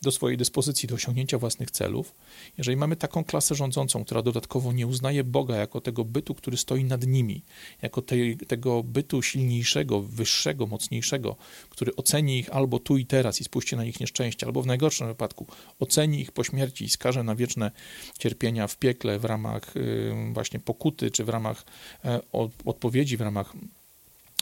do 0.02 0.12
swojej 0.12 0.38
dyspozycji 0.38 0.88
do 0.88 0.96
osiągnięcia 0.96 1.38
własnych 1.38 1.72
celów, 1.72 2.16
jeżeli 2.58 2.78
mamy 2.78 2.96
taką 2.96 3.24
klasę 3.24 3.56
rządzącą, 3.56 4.06
która 4.06 4.22
dodatkowo 4.22 4.74
nie 4.74 4.88
uznaje 4.88 5.24
Boga 5.24 5.56
jako 5.56 5.82
tego 5.82 6.06
bytu, 6.06 6.36
który 6.36 6.58
stoi 6.58 6.84
nad 6.84 7.08
nimi, 7.08 7.44
jako 7.82 8.02
tego 8.48 8.84
bytu 8.84 9.22
silniejszego, 9.22 10.02
wyższego, 10.02 10.68
mocniejszego, 10.68 11.36
który 11.70 11.96
oceni 11.96 12.40
ich 12.40 12.50
albo 12.56 12.80
tu 12.80 12.98
i 12.98 13.06
teraz 13.06 13.42
i 13.42 13.44
spuści 13.44 13.76
na 13.76 13.84
nich 13.84 14.00
nieszczęście, 14.00 14.46
albo 14.46 14.62
w 14.62 14.68
najgorszym 14.68 15.08
wypadku 15.08 15.48
oceni 15.80 16.22
ich 16.22 16.32
po 16.32 16.44
śmierci 16.44 16.86
i 16.86 16.90
skaże 16.90 17.24
na 17.24 17.36
wieczne 17.36 17.72
cierpienia 18.20 18.68
w 18.68 18.78
piekle 18.78 19.20
w 19.20 19.26
ramach 19.26 19.74
właśnie 20.34 20.60
pokuty, 20.60 21.12
czy 21.12 21.26
w 21.26 21.30
ramach 21.30 21.66
e, 22.06 22.20
odpowiedzi, 22.66 23.18
w 23.18 23.22
ramach 23.22 23.54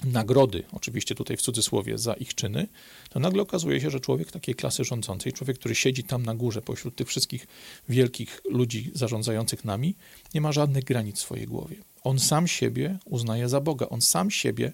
nagrody, 0.03 0.63
oczywiście 0.71 1.15
tutaj 1.15 1.37
w 1.37 1.41
cudzysłowie, 1.41 1.97
za 1.97 2.13
ich 2.13 2.35
czyny, 2.35 2.67
to 3.09 3.19
nagle 3.19 3.41
okazuje 3.41 3.81
się, 3.81 3.89
że 3.89 3.99
człowiek 3.99 4.31
takiej 4.31 4.55
klasy 4.55 4.83
rządzącej, 4.83 5.33
człowiek, 5.33 5.59
który 5.59 5.75
siedzi 5.75 6.03
tam 6.03 6.23
na 6.23 6.35
górze 6.35 6.61
pośród 6.61 6.95
tych 6.95 7.07
wszystkich 7.07 7.47
wielkich 7.89 8.41
ludzi 8.49 8.91
zarządzających 8.93 9.65
nami, 9.65 9.95
nie 10.33 10.41
ma 10.41 10.51
żadnych 10.51 10.83
granic 10.83 11.17
w 11.17 11.21
swojej 11.21 11.45
głowie. 11.45 11.75
On 12.03 12.19
sam 12.19 12.47
siebie 12.47 12.97
uznaje 13.05 13.49
za 13.49 13.61
Boga, 13.61 13.89
on 13.89 14.01
sam 14.01 14.31
siebie 14.31 14.71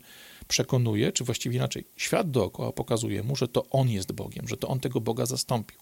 przekonuje, 0.47 1.11
czy 1.11 1.23
właściwie 1.23 1.55
inaczej, 1.55 1.87
świat 1.95 2.31
dookoła 2.31 2.71
pokazuje 2.71 3.23
mu, 3.23 3.35
że 3.35 3.47
to 3.47 3.65
on 3.69 3.89
jest 3.89 4.11
Bogiem, 4.11 4.47
że 4.47 4.57
to 4.57 4.67
on 4.67 4.79
tego 4.79 5.01
Boga 5.01 5.25
zastąpił. 5.25 5.79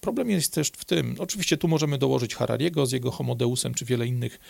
Problem 0.00 0.30
jest 0.30 0.54
też 0.54 0.68
w 0.68 0.84
tym, 0.84 1.16
oczywiście 1.18 1.56
tu 1.56 1.68
możemy 1.68 1.98
dołożyć 1.98 2.34
Harariego 2.34 2.86
z 2.86 2.92
jego 2.92 3.10
Homodeusem, 3.10 3.74
czy 3.74 3.84
wiele 3.84 4.06
innych 4.06 4.40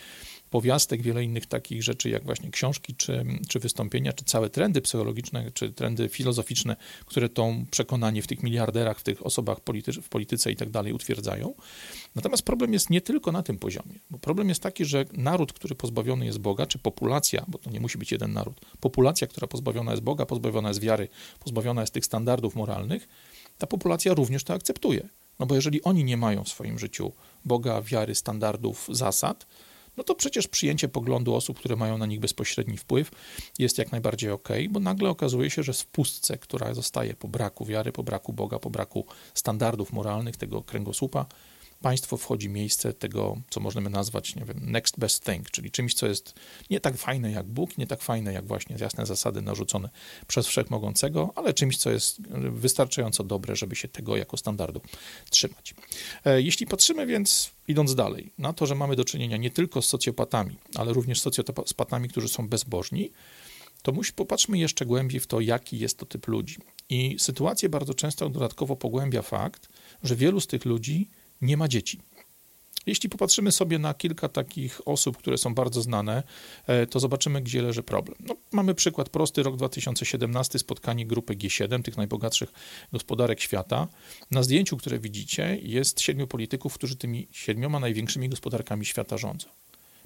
powiastek, 0.51 1.01
wiele 1.01 1.23
innych 1.23 1.45
takich 1.45 1.83
rzeczy, 1.83 2.09
jak 2.09 2.23
właśnie 2.23 2.51
książki, 2.51 2.95
czy, 2.95 3.25
czy 3.47 3.59
wystąpienia, 3.59 4.13
czy 4.13 4.25
całe 4.25 4.49
trendy 4.49 4.81
psychologiczne, 4.81 5.51
czy 5.51 5.73
trendy 5.73 6.09
filozoficzne, 6.09 6.75
które 7.05 7.29
to 7.29 7.53
przekonanie 7.71 8.21
w 8.21 8.27
tych 8.27 8.43
miliarderach, 8.43 8.99
w 8.99 9.03
tych 9.03 9.25
osobach 9.25 9.59
polity, 9.59 9.93
w 9.93 10.09
polityce 10.09 10.51
i 10.51 10.55
tak 10.55 10.69
dalej 10.69 10.93
utwierdzają. 10.93 11.53
Natomiast 12.15 12.43
problem 12.43 12.73
jest 12.73 12.89
nie 12.89 13.01
tylko 13.01 13.31
na 13.31 13.43
tym 13.43 13.57
poziomie, 13.57 13.95
bo 14.09 14.19
problem 14.19 14.49
jest 14.49 14.61
taki, 14.61 14.85
że 14.85 15.05
naród, 15.13 15.53
który 15.53 15.75
pozbawiony 15.75 16.25
jest 16.25 16.39
Boga, 16.39 16.65
czy 16.65 16.79
populacja, 16.79 17.45
bo 17.47 17.57
to 17.57 17.69
nie 17.69 17.79
musi 17.79 17.97
być 17.97 18.11
jeden 18.11 18.33
naród, 18.33 18.61
populacja, 18.79 19.27
która 19.27 19.47
pozbawiona 19.47 19.91
jest 19.91 20.03
Boga, 20.03 20.25
pozbawiona 20.25 20.67
jest 20.67 20.81
wiary, 20.81 21.07
pozbawiona 21.39 21.81
jest 21.81 21.93
tych 21.93 22.05
standardów 22.05 22.55
moralnych, 22.55 23.07
ta 23.57 23.67
populacja 23.67 24.13
również 24.13 24.43
to 24.43 24.53
akceptuje. 24.53 25.09
No 25.39 25.45
bo 25.45 25.55
jeżeli 25.55 25.83
oni 25.83 26.03
nie 26.03 26.17
mają 26.17 26.43
w 26.43 26.49
swoim 26.49 26.79
życiu 26.79 27.11
Boga, 27.45 27.81
wiary, 27.81 28.15
standardów, 28.15 28.87
zasad, 28.91 29.45
no 29.97 30.03
to 30.03 30.15
przecież 30.15 30.47
przyjęcie 30.47 30.87
poglądu 30.87 31.35
osób, 31.35 31.59
które 31.59 31.75
mają 31.75 31.97
na 31.97 32.05
nich 32.05 32.19
bezpośredni 32.19 32.77
wpływ, 32.77 33.11
jest 33.59 33.77
jak 33.77 33.91
najbardziej 33.91 34.31
ok, 34.31 34.49
bo 34.69 34.79
nagle 34.79 35.09
okazuje 35.09 35.49
się, 35.49 35.63
że 35.63 35.73
w 35.73 35.85
pustce, 35.85 36.37
która 36.37 36.73
zostaje 36.73 37.13
po 37.13 37.27
braku 37.27 37.65
wiary, 37.65 37.91
po 37.91 38.03
braku 38.03 38.33
Boga, 38.33 38.59
po 38.59 38.69
braku 38.69 39.05
standardów 39.33 39.93
moralnych, 39.93 40.37
tego 40.37 40.61
kręgosłupa, 40.61 41.25
państwo 41.81 42.17
wchodzi 42.17 42.49
miejsce 42.49 42.93
tego, 42.93 43.41
co 43.49 43.59
możemy 43.59 43.89
nazwać, 43.89 44.35
nie 44.35 44.45
wiem, 44.45 44.57
next 44.61 44.99
best 44.99 45.25
thing, 45.25 45.51
czyli 45.51 45.71
czymś, 45.71 45.93
co 45.93 46.07
jest 46.07 46.33
nie 46.69 46.79
tak 46.79 46.97
fajne 46.97 47.31
jak 47.31 47.47
Bóg, 47.47 47.77
nie 47.77 47.87
tak 47.87 48.01
fajne 48.01 48.33
jak 48.33 48.47
właśnie 48.47 48.75
jasne 48.79 49.05
zasady 49.05 49.41
narzucone 49.41 49.89
przez 50.27 50.47
Wszechmogącego, 50.47 51.33
ale 51.35 51.53
czymś, 51.53 51.77
co 51.77 51.91
jest 51.91 52.21
wystarczająco 52.51 53.23
dobre, 53.23 53.55
żeby 53.55 53.75
się 53.75 53.87
tego 53.87 54.17
jako 54.17 54.37
standardu 54.37 54.81
trzymać. 55.29 55.73
E, 56.25 56.41
jeśli 56.41 56.67
patrzymy 56.67 57.05
więc, 57.05 57.51
idąc 57.67 57.95
dalej, 57.95 58.33
na 58.37 58.53
to, 58.53 58.65
że 58.65 58.75
mamy 58.75 58.95
do 58.95 59.05
czynienia 59.05 59.37
nie 59.37 59.51
tylko 59.51 59.81
z 59.81 59.87
socjopatami, 59.87 60.57
ale 60.75 60.93
również 60.93 61.21
socjopatami, 61.21 62.09
którzy 62.09 62.27
są 62.27 62.47
bezbożni, 62.47 63.11
to 63.81 63.91
musi, 63.91 64.13
popatrzmy 64.13 64.57
jeszcze 64.57 64.85
głębiej 64.85 65.19
w 65.19 65.27
to, 65.27 65.39
jaki 65.39 65.79
jest 65.79 65.97
to 65.97 66.05
typ 66.05 66.27
ludzi. 66.27 66.57
I 66.89 67.15
sytuację 67.19 67.69
bardzo 67.69 67.93
często 67.93 68.29
dodatkowo 68.29 68.75
pogłębia 68.75 69.21
fakt, 69.21 69.69
że 70.03 70.15
wielu 70.15 70.39
z 70.39 70.47
tych 70.47 70.65
ludzi 70.65 71.09
nie 71.41 71.57
ma 71.57 71.67
dzieci. 71.67 71.99
Jeśli 72.85 73.09
popatrzymy 73.09 73.51
sobie 73.51 73.79
na 73.79 73.93
kilka 73.93 74.29
takich 74.29 74.87
osób, 74.87 75.17
które 75.17 75.37
są 75.37 75.55
bardzo 75.55 75.81
znane, 75.81 76.23
e, 76.67 76.87
to 76.87 76.99
zobaczymy, 76.99 77.41
gdzie 77.41 77.61
leży 77.61 77.83
problem. 77.83 78.17
No, 78.27 78.35
mamy 78.51 78.75
przykład 78.75 79.09
prosty, 79.09 79.43
rok 79.43 79.57
2017, 79.57 80.59
spotkanie 80.59 81.05
grupy 81.05 81.35
G7, 81.35 81.83
tych 81.83 81.97
najbogatszych 81.97 82.51
gospodarek 82.91 83.41
świata. 83.41 83.87
Na 84.31 84.43
zdjęciu, 84.43 84.77
które 84.77 84.99
widzicie, 84.99 85.59
jest 85.61 86.01
siedmiu 86.01 86.27
polityków, 86.27 86.73
którzy 86.73 86.95
tymi 86.95 87.27
siedmioma 87.31 87.79
największymi 87.79 88.29
gospodarkami 88.29 88.85
świata 88.85 89.17
rządzą. 89.17 89.47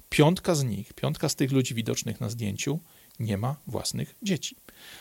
Piątka 0.08 0.54
z 0.54 0.64
nich, 0.64 0.92
piątka 0.92 1.28
z 1.28 1.36
tych 1.36 1.52
ludzi 1.52 1.74
widocznych 1.74 2.20
na 2.20 2.28
zdjęciu 2.28 2.80
nie 3.18 3.36
ma 3.38 3.56
własnych 3.66 4.14
dzieci. 4.22 4.56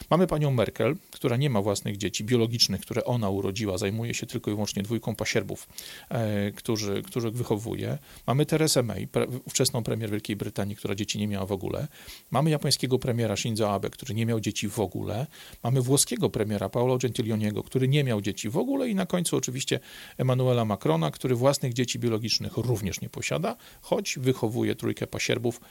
Mamy 0.09 0.27
panią 0.27 0.51
Merkel, 0.51 0.95
która 1.11 1.37
nie 1.37 1.49
ma 1.49 1.61
własnych 1.61 1.97
dzieci 1.97 2.23
biologicznych, 2.23 2.81
które 2.81 3.05
ona 3.05 3.29
urodziła, 3.29 3.77
zajmuje 3.77 4.13
się 4.13 4.25
tylko 4.25 4.51
i 4.51 4.53
wyłącznie 4.53 4.83
dwójką 4.83 5.15
pasierbów, 5.15 5.67
e, 6.09 6.51
którzy, 6.51 7.01
których 7.01 7.33
wychowuje. 7.33 7.97
Mamy 8.27 8.45
Teresę 8.45 8.83
May, 8.83 9.07
pre, 9.07 9.27
ówczesną 9.45 9.83
premier 9.83 10.09
Wielkiej 10.09 10.35
Brytanii, 10.35 10.75
która 10.75 10.95
dzieci 10.95 11.19
nie 11.19 11.27
miała 11.27 11.45
w 11.45 11.51
ogóle. 11.51 11.87
Mamy 12.31 12.49
japońskiego 12.49 12.99
premiera 12.99 13.37
Shinzo 13.37 13.73
Abe, 13.73 13.89
który 13.89 14.13
nie 14.13 14.25
miał 14.25 14.39
dzieci 14.39 14.69
w 14.69 14.79
ogóle. 14.79 15.27
Mamy 15.63 15.81
włoskiego 15.81 16.29
premiera 16.29 16.69
Paolo 16.69 16.97
Gentiloniego, 16.97 17.63
który 17.63 17.87
nie 17.87 18.03
miał 18.03 18.21
dzieci 18.21 18.49
w 18.49 18.57
ogóle 18.57 18.89
i 18.89 18.95
na 18.95 19.05
końcu 19.05 19.37
oczywiście 19.37 19.79
Emmanuela 20.17 20.65
Macrona, 20.65 21.11
który 21.11 21.35
własnych 21.35 21.73
dzieci 21.73 21.99
biologicznych 21.99 22.57
również 22.57 23.01
nie 23.01 23.09
posiada, 23.09 23.55
choć 23.81 24.19
wychowuje 24.19 24.75
trójkę 24.75 25.07
pasierbów. 25.07 25.61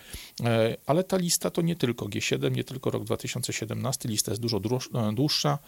E, 0.44 0.76
ale 0.86 1.04
ta 1.04 1.16
lista 1.16 1.50
to 1.50 1.62
nie 1.62 1.76
tylko 1.76 2.06
G7, 2.06 2.52
nie 2.52 2.64
tylko 2.64 2.90
rok 2.90 3.04
2017, 3.04 3.93
lista 4.04 4.32
jest 4.32 4.42
dużo 4.42 4.56
e, 4.94 5.12
dłuższa 5.14 5.58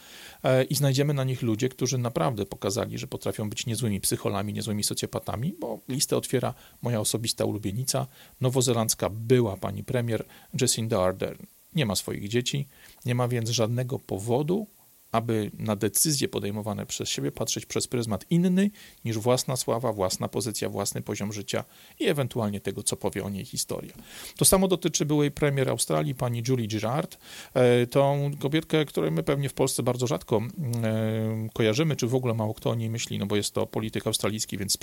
e, 0.42 0.64
i 0.64 0.74
znajdziemy 0.74 1.14
na 1.14 1.24
nich 1.24 1.42
ludzie, 1.42 1.68
którzy 1.68 1.98
naprawdę 1.98 2.46
pokazali, 2.46 2.98
że 2.98 3.06
potrafią 3.06 3.50
być 3.50 3.66
niezłymi 3.66 4.00
psycholami, 4.00 4.52
niezłymi 4.52 4.84
socjopatami, 4.84 5.54
bo 5.60 5.80
listę 5.88 6.16
otwiera 6.16 6.54
moja 6.82 7.00
osobista 7.00 7.44
ulubienica, 7.44 8.06
nowozelandzka 8.40 9.10
była 9.10 9.56
pani 9.56 9.84
premier 9.84 10.24
Jacinda 10.60 11.02
Ardern. 11.02 11.46
Nie 11.74 11.86
ma 11.86 11.96
swoich 11.96 12.28
dzieci, 12.28 12.68
nie 13.04 13.14
ma 13.14 13.28
więc 13.28 13.50
żadnego 13.50 13.98
powodu, 13.98 14.66
aby 15.16 15.50
na 15.58 15.76
decyzje 15.76 16.28
podejmowane 16.28 16.86
przez 16.86 17.08
siebie 17.08 17.32
patrzeć 17.32 17.66
przez 17.66 17.86
pryzmat 17.86 18.24
inny 18.30 18.70
niż 19.04 19.18
własna 19.18 19.56
sława, 19.56 19.92
własna 19.92 20.28
pozycja, 20.28 20.68
własny 20.68 21.02
poziom 21.02 21.32
życia 21.32 21.64
i 22.00 22.06
ewentualnie 22.06 22.60
tego, 22.60 22.82
co 22.82 22.96
powie 22.96 23.24
o 23.24 23.30
niej 23.30 23.44
historia. 23.44 23.92
To 24.36 24.44
samo 24.44 24.68
dotyczy 24.68 25.04
byłej 25.04 25.30
premier 25.30 25.68
Australii, 25.68 26.14
pani 26.14 26.42
Julie 26.48 26.66
Girard, 26.66 27.18
e, 27.54 27.86
tą 27.86 28.30
kobietkę, 28.38 28.84
której 28.84 29.10
my 29.10 29.22
pewnie 29.22 29.48
w 29.48 29.54
Polsce 29.54 29.82
bardzo 29.82 30.06
rzadko 30.06 30.42
e, 30.82 31.48
kojarzymy, 31.52 31.96
czy 31.96 32.06
w 32.06 32.14
ogóle 32.14 32.34
mało 32.34 32.54
kto 32.54 32.70
o 32.70 32.74
niej 32.74 32.90
myśli, 32.90 33.18
no 33.18 33.26
bo 33.26 33.36
jest 33.36 33.54
to 33.54 33.66
polityk 33.66 34.06
australijski, 34.06 34.58
więc 34.58 34.72
z 34.72 34.76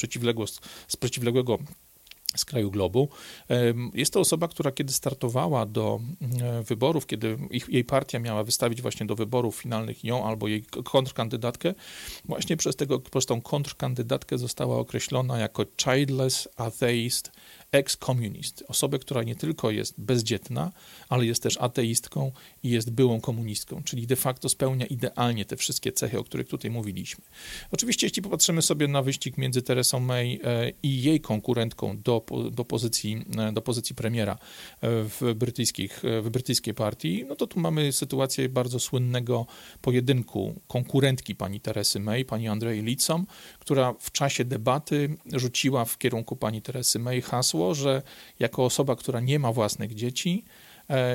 z 0.87 0.97
przeciwległego 0.97 1.57
z 2.35 2.45
kraju 2.45 2.71
globu. 2.71 3.09
Jest 3.93 4.13
to 4.13 4.19
osoba, 4.19 4.47
która 4.47 4.71
kiedy 4.71 4.93
startowała 4.93 5.65
do 5.65 5.99
e, 6.41 6.63
wyborów, 6.63 7.05
kiedy 7.05 7.37
ich, 7.51 7.69
jej 7.69 7.83
partia 7.83 8.19
miała 8.19 8.43
wystawić 8.43 8.81
właśnie 8.81 9.05
do 9.05 9.15
wyborów 9.15 9.55
finalnych 9.55 10.03
ją 10.03 10.25
albo 10.25 10.47
jej 10.47 10.63
kontrkandydatkę, 10.83 11.73
właśnie 12.25 12.57
przez, 12.57 12.75
tego, 12.75 12.99
przez 12.99 13.25
tą 13.25 13.41
kontrkandydatkę 13.41 14.37
została 14.37 14.77
określona 14.77 15.37
jako 15.37 15.65
childless 15.77 16.47
atheist 16.57 17.31
ex-communist, 17.73 18.63
osobę, 18.67 18.99
która 18.99 19.23
nie 19.23 19.35
tylko 19.35 19.71
jest 19.71 19.93
bezdzietna, 19.97 20.71
ale 21.09 21.25
jest 21.25 21.43
też 21.43 21.57
ateistką 21.57 22.31
i 22.63 22.69
jest 22.69 22.91
byłą 22.91 23.21
komunistką, 23.21 23.83
czyli 23.83 24.07
de 24.07 24.15
facto 24.15 24.49
spełnia 24.49 24.85
idealnie 24.85 25.45
te 25.45 25.57
wszystkie 25.57 25.91
cechy, 25.91 26.19
o 26.19 26.23
których 26.23 26.47
tutaj 26.47 26.71
mówiliśmy. 26.71 27.23
Oczywiście, 27.71 28.07
jeśli 28.07 28.21
popatrzymy 28.21 28.61
sobie 28.61 28.87
na 28.87 29.01
wyścig 29.01 29.37
między 29.37 29.61
Teresą 29.61 29.99
May 29.99 30.39
e, 30.43 30.71
i 30.83 31.03
jej 31.03 31.21
konkurentką 31.21 31.97
do, 31.97 32.25
do, 32.51 32.65
pozycji, 32.65 33.25
e, 33.37 33.51
do 33.51 33.61
pozycji 33.61 33.95
premiera 33.95 34.33
e, 34.33 34.37
w, 34.81 35.33
brytyjskich, 35.35 36.01
w 36.21 36.29
brytyjskiej 36.29 36.73
partii, 36.73 37.25
no 37.27 37.35
to 37.35 37.47
tu 37.47 37.59
mamy 37.59 37.91
sytuację 37.91 38.49
bardzo 38.49 38.79
słynnego 38.79 39.45
pojedynku 39.81 40.61
konkurentki 40.67 41.35
pani 41.35 41.59
Teresy 41.59 41.99
May, 41.99 42.25
pani 42.25 42.47
Andrei 42.47 42.81
Litsom, 42.81 43.25
która 43.59 43.93
w 43.99 44.11
czasie 44.11 44.45
debaty 44.45 45.15
rzuciła 45.33 45.85
w 45.85 45.97
kierunku 45.97 46.35
pani 46.35 46.61
Teresy 46.61 46.99
May 46.99 47.21
hasło, 47.21 47.62
że 47.71 48.01
jako 48.39 48.65
osoba, 48.65 48.95
która 48.95 49.19
nie 49.19 49.39
ma 49.39 49.51
własnych 49.51 49.95
dzieci, 49.95 50.43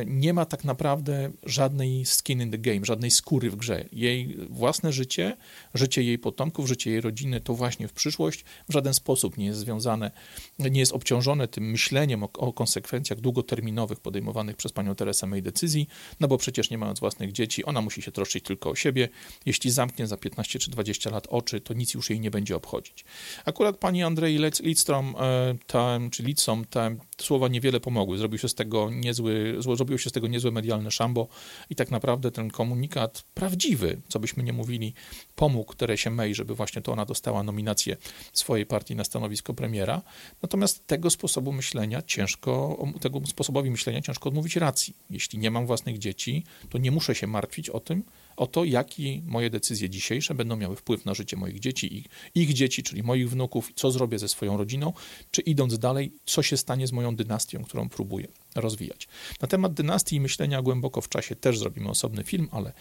nie 0.06 0.32
ma 0.32 0.44
tak 0.44 0.64
naprawdę 0.64 1.30
żadnej 1.42 2.04
skin 2.04 2.42
in 2.42 2.50
the 2.50 2.58
game, 2.58 2.80
żadnej 2.82 3.10
skóry 3.10 3.50
w 3.50 3.56
grze. 3.56 3.84
Jej 3.92 4.36
własne 4.50 4.92
życie, 4.92 5.36
życie 5.74 6.02
jej 6.02 6.18
potomków, 6.18 6.68
życie 6.68 6.90
jej 6.90 7.00
rodziny 7.00 7.40
to 7.40 7.54
właśnie 7.54 7.88
w 7.88 7.92
przyszłość 7.92 8.44
w 8.68 8.72
żaden 8.72 8.94
sposób 8.94 9.36
nie 9.36 9.46
jest 9.46 9.60
związane, 9.60 10.10
nie 10.58 10.80
jest 10.80 10.92
obciążone 10.92 11.48
tym 11.48 11.70
myśleniem 11.70 12.22
o, 12.22 12.30
o 12.32 12.52
konsekwencjach 12.52 13.20
długoterminowych 13.20 14.00
podejmowanych 14.00 14.56
przez 14.56 14.72
panią 14.72 14.94
Teresę 14.94 15.26
May 15.26 15.42
decyzji, 15.42 15.88
no 16.20 16.28
bo 16.28 16.38
przecież 16.38 16.70
nie 16.70 16.78
mając 16.78 17.00
własnych 17.00 17.32
dzieci, 17.32 17.64
ona 17.64 17.80
musi 17.80 18.02
się 18.02 18.12
troszczyć 18.12 18.44
tylko 18.44 18.70
o 18.70 18.74
siebie. 18.74 19.08
Jeśli 19.46 19.70
zamknie 19.70 20.06
za 20.06 20.16
15 20.16 20.58
czy 20.58 20.70
20 20.70 21.10
lat 21.10 21.26
oczy, 21.30 21.60
to 21.60 21.74
nic 21.74 21.94
już 21.94 22.10
jej 22.10 22.20
nie 22.20 22.30
będzie 22.30 22.56
obchodzić. 22.56 23.04
Akurat 23.44 23.76
pani 23.76 24.02
Andrzej 24.02 24.38
Lidstrom, 24.60 25.14
e, 25.20 26.10
czy 26.10 26.22
Lidsom, 26.22 26.64
te 26.64 26.96
słowa 27.20 27.48
niewiele 27.48 27.80
pomogły. 27.80 28.18
Zrobił 28.18 28.38
się 28.38 28.48
z 28.48 28.54
tego 28.54 28.90
niezły 28.90 29.62
zrobiło 29.76 29.98
się 29.98 30.10
z 30.10 30.12
tego 30.12 30.28
niezłe 30.28 30.50
medialne 30.50 30.90
szambo 30.90 31.28
i 31.70 31.74
tak 31.74 31.90
naprawdę 31.90 32.30
ten 32.30 32.50
komunikat 32.50 33.24
prawdziwy, 33.34 34.00
co 34.08 34.20
byśmy 34.20 34.42
nie 34.42 34.52
mówili, 34.52 34.94
pomógł 35.36 35.74
Teresie 35.74 36.10
May, 36.10 36.34
żeby 36.34 36.54
właśnie 36.54 36.82
to 36.82 36.92
ona 36.92 37.04
dostała 37.04 37.42
nominację 37.42 37.96
swojej 38.32 38.66
partii 38.66 38.94
na 38.94 39.04
stanowisko 39.04 39.54
premiera. 39.54 40.02
Natomiast 40.42 40.86
tego 40.86 41.10
sposobu 41.10 41.52
myślenia 41.52 42.02
ciężko, 42.02 42.78
tego 43.00 43.20
sposobowi 43.26 43.70
myślenia 43.70 44.02
ciężko 44.02 44.28
odmówić 44.28 44.56
racji. 44.56 44.96
Jeśli 45.10 45.38
nie 45.38 45.50
mam 45.50 45.66
własnych 45.66 45.98
dzieci, 45.98 46.44
to 46.70 46.78
nie 46.78 46.90
muszę 46.90 47.14
się 47.14 47.26
martwić 47.26 47.70
o 47.70 47.80
tym, 47.80 48.02
o 48.38 48.46
to, 48.46 48.64
jaki 48.64 49.22
moje 49.26 49.50
decyzje 49.50 49.90
dzisiejsze 49.90 50.34
będą 50.34 50.56
miały 50.56 50.76
wpływ 50.76 51.04
na 51.04 51.14
życie 51.14 51.36
moich 51.36 51.60
dzieci 51.60 52.04
i 52.34 52.40
ich 52.40 52.52
dzieci, 52.52 52.82
czyli 52.82 53.02
moich 53.02 53.30
wnuków, 53.30 53.70
co 53.74 53.90
zrobię 53.90 54.18
ze 54.18 54.28
swoją 54.28 54.56
rodziną, 54.56 54.92
czy 55.30 55.40
idąc 55.40 55.78
dalej, 55.78 56.12
co 56.26 56.42
się 56.42 56.56
stanie 56.56 56.86
z 56.86 56.92
moją 56.92 57.16
dynastią, 57.16 57.64
którą 57.64 57.88
próbuję 57.88 58.28
rozwijać. 58.54 59.08
Na 59.40 59.48
temat 59.48 59.74
dynastii 59.74 60.16
i 60.16 60.20
myślenia 60.20 60.62
głęboko 60.62 61.00
w 61.00 61.08
czasie 61.08 61.36
też 61.36 61.58
zrobimy 61.58 61.88
osobny 61.88 62.24
film, 62.24 62.48
ale 62.50 62.72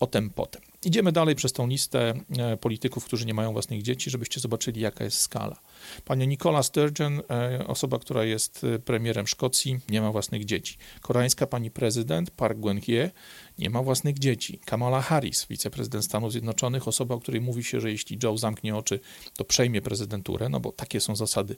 o 0.00 0.06
tym 0.06 0.30
potem. 0.30 0.62
Idziemy 0.84 1.12
dalej 1.12 1.34
przez 1.34 1.52
tą 1.52 1.66
listę 1.66 2.14
e, 2.38 2.56
polityków, 2.56 3.04
którzy 3.04 3.26
nie 3.26 3.34
mają 3.34 3.52
własnych 3.52 3.82
dzieci, 3.82 4.10
żebyście 4.10 4.40
zobaczyli, 4.40 4.80
jaka 4.80 5.04
jest 5.04 5.18
skala. 5.18 5.60
Pani 6.04 6.28
Nicola 6.28 6.62
Sturgeon, 6.62 7.22
e, 7.30 7.66
osoba, 7.66 7.98
która 7.98 8.24
jest 8.24 8.64
e, 8.64 8.78
premierem 8.78 9.26
Szkocji, 9.26 9.80
nie 9.88 10.00
ma 10.00 10.12
własnych 10.12 10.44
dzieci. 10.44 10.76
Koreańska 11.00 11.46
pani 11.46 11.70
prezydent 11.70 12.30
Park 12.30 12.58
Geun-hye 12.58 13.10
nie 13.58 13.70
ma 13.70 13.82
własnych 13.82 14.18
dzieci. 14.18 14.60
Kamala 14.64 15.00
Harris, 15.00 15.46
wiceprezydent 15.50 16.04
Stanów 16.04 16.32
Zjednoczonych, 16.32 16.88
osoba, 16.88 17.14
o 17.14 17.20
której 17.20 17.40
mówi 17.40 17.64
się, 17.64 17.80
że 17.80 17.90
jeśli 17.90 18.18
Joe 18.22 18.38
zamknie 18.38 18.76
oczy, 18.76 19.00
to 19.36 19.44
przejmie 19.44 19.82
prezydenturę, 19.82 20.48
no 20.48 20.60
bo 20.60 20.72
takie 20.72 21.00
są 21.00 21.16
zasady 21.16 21.56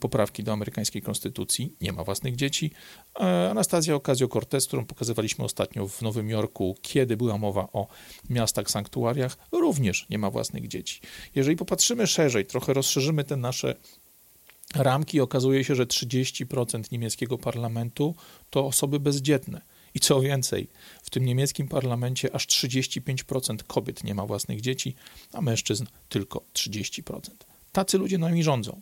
poprawki 0.00 0.42
do 0.42 0.52
amerykańskiej 0.52 1.02
konstytucji, 1.02 1.76
nie 1.80 1.92
ma 1.92 2.04
własnych 2.04 2.36
dzieci. 2.36 2.70
Anastazja 3.50 3.94
Ocasio-Cortez, 3.94 4.66
którą 4.66 4.86
pokazywaliśmy 4.86 5.44
ostatnio 5.44 5.88
w 5.88 6.02
Nowym 6.02 6.30
Jorku, 6.30 6.76
kiedy 6.82 7.16
była 7.16 7.38
mowa 7.38 7.68
o 7.72 7.86
miastach, 8.30 8.70
sanktuariach, 8.70 9.36
również 9.52 10.06
nie 10.10 10.18
ma 10.18 10.30
własnych 10.30 10.68
dzieci. 10.68 11.00
Jeżeli 11.34 11.56
popatrzymy 11.56 12.06
szerzej, 12.06 12.46
trochę 12.46 12.72
rozszerzymy 12.72 13.24
te 13.24 13.36
nasze 13.48 13.74
ramki, 14.74 15.20
okazuje 15.20 15.64
się, 15.64 15.74
że 15.74 15.86
30% 15.86 16.92
niemieckiego 16.92 17.38
parlamentu 17.38 18.14
to 18.50 18.66
osoby 18.66 19.00
bezdzietne. 19.00 19.60
I 19.94 20.00
co 20.00 20.20
więcej, 20.20 20.68
w 21.02 21.10
tym 21.10 21.24
niemieckim 21.24 21.68
parlamencie 21.68 22.34
aż 22.34 22.46
35% 22.46 23.56
kobiet 23.66 24.04
nie 24.04 24.14
ma 24.14 24.26
własnych 24.26 24.60
dzieci, 24.60 24.94
a 25.32 25.40
mężczyzn 25.40 25.86
tylko 26.08 26.42
30%. 26.54 27.20
Tacy 27.72 27.98
ludzie 27.98 28.18
nami 28.18 28.42
rządzą. 28.42 28.80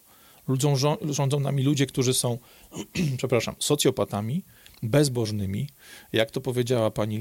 Rządzą 1.10 1.40
nami 1.40 1.62
ludzie, 1.62 1.86
którzy 1.86 2.14
są, 2.14 2.38
przepraszam, 3.18 3.54
socjopatami, 3.58 4.44
bezbożnymi, 4.82 5.68
jak 6.12 6.30
to 6.30 6.40
powiedziała 6.40 6.90
pani, 6.90 7.18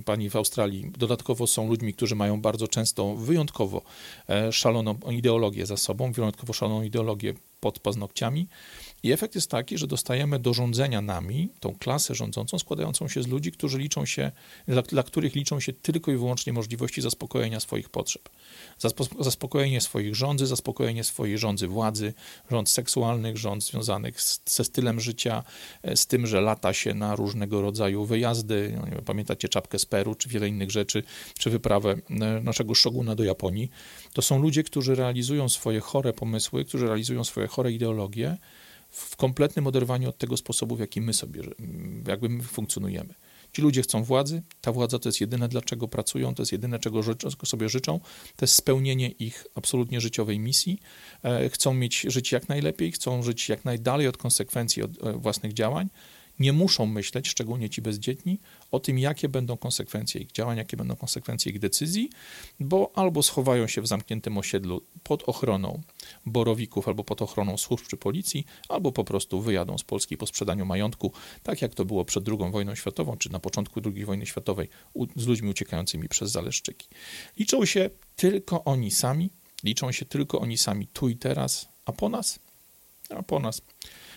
e, 0.00 0.02
pani 0.02 0.30
w 0.30 0.36
Australii. 0.36 0.92
Dodatkowo 0.98 1.46
są 1.46 1.68
ludźmi, 1.68 1.94
którzy 1.94 2.14
mają 2.16 2.40
bardzo 2.40 2.68
często 2.68 3.14
wyjątkowo 3.14 3.82
e, 4.28 4.52
szaloną 4.52 4.98
ideologię 5.10 5.66
za 5.66 5.76
sobą, 5.76 6.12
wyjątkowo 6.12 6.52
szaloną 6.52 6.82
ideologię 6.82 7.34
pod 7.60 7.78
paznokciami 7.78 8.48
i 9.02 9.12
efekt 9.12 9.34
jest 9.34 9.50
taki, 9.50 9.78
że 9.78 9.86
dostajemy 9.86 10.38
do 10.38 10.54
rządzenia 10.54 11.00
nami 11.00 11.48
tą 11.60 11.74
klasę 11.74 12.14
rządzącą 12.14 12.58
składającą 12.58 13.08
się 13.08 13.22
z 13.22 13.26
ludzi, 13.26 13.52
którzy 13.52 13.78
liczą 13.78 14.06
się, 14.06 14.32
dla, 14.68 14.82
dla 14.82 15.02
których 15.02 15.34
liczą 15.34 15.60
się 15.60 15.72
tylko 15.72 16.12
i 16.12 16.16
wyłącznie 16.16 16.52
możliwości 16.52 17.00
zaspokojenia 17.00 17.60
swoich 17.60 17.88
potrzeb. 17.88 18.28
Zaspokojenie 19.20 19.80
swoich 19.80 20.14
rządzy, 20.14 20.46
zaspokojenie 20.46 21.04
swojej 21.04 21.38
rządzy 21.38 21.68
władzy, 21.68 22.14
rząd 22.50 22.68
seksualnych, 22.70 23.36
rząd 23.36 23.64
związanych 23.64 24.22
z, 24.22 24.40
ze 24.46 24.64
stylem 24.64 25.00
życia, 25.00 25.44
e, 25.82 25.96
z 25.96 26.06
tym, 26.06 26.26
że 26.26 26.40
lata 26.40 26.72
się 26.72 26.94
na 26.94 27.16
różnego 27.16 27.62
rodzaju 27.62 28.04
wyjazdy, 28.04 28.80
no 28.96 29.02
pamiętacie 29.02 29.48
czapkę 29.48 29.78
z 29.78 29.86
Peru, 29.86 30.14
czy 30.14 30.28
wiele 30.28 30.48
innych 30.48 30.70
rzeczy, 30.70 31.02
czy 31.38 31.50
wyprawę 31.50 31.90
e, 31.90 32.40
naszego 32.40 32.74
szoguna 32.74 33.14
do 33.14 33.24
Japonii. 33.24 33.70
To 34.12 34.22
są 34.22 34.42
ludzie, 34.42 34.62
którzy 34.62 34.94
realizują 34.94 35.48
swoje 35.48 35.80
chore 35.80 36.12
pomysły, 36.12 36.64
którzy 36.64 36.86
realizują 36.86 37.24
swoje 37.24 37.46
chore 37.46 37.72
ideologie, 37.72 38.36
w 38.90 39.16
kompletnym 39.16 39.66
oderwaniu 39.66 40.08
od 40.08 40.18
tego 40.18 40.36
sposobu, 40.36 40.76
w 40.76 40.80
jaki 40.80 41.00
my 41.00 41.14
sobie, 41.14 41.42
jakby 42.08 42.28
my 42.28 42.42
funkcjonujemy. 42.42 43.14
Ci 43.52 43.62
ludzie 43.62 43.82
chcą 43.82 44.04
władzy, 44.04 44.42
ta 44.60 44.72
władza 44.72 44.98
to 44.98 45.08
jest 45.08 45.20
jedyne, 45.20 45.48
dlaczego 45.48 45.88
pracują, 45.88 46.34
to 46.34 46.42
jest 46.42 46.52
jedyne, 46.52 46.78
czego 46.78 47.02
życzą, 47.02 47.30
sobie 47.44 47.68
życzą, 47.68 48.00
to 48.36 48.44
jest 48.44 48.54
spełnienie 48.54 49.08
ich 49.08 49.46
absolutnie 49.54 50.00
życiowej 50.00 50.38
misji. 50.38 50.80
E, 51.24 51.48
chcą 51.48 51.74
mieć 51.74 52.00
żyć 52.08 52.32
jak 52.32 52.48
najlepiej, 52.48 52.92
chcą 52.92 53.22
żyć 53.22 53.48
jak 53.48 53.64
najdalej 53.64 54.08
od 54.08 54.16
konsekwencji 54.16 54.82
od 54.82 55.04
e, 55.04 55.12
własnych 55.12 55.52
działań. 55.52 55.88
Nie 56.40 56.52
muszą 56.52 56.86
myśleć, 56.86 57.28
szczególnie 57.28 57.70
ci 57.70 57.82
bezdzietni, 57.82 58.38
o 58.70 58.80
tym, 58.80 58.98
jakie 58.98 59.28
będą 59.28 59.56
konsekwencje 59.56 60.20
ich 60.20 60.32
działań, 60.32 60.58
jakie 60.58 60.76
będą 60.76 60.96
konsekwencje 60.96 61.52
ich 61.52 61.58
decyzji, 61.58 62.10
bo 62.60 62.92
albo 62.94 63.22
schowają 63.22 63.66
się 63.66 63.82
w 63.82 63.86
zamkniętym 63.86 64.38
osiedlu 64.38 64.82
pod 65.02 65.22
ochroną 65.22 65.82
borowików 66.26 66.88
albo 66.88 67.04
pod 67.04 67.22
ochroną 67.22 67.56
służb 67.56 67.86
czy 67.86 67.96
policji, 67.96 68.46
albo 68.68 68.92
po 68.92 69.04
prostu 69.04 69.40
wyjadą 69.40 69.78
z 69.78 69.82
Polski 69.82 70.16
po 70.16 70.26
sprzedaniu 70.26 70.66
majątku, 70.66 71.12
tak 71.42 71.62
jak 71.62 71.74
to 71.74 71.84
było 71.84 72.04
przed 72.04 72.28
II 72.28 72.50
wojną 72.50 72.74
światową, 72.74 73.16
czy 73.16 73.32
na 73.32 73.40
początku 73.40 73.80
II 73.84 74.04
wojny 74.04 74.26
światowej 74.26 74.68
z 75.16 75.26
ludźmi 75.26 75.50
uciekającymi 75.50 76.08
przez 76.08 76.30
Zaleszczyki. 76.30 76.88
Liczą 77.38 77.64
się 77.64 77.90
tylko 78.16 78.64
oni 78.64 78.90
sami, 78.90 79.30
liczą 79.64 79.92
się 79.92 80.04
tylko 80.04 80.40
oni 80.40 80.58
sami 80.58 80.86
tu 80.86 81.08
i 81.08 81.16
teraz, 81.16 81.68
a 81.84 81.92
po 81.92 82.08
nas, 82.08 82.38
a 83.10 83.22
po 83.22 83.40
nas 83.40 83.62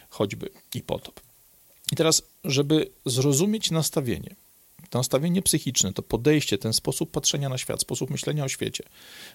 choćby 0.09 0.49
i 0.75 0.81
potop. 0.81 1.32
I 1.91 1.95
teraz, 1.95 2.21
żeby 2.43 2.89
zrozumieć 3.05 3.71
nastawienie, 3.71 4.35
to 4.89 4.99
nastawienie 4.99 5.41
psychiczne, 5.41 5.93
to 5.93 6.01
podejście, 6.01 6.57
ten 6.57 6.73
sposób 6.73 7.11
patrzenia 7.11 7.49
na 7.49 7.57
świat, 7.57 7.81
sposób 7.81 8.09
myślenia 8.09 8.43
o 8.43 8.49
świecie, 8.49 8.83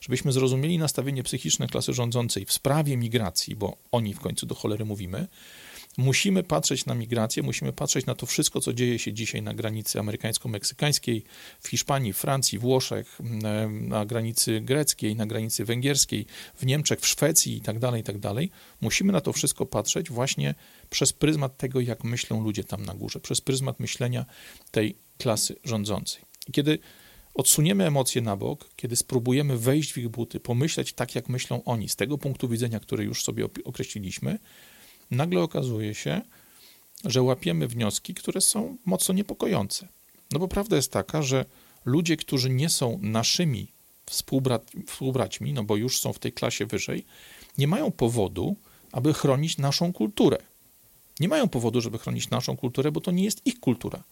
żebyśmy 0.01 0.33
zrozumieli 0.33 0.79
nastawienie 0.79 1.23
psychiczne 1.23 1.67
klasy 1.67 1.93
rządzącej 1.93 2.45
w 2.45 2.53
sprawie 2.53 2.97
migracji, 2.97 3.57
bo 3.57 3.77
o 3.93 4.01
niej 4.01 4.15
w 4.15 4.21
końcu 4.21 4.47
do 4.47 4.55
cholery 4.55 4.85
mówimy, 4.85 5.27
musimy 5.99 6.43
patrzeć 6.43 6.87
na 6.87 6.95
migrację, 6.95 7.43
musimy 7.43 7.73
patrzeć 7.73 8.07
na 8.07 8.15
to 8.15 8.27
wszystko, 8.27 8.61
co 8.61 8.73
dzieje 8.73 8.99
się 8.99 9.13
dzisiaj 9.13 9.43
na 9.43 9.55
granicy 9.55 9.99
amerykańsko-meksykańskiej, 9.99 11.23
w 11.61 11.69
Hiszpanii, 11.69 12.13
Francji, 12.13 12.59
Włoszech, 12.59 13.19
na 13.71 14.07
granicy 14.07 14.61
greckiej, 14.61 15.17
na 15.17 15.27
granicy 15.27 15.65
węgierskiej, 15.65 16.27
w 16.55 16.67
Niemczech, 16.67 17.01
w 17.01 17.07
Szwecji 17.07 17.55
itd., 17.55 17.81
tak 17.81 17.97
itd. 17.97 18.21
Tak 18.35 18.45
musimy 18.81 19.13
na 19.13 19.21
to 19.21 19.33
wszystko 19.33 19.67
patrzeć 19.67 20.11
właśnie 20.11 20.55
przez 20.91 21.13
pryzmat 21.13 21.57
tego, 21.57 21.81
jak 21.81 22.05
myślą 22.05 22.43
ludzie 22.43 22.65
tam 22.65 22.85
na 22.85 22.95
górze, 22.95 23.21
przez 23.21 23.41
pryzmat 23.41 23.81
myślenia 23.81 24.27
tej 24.71 24.97
klasy 25.19 25.57
rządzącej. 25.65 26.23
I 26.49 26.53
kiedy 26.53 26.79
odsuniemy 27.35 27.87
emocje 27.87 28.23
na 28.23 28.37
bok, 28.37 28.71
kiedy 28.77 28.97
spróbujemy 28.97 29.59
wejść 29.59 29.93
w 29.93 29.99
ich 29.99 30.09
buty, 30.09 30.41
pomyśleć 30.41 30.93
tak, 30.93 31.15
jak 31.15 31.29
myślą 31.29 31.65
oni, 31.65 31.89
z 31.89 31.97
tego 31.97 32.19
punktu 32.19 32.49
widzenia, 32.49 32.81
który 32.81 33.05
już 33.05 33.25
sobie 33.25 33.45
określiliśmy, 33.65 34.39
nagle 35.11 35.40
okazuje 35.42 35.94
się, 35.94 36.21
że 37.05 37.23
łapiemy 37.23 37.68
wnioski, 37.68 38.14
które 38.14 38.40
są 38.40 38.77
mocno 38.85 39.14
niepokojące. 39.14 39.88
No 40.33 40.38
bo 40.38 40.49
prawda 40.49 40.77
jest 40.77 40.92
taka, 40.92 41.23
że 41.23 41.44
ludzie, 41.85 42.16
którzy 42.16 42.51
nie 42.51 42.68
są 42.68 42.99
naszymi 43.03 43.73
współbrat, 44.07 44.71
współbraćmi, 44.87 45.53
no 45.53 45.64
bo 45.64 45.77
już 45.77 46.01
są 46.01 46.12
w 46.12 46.18
tej 46.18 46.33
klasie 46.33 46.66
wyżej, 46.66 47.05
nie 47.59 47.66
mają 47.66 47.90
powodu, 47.90 48.57
aby 48.92 49.14
chronić 49.14 49.59
naszą 49.59 49.92
kulturę. 49.92 50.38
Nie 51.21 51.29
mają 51.29 51.49
powodu, 51.49 51.81
żeby 51.81 51.99
chronić 51.99 52.31
naszą 52.31 52.57
kulturę, 52.57 52.92
bo 52.92 53.01
to 53.01 53.11
nie 53.11 53.25
jest 53.25 53.47
ich 53.47 53.61
kultura. 53.61 54.03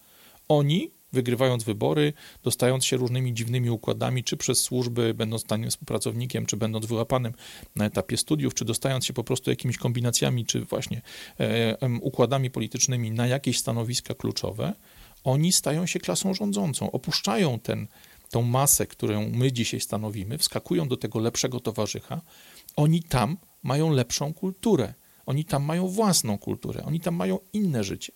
Oni, 0.48 0.90
wygrywając 1.12 1.64
wybory, 1.64 2.12
dostając 2.42 2.84
się 2.84 2.96
różnymi 2.96 3.34
dziwnymi 3.34 3.70
układami, 3.70 4.24
czy 4.24 4.36
przez 4.36 4.60
służby, 4.60 5.14
będąc 5.14 5.44
tanim 5.44 5.70
współpracownikiem, 5.70 6.46
czy 6.46 6.56
będąc 6.56 6.86
wyłapanym 6.86 7.32
na 7.76 7.84
etapie 7.84 8.16
studiów, 8.16 8.54
czy 8.54 8.64
dostając 8.64 9.06
się 9.06 9.12
po 9.12 9.24
prostu 9.24 9.50
jakimiś 9.50 9.78
kombinacjami, 9.78 10.46
czy 10.46 10.60
właśnie 10.60 11.02
e, 11.40 11.76
układami 12.00 12.50
politycznymi 12.50 13.10
na 13.10 13.26
jakieś 13.26 13.58
stanowiska 13.58 14.14
kluczowe, 14.14 14.72
oni 15.24 15.52
stają 15.52 15.86
się 15.86 16.00
klasą 16.00 16.34
rządzącą, 16.34 16.90
opuszczają 16.90 17.58
ten, 17.58 17.86
tą 18.30 18.42
masę, 18.42 18.86
którą 18.86 19.30
my 19.30 19.52
dzisiaj 19.52 19.80
stanowimy, 19.80 20.38
wskakują 20.38 20.88
do 20.88 20.96
tego 20.96 21.18
lepszego 21.18 21.60
towarzycha, 21.60 22.20
oni 22.76 23.02
tam 23.02 23.36
mają 23.62 23.90
lepszą 23.90 24.34
kulturę, 24.34 24.94
oni 25.26 25.44
tam 25.44 25.64
mają 25.64 25.88
własną 25.88 26.38
kulturę, 26.38 26.82
oni 26.84 27.00
tam 27.00 27.14
mają 27.14 27.38
inne 27.52 27.84
życie. 27.84 28.12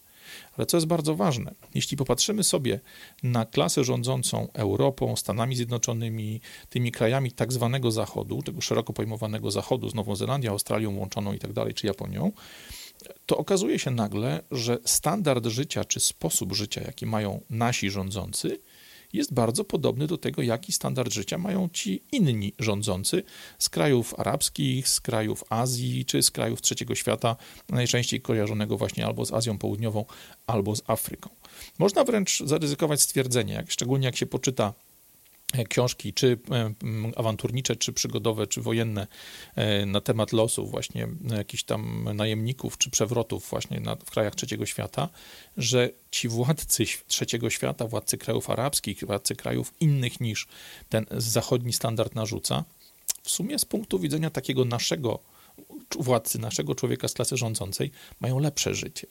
Ale 0.56 0.66
co 0.66 0.76
jest 0.76 0.86
bardzo 0.86 1.14
ważne, 1.14 1.54
jeśli 1.74 1.96
popatrzymy 1.96 2.44
sobie 2.44 2.80
na 3.22 3.46
klasę 3.46 3.84
rządzącą 3.84 4.48
Europą, 4.52 5.16
Stanami 5.16 5.56
Zjednoczonymi, 5.56 6.40
tymi 6.68 6.92
krajami 6.92 7.32
tak 7.32 7.52
zwanego 7.52 7.90
Zachodu, 7.90 8.42
tego 8.42 8.60
szeroko 8.60 8.92
pojmowanego 8.92 9.50
Zachodu, 9.50 9.88
z 9.88 9.94
Nową 9.94 10.16
Zelandią, 10.16 10.50
Australią 10.50 10.96
łączoną 10.96 11.32
i 11.32 11.38
tak 11.38 11.52
dalej, 11.52 11.74
czy 11.74 11.86
Japonią, 11.86 12.32
to 13.26 13.36
okazuje 13.36 13.78
się 13.78 13.90
nagle, 13.90 14.42
że 14.50 14.78
standard 14.84 15.46
życia 15.46 15.84
czy 15.84 16.00
sposób 16.00 16.52
życia, 16.52 16.80
jaki 16.80 17.06
mają 17.06 17.40
nasi 17.50 17.90
rządzący, 17.90 18.58
jest 19.12 19.34
bardzo 19.34 19.64
podobny 19.64 20.06
do 20.06 20.18
tego, 20.18 20.42
jaki 20.42 20.72
standard 20.72 21.12
życia 21.12 21.38
mają 21.38 21.68
ci 21.72 22.02
inni 22.12 22.52
rządzący 22.58 23.22
z 23.58 23.68
krajów 23.68 24.14
arabskich, 24.18 24.88
z 24.88 25.00
krajów 25.00 25.44
Azji 25.48 26.04
czy 26.04 26.22
z 26.22 26.30
krajów 26.30 26.62
trzeciego 26.62 26.94
świata, 26.94 27.36
najczęściej 27.68 28.20
kojarzonego 28.20 28.76
właśnie 28.76 29.06
albo 29.06 29.24
z 29.24 29.32
Azją 29.32 29.58
Południową, 29.58 30.04
albo 30.46 30.76
z 30.76 30.82
Afryką. 30.86 31.30
Można 31.78 32.04
wręcz 32.04 32.42
zaryzykować 32.44 33.02
stwierdzenie, 33.02 33.54
jak, 33.54 33.70
szczególnie 33.70 34.06
jak 34.06 34.16
się 34.16 34.26
poczyta 34.26 34.72
książki, 35.68 36.12
czy 36.12 36.38
e, 36.50 36.72
awanturnicze, 37.16 37.76
czy 37.76 37.92
przygodowe, 37.92 38.46
czy 38.46 38.60
wojenne 38.60 39.06
e, 39.54 39.86
na 39.86 40.00
temat 40.00 40.32
losów 40.32 40.70
właśnie 40.70 41.08
jakichś 41.36 41.62
tam 41.62 42.08
najemników, 42.14 42.78
czy 42.78 42.90
przewrotów 42.90 43.50
właśnie 43.50 43.80
na, 43.80 43.96
w 43.96 44.10
krajach 44.10 44.34
trzeciego 44.34 44.66
świata, 44.66 45.08
że 45.56 45.90
ci 46.10 46.28
władcy 46.28 46.84
trzeciego 47.06 47.50
świata, 47.50 47.86
władcy 47.86 48.18
krajów 48.18 48.50
arabskich, 48.50 49.04
władcy 49.04 49.36
krajów 49.36 49.74
innych 49.80 50.20
niż 50.20 50.48
ten 50.88 51.06
zachodni 51.10 51.72
standard 51.72 52.14
narzuca, 52.14 52.64
w 53.22 53.30
sumie 53.30 53.58
z 53.58 53.64
punktu 53.64 53.98
widzenia 53.98 54.30
takiego 54.30 54.64
naszego 54.64 55.18
władcy, 55.98 56.38
naszego 56.38 56.74
człowieka 56.74 57.08
z 57.08 57.12
klasy 57.12 57.36
rządzącej, 57.36 57.90
mają 58.20 58.38
lepsze 58.38 58.74
życie. 58.74 59.06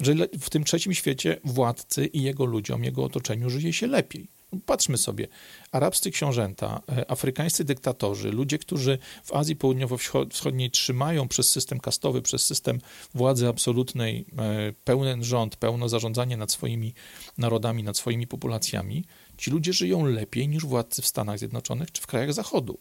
Że 0.00 0.14
w 0.40 0.50
tym 0.50 0.64
trzecim 0.64 0.94
świecie 0.94 1.40
władcy 1.44 2.06
i 2.06 2.22
jego 2.22 2.44
ludziom, 2.44 2.84
jego 2.84 3.04
otoczeniu 3.04 3.50
żyje 3.50 3.72
się 3.72 3.86
lepiej 3.86 4.28
Patrzmy 4.66 4.98
sobie, 4.98 5.28
arabscy 5.72 6.10
książęta, 6.10 6.82
e, 6.88 7.10
afrykańscy 7.10 7.64
dyktatorzy, 7.64 8.30
ludzie, 8.30 8.58
którzy 8.58 8.98
w 9.24 9.32
Azji 9.32 9.56
Południowo-Wschodniej 9.56 10.70
trzymają 10.70 11.28
przez 11.28 11.48
system 11.48 11.80
kastowy, 11.80 12.22
przez 12.22 12.46
system 12.46 12.80
władzy 13.14 13.48
absolutnej 13.48 14.26
e, 14.38 14.72
pełen 14.84 15.24
rząd, 15.24 15.56
pełno 15.56 15.88
zarządzanie 15.88 16.36
nad 16.36 16.52
swoimi 16.52 16.94
narodami, 17.38 17.82
nad 17.82 17.96
swoimi 17.96 18.26
populacjami, 18.26 19.04
ci 19.38 19.50
ludzie 19.50 19.72
żyją 19.72 20.06
lepiej 20.06 20.48
niż 20.48 20.66
władcy 20.66 21.02
w 21.02 21.06
Stanach 21.06 21.38
Zjednoczonych 21.38 21.92
czy 21.92 22.02
w 22.02 22.06
krajach 22.06 22.32
Zachodu 22.32 22.78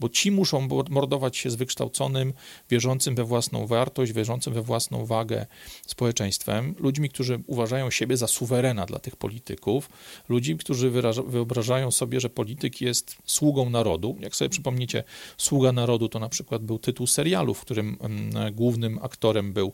bo 0.00 0.08
ci 0.08 0.30
muszą 0.30 0.68
mordować 0.90 1.36
się 1.36 1.50
z 1.50 1.54
wykształconym, 1.54 2.32
wierzącym 2.70 3.14
we 3.14 3.24
własną 3.24 3.66
wartość, 3.66 4.12
wierzącym 4.12 4.52
we 4.52 4.62
własną 4.62 5.06
wagę 5.06 5.46
społeczeństwem, 5.86 6.74
ludźmi, 6.78 7.08
którzy 7.08 7.42
uważają 7.46 7.90
siebie 7.90 8.16
za 8.16 8.26
suwerena 8.26 8.86
dla 8.86 8.98
tych 8.98 9.16
polityków, 9.16 9.88
ludzi, 10.28 10.56
którzy 10.56 10.90
wyraża, 10.90 11.22
wyobrażają 11.22 11.90
sobie, 11.90 12.20
że 12.20 12.30
polityk 12.30 12.80
jest 12.80 13.16
sługą 13.24 13.70
narodu. 13.70 14.16
Jak 14.20 14.36
sobie 14.36 14.48
przypomnicie, 14.48 15.04
Sługa 15.36 15.72
Narodu 15.72 16.08
to 16.08 16.18
na 16.18 16.28
przykład 16.28 16.62
był 16.62 16.78
tytuł 16.78 17.06
serialu, 17.06 17.54
w 17.54 17.60
którym 17.60 17.96
mm, 18.00 18.54
głównym 18.54 18.98
aktorem 19.02 19.52
był 19.52 19.72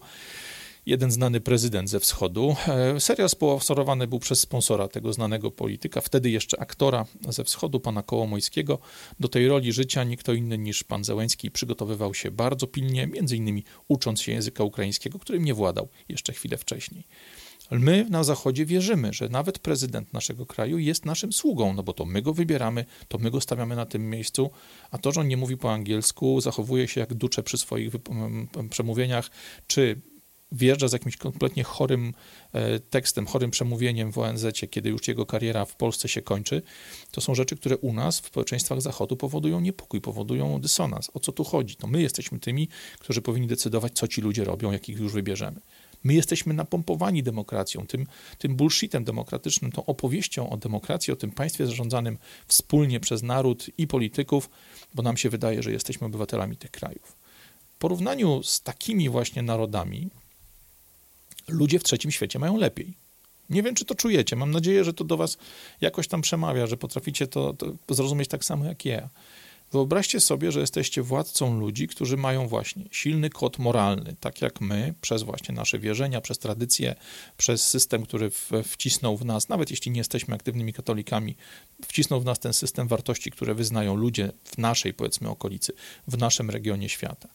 jeden 0.87 1.11
znany 1.11 1.41
prezydent 1.41 1.91
ze 1.91 2.01
wschodu. 2.01 2.57
E, 2.69 3.01
serial 3.01 3.29
sponsorowany 3.29 4.07
był 4.07 4.19
przez 4.19 4.41
sponsora 4.41 4.89
tego 4.89 5.13
znanego 5.13 5.51
polityka, 5.51 6.01
wtedy 6.01 6.31
jeszcze 6.31 6.61
aktora 6.61 7.07
ze 7.29 7.45
wschodu, 7.45 7.81
pana 7.81 8.03
Kołomojskiego. 8.03 8.79
Do 9.21 9.29
tej 9.29 9.49
roli 9.49 9.73
życia 9.73 10.05
nikt 10.05 10.29
inny 10.29 10.59
niż 10.59 10.85
pan 10.85 11.05
Zełęński 11.05 11.51
przygotowywał 11.51 12.15
się 12.15 12.31
bardzo 12.31 12.67
pilnie, 12.67 13.07
między 13.07 13.37
innymi 13.37 13.65
ucząc 13.89 14.21
się 14.21 14.33
języka 14.33 14.65
ukraińskiego, 14.65 15.19
którym 15.19 15.45
nie 15.45 15.55
władał 15.55 15.89
jeszcze 16.09 16.33
chwilę 16.33 16.57
wcześniej. 16.57 17.07
My 17.71 18.07
na 18.11 18.25
Zachodzie 18.25 18.67
wierzymy, 18.67 19.13
że 19.13 19.29
nawet 19.29 19.59
prezydent 19.59 20.13
naszego 20.13 20.47
kraju 20.47 20.79
jest 20.79 21.05
naszym 21.05 21.33
sługą, 21.33 21.75
no 21.75 21.83
bo 21.83 21.93
to 21.93 22.05
my 22.05 22.23
go 22.23 22.35
wybieramy, 22.35 22.85
to 23.09 23.19
my 23.19 23.31
go 23.31 23.41
stawiamy 23.41 23.77
na 23.77 23.87
tym 23.87 24.11
miejscu, 24.11 24.51
a 24.91 24.99
to, 24.99 25.13
że 25.13 25.21
on 25.21 25.29
nie 25.29 25.37
mówi 25.37 25.57
po 25.57 25.73
angielsku, 25.73 26.41
zachowuje 26.41 26.89
się 26.89 27.01
jak 27.01 27.15
ducze 27.15 27.43
przy 27.43 27.59
swoich 27.59 27.93
przemówieniach, 28.71 29.31
czy 29.67 30.01
wjeżdża 30.53 30.89
z 30.89 30.93
jakimś 30.93 31.17
kompletnie 31.17 31.65
chorym 31.65 32.15
e, 32.53 32.81
tekstem, 32.81 33.27
chorym 33.27 33.51
przemówieniem 33.51 34.13
w 34.13 34.19
ONZ, 34.19 34.47
kiedy 34.71 34.91
już 34.91 35.09
jego 35.09 35.27
kariera 35.27 35.65
w 35.65 35.77
Polsce 35.77 36.09
się 36.09 36.23
kończy, 36.23 36.63
to 37.11 37.21
są 37.21 37.35
rzeczy, 37.35 37.57
które 37.57 37.77
u 37.77 37.93
nas 37.93 38.21
w 38.21 38.27
społeczeństwach 38.27 38.83
Zachodu 38.83 39.17
powodują 39.17 39.61
niepokój, 39.61 40.01
powodują 40.01 40.61
dysonans. 40.61 41.11
O 41.15 41.21
co 41.21 41.33
tu 41.33 41.45
chodzi? 41.45 41.77
To 41.77 41.87
my 41.87 42.03
jesteśmy 42.03 42.39
tymi, 42.39 42.69
którzy 42.99 43.23
powinni 43.23 43.49
decydować, 43.49 43.93
co 43.93 44.09
ci 44.09 44.21
ludzie 44.21 44.45
robią, 44.45 44.73
jakich 44.73 44.99
już 44.99 45.13
wybierzemy. 45.13 45.61
My 46.05 46.15
jesteśmy 46.15 46.55
napompowani 46.55 47.23
demokracją, 47.23 47.87
tym, 47.87 48.07
tym 48.39 48.57
bullshitem 48.57 49.05
demokratycznym, 49.05 49.73
tą 49.73 49.87
opowieścią 49.87 50.51
o 50.51 50.57
demokracji, 50.57 51.13
o 51.13 51.17
tym 51.17 51.31
państwie 51.31 51.67
zarządzanym 51.67 52.19
wspólnie 52.47 53.01
przez 53.01 53.23
naród 53.23 53.67
i 53.79 53.87
polityków, 53.87 54.51
bo 54.95 55.03
nam 55.03 55.17
się 55.17 55.31
wydaje, 55.31 55.63
że 55.63 55.73
jesteśmy 55.73 56.07
obywatelami 56.07 56.57
tych 56.57 56.71
krajów. 56.71 57.17
W 57.75 57.79
porównaniu 57.79 58.43
z 58.43 58.61
takimi 58.61 59.09
właśnie 59.09 59.43
narodami, 59.43 60.11
ludzie 61.49 61.79
w 61.79 61.83
trzecim 61.83 62.11
świecie 62.11 62.39
mają 62.39 62.57
lepiej. 62.57 62.95
Nie 63.51 63.63
wiem, 63.63 63.75
czy 63.75 63.85
to 63.85 63.95
czujecie. 63.95 64.37
Mam 64.37 64.51
nadzieję, 64.51 64.85
że 64.85 64.93
to 64.93 65.05
do 65.05 65.17
Was 65.17 65.39
jakoś 65.81 66.09
tam 66.09 66.21
przemawia, 66.21 66.67
że 66.67 66.77
potraficie 66.77 67.27
to, 67.27 67.55
to 67.87 67.95
zrozumieć 67.95 68.29
tak 68.29 68.45
samo 68.45 68.65
jak 68.65 68.85
ja. 68.85 69.09
Wyobraźcie 69.73 70.21
sobie, 70.21 70.53
że 70.53 70.61
jesteście 70.61 71.03
władcą 71.03 71.61
ludzi, 71.61 71.89
którzy 71.89 72.17
mają 72.17 72.49
właśnie 72.49 72.85
silny 72.91 73.31
kod 73.31 73.59
moralny, 73.59 74.17
tak 74.21 74.43
jak 74.43 74.61
my, 74.61 74.95
przez 75.01 75.23
właśnie 75.23 75.55
nasze 75.55 75.79
wierzenia, 75.79 76.21
przez 76.21 76.39
tradycje, 76.39 76.95
przez 77.37 77.69
system, 77.69 78.03
który 78.03 78.31
wcisnął 78.65 79.17
w 79.17 79.25
nas, 79.25 79.49
nawet 79.49 79.71
jeśli 79.71 79.93
nie 79.93 80.01
jesteśmy 80.01 80.35
aktywnymi 80.35 80.73
katolikami, 80.73 81.37
wcisnął 81.85 82.21
w 82.21 82.25
nas 82.25 82.39
ten 82.39 82.53
system 82.53 82.89
wartości, 82.89 83.31
które 83.31 83.55
wyznają 83.55 83.97
ludzie 83.97 84.33
w 84.45 84.59
naszej, 84.59 84.95
powiedzmy, 84.95 85.29
okolicy, 85.29 85.73
w 86.09 86.19
naszym 86.19 86.51
regionie 86.51 86.89
świata. 86.89 87.29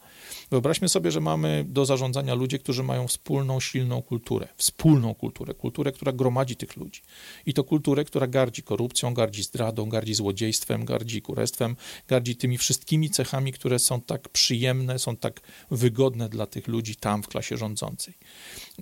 Wyobraźmy 0.51 0.89
sobie, 0.89 1.11
że 1.11 1.19
mamy 1.19 1.65
do 1.67 1.85
zarządzania 1.85 2.33
ludzie, 2.33 2.59
którzy 2.59 2.83
mają 2.83 3.07
wspólną, 3.07 3.59
silną 3.59 4.01
kulturę, 4.01 4.47
wspólną 4.57 5.15
kulturę, 5.15 5.53
kulturę, 5.53 5.91
która 5.91 6.11
gromadzi 6.11 6.55
tych 6.55 6.77
ludzi. 6.77 7.01
I 7.45 7.53
to 7.53 7.63
kulturę, 7.63 8.05
która 8.05 8.27
gardzi 8.27 8.63
korupcją, 8.63 9.13
gardzi 9.13 9.43
zdradą, 9.43 9.89
gardzi 9.89 10.13
złodziejstwem, 10.13 10.85
gardzi 10.85 11.21
kurestwem, 11.21 11.75
gardzi 12.07 12.26
tymi 12.35 12.57
wszystkimi 12.57 13.09
cechami, 13.09 13.53
które 13.53 13.79
są 13.79 14.01
tak 14.01 14.29
przyjemne, 14.29 14.99
są 14.99 15.17
tak 15.17 15.41
wygodne 15.71 16.29
dla 16.29 16.45
tych 16.45 16.67
ludzi 16.67 16.95
tam 16.95 17.23
w 17.23 17.27
klasie 17.27 17.57
rządzącej. 17.57 18.13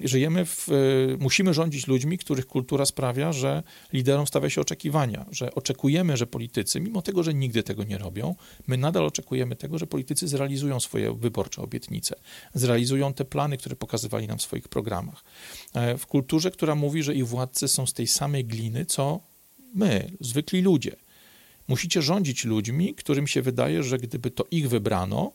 Żyjemy 0.04 0.46
w, 0.46 0.70
e, 0.70 0.74
musimy 1.20 1.54
rządzić 1.54 1.88
ludźmi, 1.88 2.18
których 2.18 2.46
kultura 2.46 2.86
sprawia, 2.86 3.34
że 3.34 3.64
liderom 3.94 4.28
stawia 4.28 4.50
się 4.50 4.62
oczekiwania, 4.62 5.26
że 5.32 5.56
oczekujemy, 5.56 6.18
że 6.18 6.28
politycy, 6.28 6.80
mimo 6.80 7.02
tego, 7.02 7.24
że 7.24 7.34
nigdy 7.34 7.64
tego 7.64 7.84
nie 7.84 7.98
robią, 7.98 8.36
my 8.68 8.78
nadal 8.78 9.06
oczekujemy 9.06 9.56
tego, 9.56 9.78
że 9.78 9.88
politycy 9.88 10.28
zrealizują 10.28 10.80
swoje 10.80 11.14
wyborcze 11.14 11.62
obietnice, 11.62 12.16
zrealizują 12.54 13.14
te 13.14 13.26
plany, 13.26 13.58
które 13.58 13.76
pokazywali 13.76 14.28
nam 14.28 14.38
w 14.38 14.42
swoich 14.42 14.68
programach. 14.68 15.24
E, 15.74 15.98
w 15.98 16.08
kulturze, 16.08 16.52
która 16.52 16.76
mówi, 16.76 17.04
że 17.04 17.16
ich 17.16 17.28
władcy 17.28 17.68
są 17.68 17.86
z 17.86 17.94
tej 17.94 18.08
samej 18.08 18.46
gliny, 18.46 18.86
co 18.86 19.20
my, 19.74 20.12
zwykli 20.20 20.62
ludzie. 20.62 20.96
Musicie 21.68 22.02
rządzić 22.02 22.46
ludźmi, 22.46 22.96
którym 22.96 23.28
się 23.28 23.42
wydaje, 23.42 23.84
że 23.84 23.98
gdyby 23.98 24.32
to 24.32 24.46
ich 24.52 24.70
wybrano, 24.70 25.32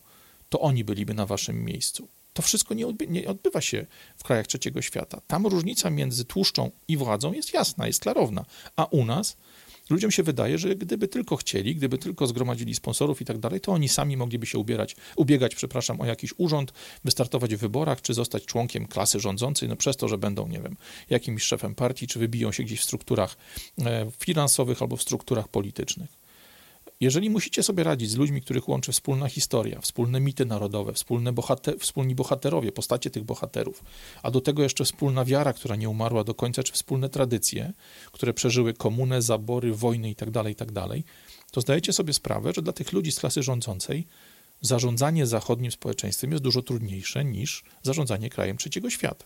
to 0.48 0.60
oni 0.60 0.84
byliby 0.84 1.14
na 1.14 1.26
waszym 1.26 1.64
miejscu. 1.64 2.08
To 2.32 2.42
wszystko 2.42 2.74
nie, 2.74 2.86
odby 2.86 3.06
nie, 3.06 3.28
odbywa 3.28 3.60
się 3.60 3.86
w 4.16 4.24
krajach 4.24 4.46
trzeciego 4.46 4.82
świata. 4.82 5.20
Tam 5.26 5.46
różnica 5.46 5.90
między 5.90 6.24
tłuszczą 6.24 6.70
i 6.88 6.96
władzą 6.96 7.32
jest 7.32 7.54
jasna, 7.54 7.86
jest 7.86 8.00
klarowna, 8.00 8.44
a 8.76 8.84
u 8.84 9.04
nas 9.04 9.36
ludziom 9.90 10.10
się 10.10 10.22
wydaje, 10.22 10.58
że 10.58 10.76
gdyby 10.76 11.08
tylko 11.08 11.36
chcieli, 11.36 11.74
gdyby 11.74 11.98
tylko 11.98 12.26
zgromadzili 12.26 12.74
sponsorów 12.74 13.20
i 13.20 13.24
tak 13.24 13.38
dalej, 13.38 13.60
to 13.60 13.72
oni 13.72 13.88
sami 13.88 14.16
mogliby 14.16 14.46
się 14.46 14.58
ubierać, 14.58 14.96
ubiegać, 15.16 15.54
przepraszam, 15.54 16.00
o 16.00 16.04
jakiś 16.04 16.34
urząd, 16.36 16.72
wystartować 17.04 17.54
w 17.54 17.58
wyborach, 17.58 18.02
czy 18.02 18.14
zostać 18.14 18.44
członkiem 18.44 18.86
klasy 18.86 19.20
rządzącej, 19.20 19.68
no 19.68 19.76
przez 19.76 19.96
to, 19.96 20.08
że 20.08 20.18
będą, 20.18 20.48
nie 20.48 20.60
wiem, 20.60 20.76
jakimś 21.10 21.42
szefem 21.42 21.74
partii, 21.74 22.06
czy 22.06 22.18
wybiją 22.18 22.52
się 22.52 22.62
gdzieś 22.62 22.80
w 22.80 22.84
strukturach 22.84 23.36
e, 23.84 24.10
finansowych 24.18 24.82
albo 24.82 24.96
w 24.96 25.02
strukturach 25.02 25.48
politycznych. 25.48 26.19
Jeżeli 27.00 27.30
musicie 27.30 27.62
sobie 27.62 27.84
radzić 27.84 28.10
z 28.10 28.16
ludźmi, 28.16 28.42
których 28.42 28.68
łączy 28.68 28.92
wspólna 28.92 29.28
historia, 29.28 29.80
wspólne 29.80 30.20
mity 30.20 30.44
narodowe, 30.44 30.92
wspólne 30.92 31.32
bohater, 31.32 31.78
wspólni 31.78 32.14
bohaterowie, 32.14 32.72
postacie 32.72 33.10
tych 33.10 33.24
bohaterów, 33.24 33.84
a 34.22 34.30
do 34.30 34.40
tego 34.40 34.62
jeszcze 34.62 34.84
wspólna 34.84 35.24
wiara, 35.24 35.52
która 35.52 35.76
nie 35.76 35.88
umarła 35.88 36.24
do 36.24 36.34
końca, 36.34 36.62
czy 36.62 36.72
wspólne 36.72 37.08
tradycje, 37.08 37.72
które 38.12 38.34
przeżyły 38.34 38.74
komunę, 38.74 39.22
zabory, 39.22 39.74
wojny 39.74 40.08
itd., 40.08 40.32
tak 40.32 40.46
itd., 40.46 40.72
tak 40.88 40.98
to 41.50 41.60
zdajecie 41.60 41.92
sobie 41.92 42.12
sprawę, 42.12 42.52
że 42.56 42.62
dla 42.62 42.72
tych 42.72 42.92
ludzi 42.92 43.12
z 43.12 43.20
klasy 43.20 43.42
rządzącej 43.42 44.06
zarządzanie 44.60 45.26
zachodnim 45.26 45.72
społeczeństwem 45.72 46.30
jest 46.30 46.44
dużo 46.44 46.62
trudniejsze 46.62 47.24
niż 47.24 47.64
zarządzanie 47.82 48.30
krajem 48.30 48.56
trzeciego 48.56 48.90
świata. 48.90 49.24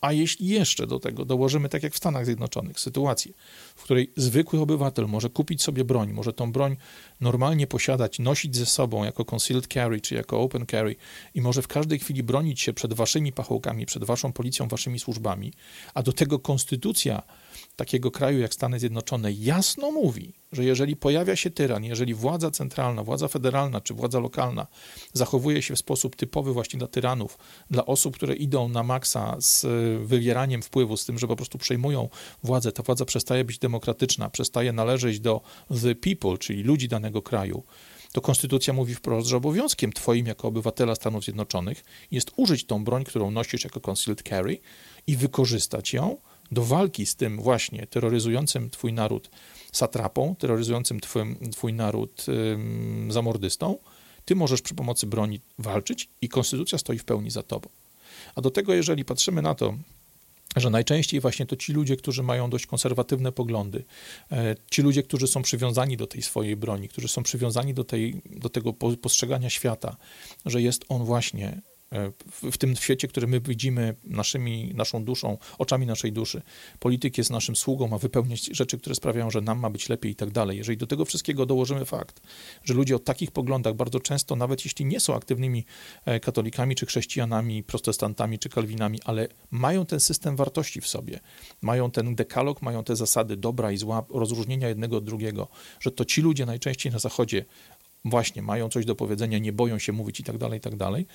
A 0.00 0.12
jeśli 0.12 0.46
jeszcze 0.46 0.86
do 0.86 1.00
tego 1.00 1.24
dołożymy, 1.24 1.68
tak 1.68 1.82
jak 1.82 1.94
w 1.94 1.96
Stanach 1.96 2.24
Zjednoczonych, 2.24 2.80
sytuację, 2.80 3.32
w 3.76 3.82
której 3.82 4.12
zwykły 4.16 4.60
obywatel 4.60 5.06
może 5.06 5.30
kupić 5.30 5.62
sobie 5.62 5.84
broń, 5.84 6.12
może 6.12 6.32
tą 6.32 6.52
broń 6.52 6.76
normalnie 7.20 7.66
posiadać, 7.66 8.18
nosić 8.18 8.56
ze 8.56 8.66
sobą 8.66 9.04
jako 9.04 9.24
concealed 9.24 9.66
carry 9.66 10.00
czy 10.00 10.14
jako 10.14 10.40
open 10.40 10.66
carry 10.66 10.96
i 11.34 11.40
może 11.40 11.62
w 11.62 11.68
każdej 11.68 11.98
chwili 11.98 12.22
bronić 12.22 12.60
się 12.60 12.72
przed 12.72 12.94
waszymi 12.94 13.32
pachołkami, 13.32 13.86
przed 13.86 14.04
waszą 14.04 14.32
policją, 14.32 14.68
waszymi 14.68 14.98
służbami, 14.98 15.52
a 15.94 16.02
do 16.02 16.12
tego 16.12 16.38
konstytucja 16.38 17.22
takiego 17.76 18.10
kraju 18.10 18.38
jak 18.38 18.54
Stany 18.54 18.78
Zjednoczone 18.78 19.32
jasno 19.32 19.90
mówi, 19.90 20.32
że 20.52 20.64
jeżeli 20.64 20.96
pojawia 20.96 21.36
się 21.36 21.50
tyran, 21.50 21.84
jeżeli 21.84 22.14
władza 22.14 22.50
centralna, 22.50 23.04
władza 23.04 23.28
federalna 23.28 23.80
czy 23.80 23.94
władza 23.94 24.18
lokalna 24.18 24.66
zachowuje 25.12 25.62
się 25.62 25.74
w 25.74 25.78
sposób 25.78 26.16
typowy 26.16 26.52
właśnie 26.52 26.78
dla 26.78 26.88
tyranów, 26.88 27.38
dla 27.70 27.86
osób, 27.86 28.16
które 28.16 28.34
idą 28.34 28.68
na 28.68 28.82
maksa 28.82 29.36
z 29.40 29.66
wywieraniem 30.06 30.62
wpływu, 30.62 30.96
z 30.96 31.04
tym, 31.04 31.18
że 31.18 31.26
po 31.26 31.36
prostu 31.36 31.58
przejmują 31.58 32.08
władzę, 32.42 32.72
ta 32.72 32.82
władza 32.82 33.04
przestaje 33.04 33.44
być 33.44 33.58
demokratyczna, 33.58 34.30
przestaje 34.30 34.72
należeć 34.72 35.20
do 35.20 35.40
the 35.82 35.94
people, 35.94 36.38
czyli 36.38 36.62
ludzi 36.62 36.88
danego 36.88 37.22
kraju, 37.22 37.62
to 38.12 38.20
konstytucja 38.20 38.72
mówi 38.72 38.94
wprost, 38.94 39.28
że 39.28 39.36
obowiązkiem 39.36 39.92
twoim 39.92 40.26
jako 40.26 40.48
obywatela 40.48 40.94
Stanów 40.94 41.24
Zjednoczonych 41.24 41.84
jest 42.10 42.32
użyć 42.36 42.66
tą 42.66 42.84
broń, 42.84 43.04
którą 43.04 43.30
nosisz 43.30 43.64
jako 43.64 43.80
concealed 43.90 44.22
carry 44.28 44.60
i 45.06 45.16
wykorzystać 45.16 45.92
ją 45.92 46.16
do 46.52 46.64
walki 46.64 47.06
z 47.06 47.16
tym 47.16 47.42
właśnie 47.42 47.86
terroryzującym 47.86 48.70
twój 48.70 48.92
naród 48.92 49.30
satrapą, 49.72 50.36
terroryzującym 50.38 51.00
twój, 51.00 51.36
twój 51.52 51.72
naród 51.72 52.26
zamordystą, 53.08 53.78
ty 54.24 54.34
możesz 54.34 54.62
przy 54.62 54.74
pomocy 54.74 55.06
broni 55.06 55.40
walczyć 55.58 56.08
i 56.22 56.28
konstytucja 56.28 56.78
stoi 56.78 56.98
w 56.98 57.04
pełni 57.04 57.30
za 57.30 57.42
tobą. 57.42 57.68
A 58.34 58.40
do 58.40 58.50
tego, 58.50 58.74
jeżeli 58.74 59.04
patrzymy 59.04 59.42
na 59.42 59.54
to, 59.54 59.74
że 60.56 60.70
najczęściej 60.70 61.20
właśnie 61.20 61.46
to 61.46 61.56
ci 61.56 61.72
ludzie, 61.72 61.96
którzy 61.96 62.22
mają 62.22 62.50
dość 62.50 62.66
konserwatywne 62.66 63.32
poglądy, 63.32 63.84
e, 64.32 64.56
ci 64.70 64.82
ludzie, 64.82 65.02
którzy 65.02 65.26
są 65.26 65.42
przywiązani 65.42 65.96
do 65.96 66.06
tej 66.06 66.22
swojej 66.22 66.56
broni, 66.56 66.88
którzy 66.88 67.08
są 67.08 67.22
przywiązani 67.22 67.74
do, 67.74 67.84
tej, 67.84 68.22
do 68.30 68.48
tego 68.48 68.72
postrzegania 68.72 69.50
świata, 69.50 69.96
że 70.46 70.62
jest 70.62 70.84
on 70.88 71.04
właśnie 71.04 71.60
w 72.50 72.58
tym 72.58 72.76
świecie, 72.76 73.08
który 73.08 73.26
my 73.26 73.40
widzimy 73.40 73.94
naszymi, 74.04 74.72
naszą 74.74 75.04
duszą, 75.04 75.38
oczami 75.58 75.86
naszej 75.86 76.12
duszy. 76.12 76.42
Polityk 76.78 77.18
jest 77.18 77.30
naszym 77.30 77.56
sługą, 77.56 77.88
ma 77.88 77.98
wypełniać 77.98 78.44
rzeczy, 78.44 78.78
które 78.78 78.94
sprawiają, 78.94 79.30
że 79.30 79.40
nam 79.40 79.58
ma 79.58 79.70
być 79.70 79.88
lepiej 79.88 80.12
i 80.12 80.14
tak 80.14 80.30
dalej. 80.30 80.58
Jeżeli 80.58 80.78
do 80.78 80.86
tego 80.86 81.04
wszystkiego 81.04 81.46
dołożymy 81.46 81.84
fakt, 81.84 82.20
że 82.64 82.74
ludzie 82.74 82.96
o 82.96 82.98
takich 82.98 83.30
poglądach 83.30 83.74
bardzo 83.74 84.00
często, 84.00 84.36
nawet 84.36 84.64
jeśli 84.64 84.84
nie 84.84 85.00
są 85.00 85.14
aktywnymi 85.14 85.64
e, 86.04 86.20
katolikami, 86.20 86.74
czy 86.74 86.86
chrześcijanami, 86.86 87.62
protestantami, 87.62 88.38
czy 88.38 88.48
kalwinami, 88.48 89.00
ale 89.04 89.28
mają 89.50 89.86
ten 89.86 90.00
system 90.00 90.36
wartości 90.36 90.80
w 90.80 90.86
sobie, 90.86 91.20
mają 91.62 91.90
ten 91.90 92.14
dekalog, 92.14 92.62
mają 92.62 92.84
te 92.84 92.96
zasady 92.96 93.36
dobra 93.36 93.72
i 93.72 93.76
zła, 93.76 94.04
rozróżnienia 94.10 94.68
jednego 94.68 94.96
od 94.96 95.04
drugiego, 95.04 95.48
że 95.80 95.90
to 95.90 96.04
ci 96.04 96.22
ludzie 96.22 96.46
najczęściej 96.46 96.92
na 96.92 96.98
Zachodzie 96.98 97.44
właśnie 98.10 98.42
mają 98.42 98.68
coś 98.68 98.84
do 98.84 98.94
powiedzenia, 98.94 99.38
nie 99.38 99.52
boją 99.52 99.78
się 99.78 99.92
mówić 99.92 100.20
i 100.20 100.24
tak 100.24 100.38
dalej, 100.38 100.58
i 100.58 100.60
tak 100.60 100.76
dalej, 100.76 101.06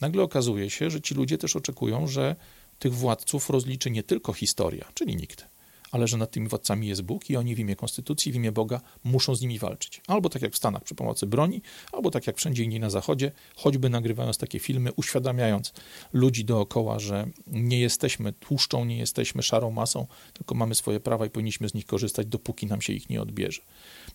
nagle 0.00 0.22
okazuje 0.22 0.70
się, 0.70 0.90
że 0.90 1.00
ci 1.00 1.14
ludzie 1.14 1.38
też 1.38 1.56
oczekują, 1.56 2.06
że 2.06 2.36
tych 2.78 2.94
władców 2.94 3.50
rozliczy 3.50 3.90
nie 3.90 4.02
tylko 4.02 4.32
historia, 4.32 4.88
czyli 4.94 5.16
nikt, 5.16 5.46
ale 5.90 6.08
że 6.08 6.16
nad 6.16 6.30
tymi 6.30 6.48
władcami 6.48 6.88
jest 6.88 7.02
Bóg 7.02 7.30
i 7.30 7.36
oni 7.36 7.54
w 7.54 7.58
imię 7.58 7.76
Konstytucji, 7.76 8.32
w 8.32 8.34
imię 8.34 8.52
Boga 8.52 8.80
muszą 9.04 9.34
z 9.34 9.40
nimi 9.40 9.58
walczyć. 9.58 10.00
Albo 10.06 10.28
tak 10.28 10.42
jak 10.42 10.52
w 10.52 10.56
Stanach 10.56 10.84
przy 10.84 10.94
pomocy 10.94 11.26
broni, 11.26 11.62
albo 11.92 12.10
tak 12.10 12.26
jak 12.26 12.36
wszędzie 12.36 12.64
indziej 12.64 12.80
na 12.80 12.90
Zachodzie, 12.90 13.32
choćby 13.56 13.90
nagrywając 13.90 14.38
takie 14.38 14.58
filmy, 14.58 14.92
uświadamiając 14.92 15.72
ludzi 16.12 16.44
dookoła, 16.44 16.98
że 16.98 17.26
nie 17.46 17.80
jesteśmy 17.80 18.32
tłuszczą, 18.32 18.84
nie 18.84 18.98
jesteśmy 18.98 19.42
szarą 19.42 19.70
masą, 19.70 20.06
tylko 20.32 20.54
mamy 20.54 20.74
swoje 20.74 21.00
prawa 21.00 21.26
i 21.26 21.30
powinniśmy 21.30 21.68
z 21.68 21.74
nich 21.74 21.86
korzystać, 21.86 22.26
dopóki 22.26 22.66
nam 22.66 22.82
się 22.82 22.92
ich 22.92 23.10
nie 23.10 23.22
odbierze. 23.22 23.62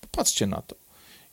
Popatrzcie 0.01 0.47
na 0.47 0.61
to. 0.61 0.82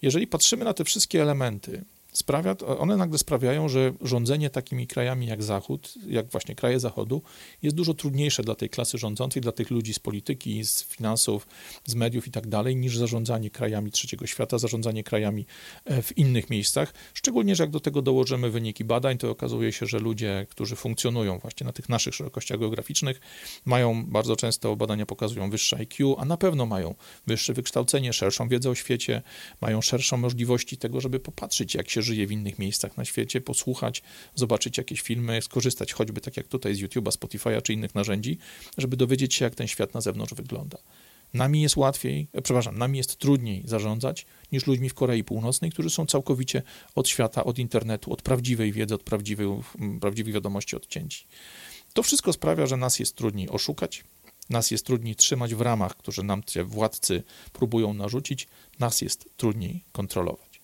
Jeżeli 0.03 0.27
patrzymy 0.27 0.65
na 0.65 0.75
te 0.75 0.85
wszystkie 0.85 1.23
elementy, 1.23 1.85
sprawia, 2.13 2.57
one 2.79 2.97
nagle 2.97 3.19
sprawiają, 3.19 3.69
że 3.69 3.93
rządzenie 4.01 4.51
takimi 4.51 4.87
krajami 4.87 5.27
jak 5.27 5.43
Zachód, 5.43 5.95
jak 6.07 6.29
właśnie 6.29 6.55
kraje 6.55 6.81
Zachodu, 6.81 7.23
jest 7.63 7.77
dużo 7.77 7.95
trudniejsze 7.95 8.43
dla 8.43 8.55
tej 8.55 8.69
klasy 8.69 8.99
rządzącej, 8.99 9.43
dla 9.43 9.53
tych 9.53 9.71
ludzi 9.71 9.95
z 9.95 9.99
polityki, 9.99 10.65
z 10.65 10.85
finansów, 10.85 11.47
z 11.85 11.95
mediów 11.95 12.27
i 12.27 12.31
tak 12.31 12.47
dalej, 12.47 12.77
niż 12.77 12.97
zarządzanie 12.97 13.51
krajami 13.51 13.91
trzeciego 13.91 14.27
świata, 14.27 14.59
zarządzanie 14.59 15.05
krajami 15.05 15.47
e, 15.85 16.03
w 16.03 16.19
innych 16.19 16.51
miejscach. 16.51 16.95
Szczególnie, 17.15 17.57
że 17.57 17.63
jak 17.63 17.71
do 17.71 17.81
tego 17.81 18.03
dołożymy 18.03 18.51
wyniki 18.51 18.85
badań, 18.85 19.19
to 19.19 19.31
okazuje 19.31 19.73
się, 19.73 19.87
że 19.87 19.99
ludzie, 19.99 20.47
którzy 20.51 20.77
funkcjonują 20.77 21.39
właśnie 21.39 21.65
na 21.67 21.73
tych 21.73 21.89
naszych 21.89 22.15
szerokościach 22.15 22.59
geograficznych, 22.59 23.21
mają 23.65 24.05
bardzo 24.07 24.37
często 24.37 24.77
badania 24.77 25.07
pokazują 25.07 25.51
wyższe 25.51 25.77
IQ, 25.77 26.17
a 26.19 26.25
na 26.25 26.37
pewno 26.37 26.67
mają 26.67 26.95
wyższe 27.27 27.53
wykształcenie, 27.53 28.13
szerszą 28.13 28.49
wiedzę 28.49 28.71
o 28.71 28.75
świecie, 28.75 29.23
mają 29.61 29.81
szerszą 29.81 30.17
możliwości 30.17 30.77
tego, 30.77 31.01
żeby 31.01 31.21
popatrzeć, 31.21 31.75
jak 31.75 31.91
się 31.91 32.00
się 32.01 32.07
żyje 32.07 32.27
w 32.27 32.33
innych 32.33 32.59
miejscach 32.59 32.97
na 32.97 33.05
świecie, 33.05 33.41
posłuchać, 33.41 34.03
zobaczyć 34.35 34.79
jakieś 34.79 35.01
filmy, 35.01 35.43
skorzystać 35.43 35.93
choćby 35.93 36.21
tak 36.21 36.37
jak 36.37 36.49
tutaj 36.49 36.75
z 36.75 36.79
YouTube'a, 36.83 37.11
Spotify'a 37.11 37.63
czy 37.63 37.73
innych 37.73 37.95
narzędzi, 37.95 38.39
żeby 38.79 38.97
dowiedzieć 38.97 39.35
się, 39.35 39.45
jak 39.45 39.55
ten 39.55 39.67
świat 39.67 39.95
na 39.95 40.01
zewnątrz 40.01 40.35
wygląda. 40.35 40.79
Nami 41.35 41.63
jest 41.63 41.77
łatwiej, 41.77 42.29
e, 42.33 42.43
przepraszam, 42.43 42.79
nami 42.79 42.99
jest 42.99 43.17
trudniej 43.17 43.63
zarządzać 43.65 44.27
niż 44.53 44.67
ludźmi 44.67 44.89
w 44.89 44.95
Korei 44.95 45.25
Północnej, 45.25 45.71
którzy 45.71 45.91
są 45.91 46.07
całkowicie 46.07 46.63
od 46.95 47.09
świata, 47.09 47.45
od 47.45 47.59
internetu, 47.59 48.13
od 48.13 48.23
prawdziwej 48.23 48.73
wiedzy, 48.73 48.95
od 48.95 49.03
prawdziwej, 49.03 49.47
prawdziwej 50.01 50.33
wiadomości 50.33 50.77
odcięci. 50.77 51.27
To 51.93 52.03
wszystko 52.03 52.33
sprawia, 52.33 52.67
że 52.67 52.77
nas 52.77 52.99
jest 52.99 53.17
trudniej 53.17 53.49
oszukać, 53.49 54.05
nas 54.51 54.71
jest 54.71 54.87
trudniej 54.87 55.17
trzymać 55.17 55.55
w 55.55 55.61
ramach, 55.61 55.97
które 55.97 56.23
nam 56.23 56.43
władcy 56.65 57.23
próbują 57.53 57.95
narzucić, 57.95 58.49
nas 58.79 59.01
jest 59.01 59.29
trudniej 59.37 59.85
kontrolować. 59.93 60.61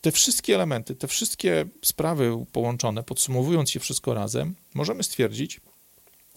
Te 0.00 0.12
wszystkie 0.12 0.54
elementy, 0.54 0.94
te 0.94 1.08
wszystkie 1.08 1.64
sprawy 1.82 2.44
połączone, 2.52 3.02
podsumowując 3.02 3.74
je 3.74 3.80
wszystko 3.80 4.14
razem, 4.14 4.54
możemy 4.74 5.02
stwierdzić, 5.02 5.60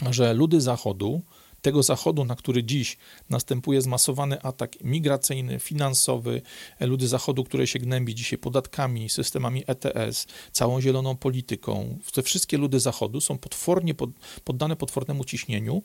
że 0.10 0.34
ludy 0.34 0.62
Zachodu, 0.62 1.22
tego 1.62 1.84
Zachodu, 1.84 2.26
na 2.26 2.36
który 2.36 2.64
dziś 2.64 2.98
następuje 3.30 3.82
zmasowany 3.82 4.42
atak 4.42 4.84
migracyjny, 4.84 5.60
finansowy, 5.60 6.42
ludy 6.80 7.08
Zachodu, 7.08 7.44
które 7.44 7.68
się 7.68 7.80
gnębi 7.80 8.16
dzisiaj 8.16 8.40
podatkami, 8.40 9.10
systemami 9.10 9.64
ETS, 9.68 10.28
całą 10.52 10.82
zieloną 10.82 11.18
polityką, 11.18 12.00
te 12.14 12.24
wszystkie 12.24 12.58
ludy 12.58 12.80
Zachodu 12.80 13.22
są 13.22 13.38
potwornie 13.38 13.94
pod, 13.94 14.10
poddane 14.44 14.76
potwornemu 14.76 15.24
ciśnieniu, 15.24 15.84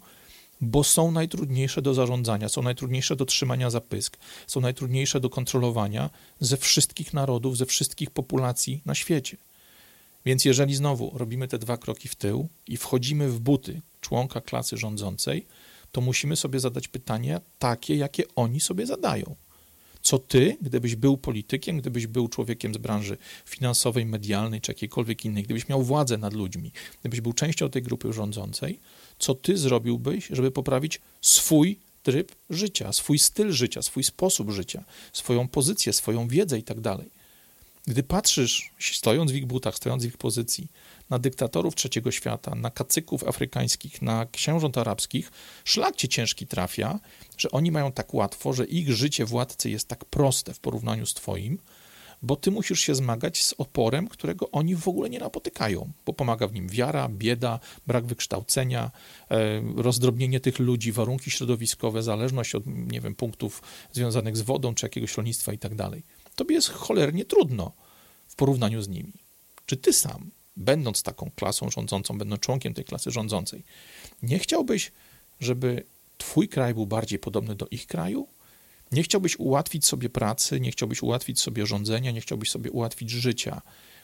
bo 0.61 0.85
są 0.85 1.11
najtrudniejsze 1.11 1.83
do 1.83 1.95
zarządzania, 1.95 2.49
są 2.49 2.63
najtrudniejsze 2.63 3.17
do 3.17 3.25
trzymania 3.25 3.71
za 3.71 3.81
pysk, 3.81 4.17
są 4.47 4.61
najtrudniejsze 4.61 5.21
do 5.21 5.31
kontrolowania 5.31 6.11
ze 6.41 6.57
wszystkich 6.57 7.15
narodów, 7.15 7.57
ze 7.57 7.67
wszystkich 7.67 8.11
populacji 8.11 8.83
na 8.87 8.95
świecie. 8.95 9.37
Więc 10.25 10.45
jeżeli 10.45 10.75
znowu 10.75 11.13
robimy 11.15 11.49
te 11.49 11.59
dwa 11.59 11.77
kroki 11.77 12.09
w 12.09 12.15
tył 12.15 12.49
i 12.67 12.77
wchodzimy 12.77 13.29
w 13.29 13.41
buty 13.41 13.81
członka 14.01 14.41
klasy 14.41 14.77
rządzącej, 14.77 15.47
to 15.93 16.01
musimy 16.01 16.37
sobie 16.37 16.61
zadać 16.61 16.89
pytanie 16.89 17.41
takie, 17.59 17.97
jakie 17.97 18.25
oni 18.35 18.61
sobie 18.61 18.87
zadają. 18.87 19.37
Co 20.03 20.19
ty, 20.19 20.57
gdybyś 20.63 20.97
był 20.97 21.17
politykiem, 21.17 21.79
gdybyś 21.79 22.07
był 22.07 22.29
człowiekiem 22.29 22.75
z 22.75 22.79
branży 22.79 23.17
finansowej, 23.45 24.07
medialnej 24.07 24.61
czy 24.61 24.71
jakiejkolwiek 24.71 25.25
innej, 25.25 25.43
gdybyś 25.43 25.69
miał 25.69 25.83
władzę 25.83 26.19
nad 26.19 26.33
ludźmi, 26.33 26.73
gdybyś 27.01 27.21
był 27.21 27.33
częścią 27.33 27.71
tej 27.71 27.83
grupy 27.83 28.13
rządzącej, 28.13 28.81
co 29.19 29.35
ty 29.35 29.57
zrobiłbyś, 29.57 30.27
żeby 30.31 30.51
poprawić 30.51 31.01
swój 31.21 31.79
tryb 32.03 32.35
życia, 32.51 32.93
swój 32.93 33.19
styl 33.19 33.53
życia, 33.53 33.83
swój 33.83 34.05
sposób 34.05 34.51
życia, 34.51 34.85
swoją 35.13 35.49
pozycję, 35.49 35.93
swoją 35.93 36.29
wiedzę 36.29 36.59
i 36.59 36.63
tak 36.63 36.81
dalej. 36.81 37.11
Gdy 37.87 38.03
patrzysz, 38.03 38.71
stojąc 38.93 39.33
w 39.33 39.35
ich 39.35 39.47
butach, 39.47 39.77
stojąc 39.77 40.03
w 40.03 40.07
ich 40.07 40.17
pozycji, 40.17 40.69
na 41.11 41.19
dyktatorów 41.19 41.75
trzeciego 41.75 42.11
świata, 42.11 42.55
na 42.55 42.71
kacyków 42.71 43.25
afrykańskich, 43.25 44.03
na 44.03 44.27
książąt 44.33 44.79
arabskich, 44.79 45.33
szlak 45.65 45.97
cię 45.97 46.09
ciężki 46.09 46.47
trafia, 46.47 47.01
że 47.39 47.51
oni 47.51 47.71
mają 47.71 47.93
tak 47.93 48.15
łatwo, 48.15 48.53
że 48.53 48.65
ich 48.65 48.93
życie 48.93 49.25
władcy 49.25 49.71
jest 49.71 49.89
tak 49.89 50.05
proste 50.05 50.55
w 50.55 50.61
porównaniu 50.61 51.07
z 51.07 51.15
twoim, 51.15 51.59
bo 52.23 52.37
ty 52.37 52.51
musisz 52.51 52.81
się 52.81 52.95
zmagać 52.95 53.45
z 53.45 53.55
oporem, 53.59 54.09
którego 54.09 54.51
oni 54.51 54.77
w 54.77 54.89
ogóle 54.89 55.11
nie 55.11 55.19
napotykają, 55.19 55.93
bo 56.07 56.13
pomaga 56.13 56.49
w 56.49 56.53
nim 56.53 56.69
wiara, 56.69 57.09
bieda, 57.09 57.61
brak 57.87 58.07
wykształcenia, 58.07 58.91
e, 59.31 59.63
rozdrobnienie 59.77 60.41
tych 60.41 60.59
ludzi, 60.59 60.93
warunki 60.93 61.31
środowiskowe, 61.31 62.03
zależność 62.03 62.55
od, 62.55 62.67
nie 62.67 63.01
wiem, 63.01 63.15
punktów 63.15 63.63
związanych 63.93 64.37
z 64.37 64.41
wodą 64.43 64.75
czy 64.75 64.87
jakiegoś 64.87 65.17
rolnictwa 65.17 65.53
i 65.53 65.59
tak 65.59 65.75
dalej. 65.75 66.03
Tobie 66.37 66.55
jest 66.55 66.69
cholernie 66.69 67.25
trudno 67.25 67.73
w 68.29 68.35
porównaniu 68.37 68.83
z 68.83 68.89
nimi. 68.89 69.13
Czy 69.67 69.77
ty 69.77 69.93
sam, 69.93 70.31
będąc 70.57 71.03
taką 71.03 71.31
klasą 71.37 71.71
rządzącą, 71.71 72.19
będąc 72.19 72.41
członkiem 72.41 72.75
tej 72.75 72.85
klasy 72.85 73.11
rządzącej, 73.11 73.65
nie 74.23 74.39
chciałbyś, 74.39 74.93
żeby 75.41 75.85
twój 76.19 76.49
kraj 76.49 76.75
był 76.75 76.87
bardziej 76.87 77.19
podobny 77.19 77.55
do 77.55 77.67
ich 77.71 77.87
kraju? 77.87 78.29
Nie 78.93 79.03
chciałbyś 79.03 79.39
ułatwić 79.39 79.87
sobie 79.87 80.09
pracy, 80.09 80.61
nie 80.61 80.71
chciałbyś 80.71 81.03
ułatwić 81.03 81.41
sobie 81.41 81.67
rządzenia, 81.67 82.11
nie 82.11 82.21
chciałbyś 82.21 82.51
sobie 82.51 82.71
ułatwić 82.71 83.11
życia 83.11 83.63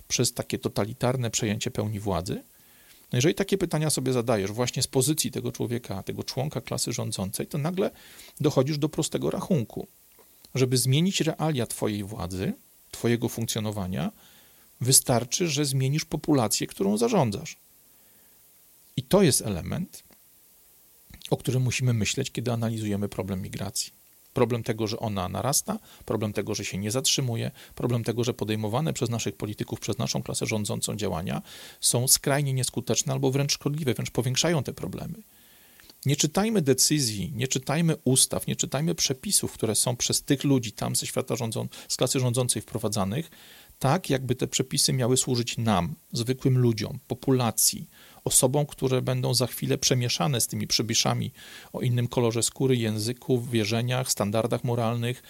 przez 0.09 0.35
takie 0.35 0.59
totalitarne 0.59 1.30
przejęcie 1.30 1.70
pełni 1.70 2.01
władzy? 2.01 2.43
No 3.12 3.16
jeżeli 3.16 3.35
takie 3.35 3.59
pytania 3.59 3.91
sobie 3.91 4.12
zadajesz 4.12 4.53
właśnie 4.53 4.83
z 4.83 4.87
pozycji 4.87 5.30
tego 5.30 5.53
człowieka, 5.53 6.03
tego 6.03 6.24
członka 6.24 6.61
klasy 6.61 6.93
rządzącej, 6.93 7.47
to 7.47 7.59
nagle 7.59 7.91
dochodzisz 8.41 8.78
do 8.78 8.89
prostego 8.89 9.30
rachunku. 9.30 9.87
Żeby 10.55 10.76
zmienić 10.76 11.20
realia 11.20 11.66
Twojej 11.66 12.05
władzy, 12.05 12.53
Twojego 12.91 13.28
funkcjonowania, 13.28 14.12
wystarczy, 14.80 15.49
że 15.49 15.64
zmienisz 15.64 16.05
populację, 16.05 16.66
którą 16.66 16.97
zarządzasz. 16.97 17.57
I 18.97 19.03
to 19.03 19.22
jest 19.22 19.43
element, 19.43 20.05
o 21.30 21.37
którym 21.37 21.62
musimy 21.62 21.93
myśleć, 21.93 22.30
kiedy 22.30 22.53
analizujemy 22.53 23.09
problem 23.09 23.43
migracji. 23.43 24.02
Problem 24.35 24.62
tego, 24.62 24.87
że 24.87 24.99
ona 24.99 25.28
narasta, 25.28 25.78
problem 26.05 26.33
tego, 26.33 26.55
że 26.55 26.64
się 26.64 26.78
nie 26.78 26.91
zatrzymuje, 26.91 27.51
problem 27.74 28.05
tego, 28.05 28.24
że 28.24 28.35
podejmowane 28.35 28.93
przez 28.93 29.11
naszych 29.11 29.37
polityków, 29.37 29.80
przez 29.80 29.99
naszą 29.99 30.22
klasę 30.22 30.47
rządzącą 30.47 30.97
działania 30.97 31.43
są 31.80 32.09
skrajnie 32.09 32.53
nieskuteczne 32.53 33.12
albo 33.12 33.30
wręcz 33.30 33.53
szkodliwe, 33.53 33.95
wręcz 33.95 34.11
powiększają 34.11 34.62
te 34.62 34.72
problemy. 34.72 35.22
Nie 36.07 36.16
czytajmy 36.16 36.62
decyzji, 36.62 37.33
nie 37.35 37.49
czytajmy 37.49 37.97
ustaw, 38.05 38.47
nie 38.47 38.57
czytajmy 38.57 38.95
przepisów, 38.95 39.53
które 39.53 39.74
są 39.74 39.97
przez 39.97 40.22
tych 40.22 40.45
ludzi 40.45 40.72
tam 40.72 40.97
ze 40.97 41.07
świata 41.07 41.37
rządzą, 41.37 41.68
z 41.89 41.97
klasy 41.97 42.20
rządzącej 42.20 42.62
wprowadzanych, 42.62 43.30
tak 43.78 44.11
jakby 44.11 44.35
te 44.35 44.47
przepisy 44.47 44.93
miały 44.93 45.16
służyć 45.16 45.59
nam, 45.59 45.95
zwykłym 46.12 46.59
ludziom, 46.59 46.99
populacji, 47.09 47.89
osobom, 48.25 48.66
które 48.66 49.03
będą 49.03 49.35
za 49.35 49.47
chwilę 49.47 49.79
przemieszane 49.79 50.41
z 50.41 50.47
tymi 50.47 50.66
przybyszami 50.66 51.33
o 51.73 51.81
innym 51.81 52.09
kolorze 52.09 52.43
skóry, 52.43 52.77
języku, 52.77 53.43
wierzeniach, 53.43 54.11
standardach 54.11 54.64
moralnych, 54.64 55.23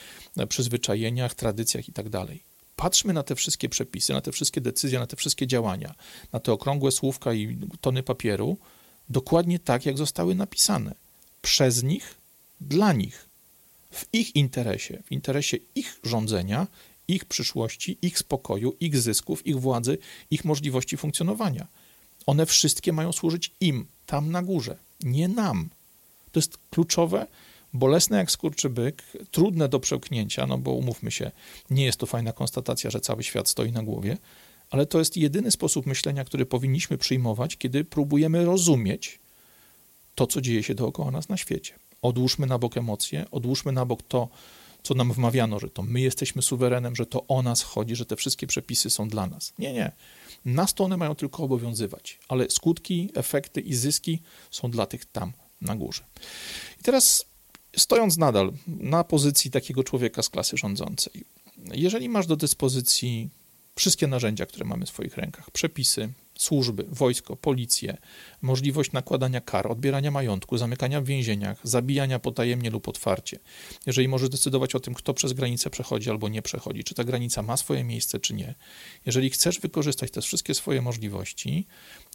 przyzwyczajeniach, 0.49 1.35
tradycjach 1.35 1.89
itd. 1.89 2.11
Tak 2.11 2.29
Patrzmy 2.77 3.13
na 3.13 3.23
te 3.23 3.35
wszystkie 3.35 3.69
przepisy, 3.69 4.13
na 4.13 4.21
te 4.21 4.33
wszystkie 4.33 4.61
decyzje, 4.61 4.99
na 4.99 5.07
te 5.07 5.17
wszystkie 5.17 5.47
działania, 5.47 5.95
na 6.33 6.41
te 6.41 6.53
okrągłe 6.53 6.93
słówka 6.93 7.35
i 7.35 7.59
tony 7.81 8.03
papieru, 8.03 8.57
dokładnie 9.09 9.59
tak, 9.59 9.87
jak 9.87 9.99
zostały 9.99 10.35
napisane. 10.35 10.95
Przez 11.43 11.83
nich, 11.83 12.15
dla 12.61 12.93
nich, 12.93 13.29
w 13.91 14.07
ich 14.13 14.37
interesie, 14.37 15.03
w 15.05 15.13
interesie 15.13 15.57
ich 15.75 16.01
rządzenia, 16.05 16.67
ich 17.09 17.25
przyszłości, 17.25 17.99
ich 18.03 18.19
spokoju, 18.19 18.77
ich 18.81 18.99
zysków, 18.99 19.47
ich 19.47 19.61
władzy, 19.61 19.99
ich 20.31 20.45
możliwości 20.45 20.97
funkcjonowania. 20.97 21.67
One 22.27 22.47
wszystkie 22.47 22.93
mają 22.93 23.13
służyć 23.13 23.55
im, 23.61 23.87
tam 24.07 24.31
na 24.31 24.43
górze, 24.43 24.79
nie 25.01 25.29
nam. 25.29 25.69
To 26.33 26.41
jest 26.41 26.59
kluczowe, 26.71 27.27
bolesne 27.73 28.17
jak 28.17 28.31
skurczybyk, 28.31 29.03
trudne 29.31 29.69
do 29.69 29.81
przełknięcia, 29.81 30.47
no 30.47 30.59
bo 30.59 30.73
umówmy 30.73 31.11
się, 31.11 31.31
nie 31.71 31.85
jest 31.85 31.99
to 31.99 32.07
fajna 32.07 32.33
konstatacja, 32.33 32.91
że 32.91 33.01
cały 33.01 33.23
świat 33.23 33.49
stoi 33.49 33.73
na 33.73 33.83
głowie, 33.83 34.17
ale 34.71 34.87
to 34.87 34.99
jest 34.99 35.17
jedyny 35.17 35.51
sposób 35.51 35.87
myślenia, 35.87 36.25
który 36.25 36.47
powinniśmy 36.47 36.99
przyjmować, 36.99 37.57
kiedy 37.57 37.85
próbujemy 37.85 38.45
rozumieć 38.45 39.19
to, 40.15 40.27
co 40.27 40.41
dzieje 40.41 40.63
się 40.63 40.75
dookoła 40.75 41.11
nas 41.11 41.29
na 41.29 41.37
świecie. 41.37 41.75
Odłóżmy 42.03 42.47
na 42.47 42.59
bok 42.59 42.77
emocje, 42.77 43.25
odłóżmy 43.31 43.73
na 43.73 43.85
bok 43.85 44.03
to, 44.03 44.29
co 44.83 44.95
nam 44.95 45.13
wmawiano, 45.13 45.59
że 45.59 45.71
to 45.71 45.83
my 45.83 46.01
jesteśmy 46.01 46.43
suwerenem, 46.43 46.97
że 46.97 47.07
to 47.07 47.27
o 47.27 47.43
nas 47.43 47.63
chodzi, 47.63 47.97
że 47.97 48.07
te 48.07 48.17
wszystkie 48.17 48.47
przepisy 48.47 48.91
są 48.91 49.09
dla 49.09 49.27
nas. 49.27 49.53
Nie, 49.59 49.73
nie. 49.73 49.93
Nas 50.45 50.75
to 50.75 50.85
one 50.85 50.97
mają 50.97 51.15
tylko 51.15 51.43
obowiązywać, 51.43 52.19
ale 52.29 52.51
skutki, 52.51 53.11
efekty 53.15 53.61
i 53.61 53.75
zyski 53.75 54.19
są 54.51 54.71
dla 54.71 54.87
tych 54.87 55.05
tam 55.05 55.33
na 55.61 55.77
górze. 55.77 56.03
I 56.81 56.83
teraz 56.83 57.27
stojąc 57.77 58.17
nadal 58.17 58.53
na 58.67 59.05
pozycji 59.05 59.51
takiego 59.51 59.85
człowieka 59.85 60.23
z 60.23 60.29
klasy 60.29 60.57
rządzącej, 60.57 61.25
jeżeli 61.73 62.09
masz 62.09 62.27
do 62.27 62.37
dyspozycji 62.37 63.29
wszystkie 63.77 64.07
narzędzia, 64.07 64.47
które 64.47 64.65
mamy 64.65 64.87
w 64.87 64.89
swoich 64.89 65.17
rękach, 65.17 65.51
przepisy, 65.51 66.13
służby, 66.39 66.85
wojsko, 66.89 67.37
policję, 67.37 67.97
możliwość 68.43 68.93
nakładania 68.93 69.41
kar, 69.41 69.73
odbierania 69.73 70.11
majątku, 70.11 70.59
zamykania 70.59 71.01
w 71.01 71.05
więzieniach, 71.05 71.61
zabijania 71.63 72.19
potajemnie 72.19 72.71
lub 72.71 72.89
otwarcie. 72.89 73.39
Jeżeli 73.87 74.09
możesz 74.09 74.29
decydować 74.29 74.75
o 74.75 74.81
tym, 74.81 74.95
kto 74.95 75.15
przez 75.15 75.33
granicę 75.33 75.71
przechodzi 75.71 76.11
albo 76.11 76.29
nie 76.29 76.43
przechodzi, 76.43 76.85
czy 76.85 76.95
ta 76.95 77.05
granica 77.05 77.43
ma 77.43 77.57
swoje 77.57 77.85
miejsce, 77.85 78.21
czy 78.21 78.35
nie. 78.35 78.55
Jeżeli 79.07 79.31
chcesz 79.31 79.61
wykorzystać 79.61 80.11
te 80.11 80.21
wszystkie 80.21 80.55
swoje 80.55 80.83
możliwości, 80.83 81.67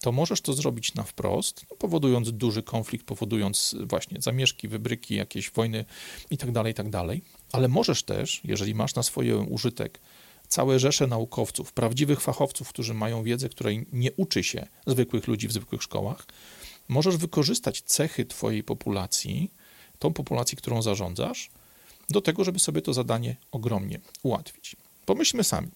to 0.01 0.11
możesz 0.11 0.41
to 0.41 0.53
zrobić 0.53 0.95
na 0.95 1.03
wprost, 1.03 1.65
no, 1.71 1.77
powodując 1.77 2.31
duży 2.31 2.63
konflikt, 2.63 3.05
powodując 3.05 3.75
właśnie 3.83 4.21
zamieszki, 4.21 4.67
wybryki, 4.67 5.15
jakieś 5.15 5.51
wojny 5.51 5.85
itd., 6.31 6.53
tak 6.53 6.67
itd. 6.67 6.91
Tak 6.91 7.17
Ale 7.51 7.67
możesz 7.67 8.03
też, 8.03 8.41
jeżeli 8.43 8.75
masz 8.75 8.95
na 8.95 9.03
swoje 9.03 9.37
użytek 9.37 9.99
całe 10.47 10.79
rzesze 10.79 11.07
naukowców, 11.07 11.73
prawdziwych 11.73 12.21
fachowców, 12.21 12.69
którzy 12.69 12.93
mają 12.93 13.23
wiedzę, 13.23 13.49
której 13.49 13.85
nie 13.93 14.11
uczy 14.11 14.43
się 14.43 14.67
zwykłych 14.87 15.27
ludzi 15.27 15.47
w 15.47 15.51
zwykłych 15.51 15.83
szkołach, 15.83 16.25
możesz 16.87 17.17
wykorzystać 17.17 17.81
cechy 17.81 18.25
Twojej 18.25 18.63
populacji, 18.63 19.51
tą 19.99 20.13
populacji, 20.13 20.57
którą 20.57 20.81
zarządzasz, 20.81 21.49
do 22.09 22.21
tego, 22.21 22.43
żeby 22.43 22.59
sobie 22.59 22.81
to 22.81 22.93
zadanie 22.93 23.35
ogromnie 23.51 23.99
ułatwić. 24.23 24.75
Pomyślmy 25.05 25.43
sami. 25.43 25.67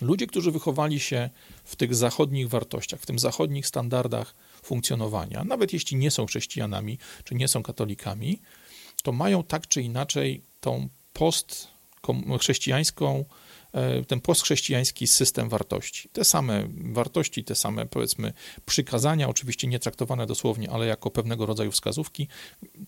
Ludzie, 0.00 0.26
którzy 0.26 0.50
wychowali 0.50 1.00
się 1.00 1.30
w 1.64 1.76
tych 1.76 1.94
zachodnich 1.94 2.48
wartościach, 2.48 3.00
w 3.00 3.06
tym 3.06 3.18
zachodnich 3.18 3.66
standardach 3.66 4.34
funkcjonowania, 4.62 5.44
nawet 5.44 5.72
jeśli 5.72 5.96
nie 5.96 6.10
są 6.10 6.26
chrześcijanami 6.26 6.98
czy 7.24 7.34
nie 7.34 7.48
są 7.48 7.62
katolikami, 7.62 8.40
to 9.02 9.12
mają 9.12 9.44
tak 9.44 9.68
czy 9.68 9.82
inaczej 9.82 10.42
tą 10.60 10.88
postchrześcijańską 11.12 13.24
ten 14.06 14.20
postchrześcijański 14.20 15.06
system 15.06 15.48
wartości. 15.48 16.08
Te 16.08 16.24
same 16.24 16.68
wartości, 16.92 17.44
te 17.44 17.54
same 17.54 17.86
powiedzmy 17.86 18.32
przykazania, 18.66 19.28
oczywiście 19.28 19.66
nie 19.68 19.78
traktowane 19.78 20.26
dosłownie, 20.26 20.70
ale 20.70 20.86
jako 20.86 21.10
pewnego 21.10 21.46
rodzaju 21.46 21.70
wskazówki, 21.70 22.28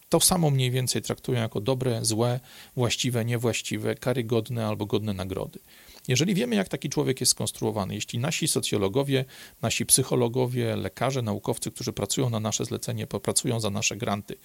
to 0.08 0.20
samo 0.20 0.50
mniej 0.50 0.70
więcej 0.70 1.02
traktują 1.02 1.40
jako 1.40 1.60
dobre, 1.60 2.04
złe, 2.04 2.40
właściwe, 2.76 3.24
niewłaściwe, 3.24 3.94
karygodne 3.94 4.66
albo 4.66 4.86
godne 4.86 5.12
nagrody. 5.12 5.58
Jeżeli 6.08 6.34
wiemy, 6.34 6.56
jak 6.56 6.68
taki 6.68 6.88
człowiek 6.88 7.20
jest 7.20 7.32
skonstruowany, 7.32 7.94
jeśli 7.94 8.18
nasi 8.18 8.48
socjologowie, 8.48 9.24
nasi 9.62 9.86
psychologowie, 9.86 10.76
lekarze, 10.76 11.22
naukowcy, 11.22 11.70
którzy 11.70 11.92
pracują 11.92 12.30
na 12.30 12.40
nasze 12.40 12.64
zlecenie, 12.64 13.06
popracują 13.06 13.60
za 13.60 13.70
nasze 13.70 13.96
granty, 13.96 14.36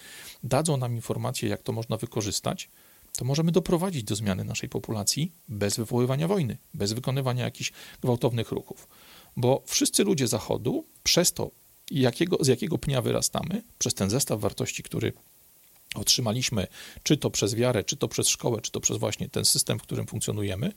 dadzą 0.43 0.77
nam 0.77 0.95
informacje, 0.95 1.49
jak 1.49 1.63
to 1.63 1.71
można 1.71 1.97
wykorzystać, 1.97 2.69
to 3.17 3.25
możemy 3.25 3.51
doprowadzić 3.51 4.03
do 4.03 4.15
zmiany 4.15 4.43
naszej 4.43 4.69
populacji 4.69 5.31
bez 5.47 5.77
wywoływania 5.77 6.27
wojny, 6.27 6.57
bez 6.73 6.93
wykonywania 6.93 7.45
jakichś 7.45 7.71
gwałtownych 8.01 8.51
ruchów. 8.51 8.87
Bo 9.37 9.63
wszyscy 9.65 10.03
ludzie 10.03 10.27
Zachodu, 10.27 10.85
przez 11.03 11.33
to, 11.33 11.51
jakiego, 11.91 12.37
z 12.41 12.47
jakiego 12.47 12.77
pnia 12.77 13.01
wyrastamy, 13.01 13.63
przez 13.79 13.93
ten 13.93 14.09
zestaw 14.09 14.39
wartości, 14.39 14.83
który 14.83 15.13
otrzymaliśmy, 15.95 16.67
czy 17.03 17.17
to 17.17 17.29
przez 17.29 17.55
wiarę, 17.55 17.83
czy 17.83 17.97
to 17.97 18.07
przez 18.07 18.27
szkołę, 18.27 18.61
czy 18.61 18.71
to 18.71 18.79
przez 18.79 18.97
właśnie 18.97 19.29
ten 19.29 19.45
system, 19.45 19.79
w 19.79 19.83
którym 19.83 20.07
funkcjonujemy, 20.07 20.71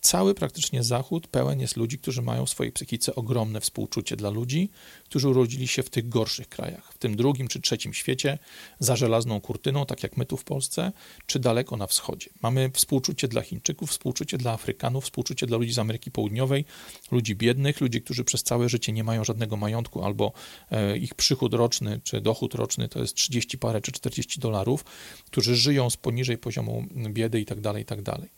Cały 0.00 0.34
praktycznie 0.34 0.82
Zachód 0.82 1.26
pełen 1.26 1.60
jest 1.60 1.76
ludzi, 1.76 1.98
którzy 1.98 2.22
mają 2.22 2.46
w 2.46 2.50
swojej 2.50 2.72
psychice 2.72 3.14
ogromne 3.14 3.60
współczucie 3.60 4.16
dla 4.16 4.30
ludzi, 4.30 4.70
którzy 5.04 5.28
urodzili 5.28 5.68
się 5.68 5.82
w 5.82 5.90
tych 5.90 6.08
gorszych 6.08 6.48
krajach, 6.48 6.92
w 6.92 6.98
tym 6.98 7.16
drugim 7.16 7.48
czy 7.48 7.60
trzecim 7.60 7.94
świecie, 7.94 8.38
za 8.78 8.96
żelazną 8.96 9.40
kurtyną, 9.40 9.86
tak 9.86 10.02
jak 10.02 10.16
my 10.16 10.26
tu 10.26 10.36
w 10.36 10.44
Polsce, 10.44 10.92
czy 11.26 11.38
daleko 11.38 11.76
na 11.76 11.86
wschodzie. 11.86 12.30
Mamy 12.42 12.70
współczucie 12.74 13.28
dla 13.28 13.42
Chińczyków, 13.42 13.90
współczucie 13.90 14.38
dla 14.38 14.52
Afrykanów, 14.52 15.04
współczucie 15.04 15.46
dla 15.46 15.58
ludzi 15.58 15.72
z 15.72 15.78
Ameryki 15.78 16.10
Południowej, 16.10 16.64
ludzi 17.10 17.36
biednych, 17.36 17.80
ludzi, 17.80 18.02
którzy 18.02 18.24
przez 18.24 18.42
całe 18.42 18.68
życie 18.68 18.92
nie 18.92 19.04
mają 19.04 19.24
żadnego 19.24 19.56
majątku, 19.56 20.04
albo 20.04 20.32
e, 20.70 20.98
ich 20.98 21.14
przychód 21.14 21.54
roczny 21.54 22.00
czy 22.04 22.20
dochód 22.20 22.54
roczny 22.54 22.88
to 22.88 23.00
jest 23.00 23.14
30 23.14 23.58
parę 23.58 23.80
czy 23.80 23.92
40 23.92 24.40
dolarów, 24.40 24.84
którzy 25.26 25.56
żyją 25.56 25.90
z 25.90 25.96
poniżej 25.96 26.38
poziomu 26.38 26.84
biedy 26.90 27.40
i 27.40 27.44
tak 27.44 27.60
dalej, 27.60 27.82
i 27.82 27.86
tak 27.86 28.02
dalej. 28.02 28.28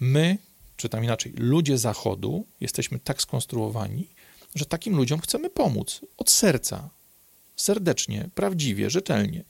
My, 0.00 0.38
czy 0.76 0.88
tam 0.88 1.04
inaczej, 1.04 1.32
ludzie 1.36 1.78
Zachodu 1.78 2.46
jesteśmy 2.60 2.98
tak 2.98 3.22
skonstruowani, 3.22 4.08
że 4.54 4.66
takim 4.66 4.96
ludziom 4.96 5.20
chcemy 5.20 5.50
pomóc 5.50 6.00
od 6.16 6.30
serca, 6.30 6.90
serdecznie, 7.56 8.28
prawdziwie, 8.34 8.90
rzetelnie. 8.90 9.44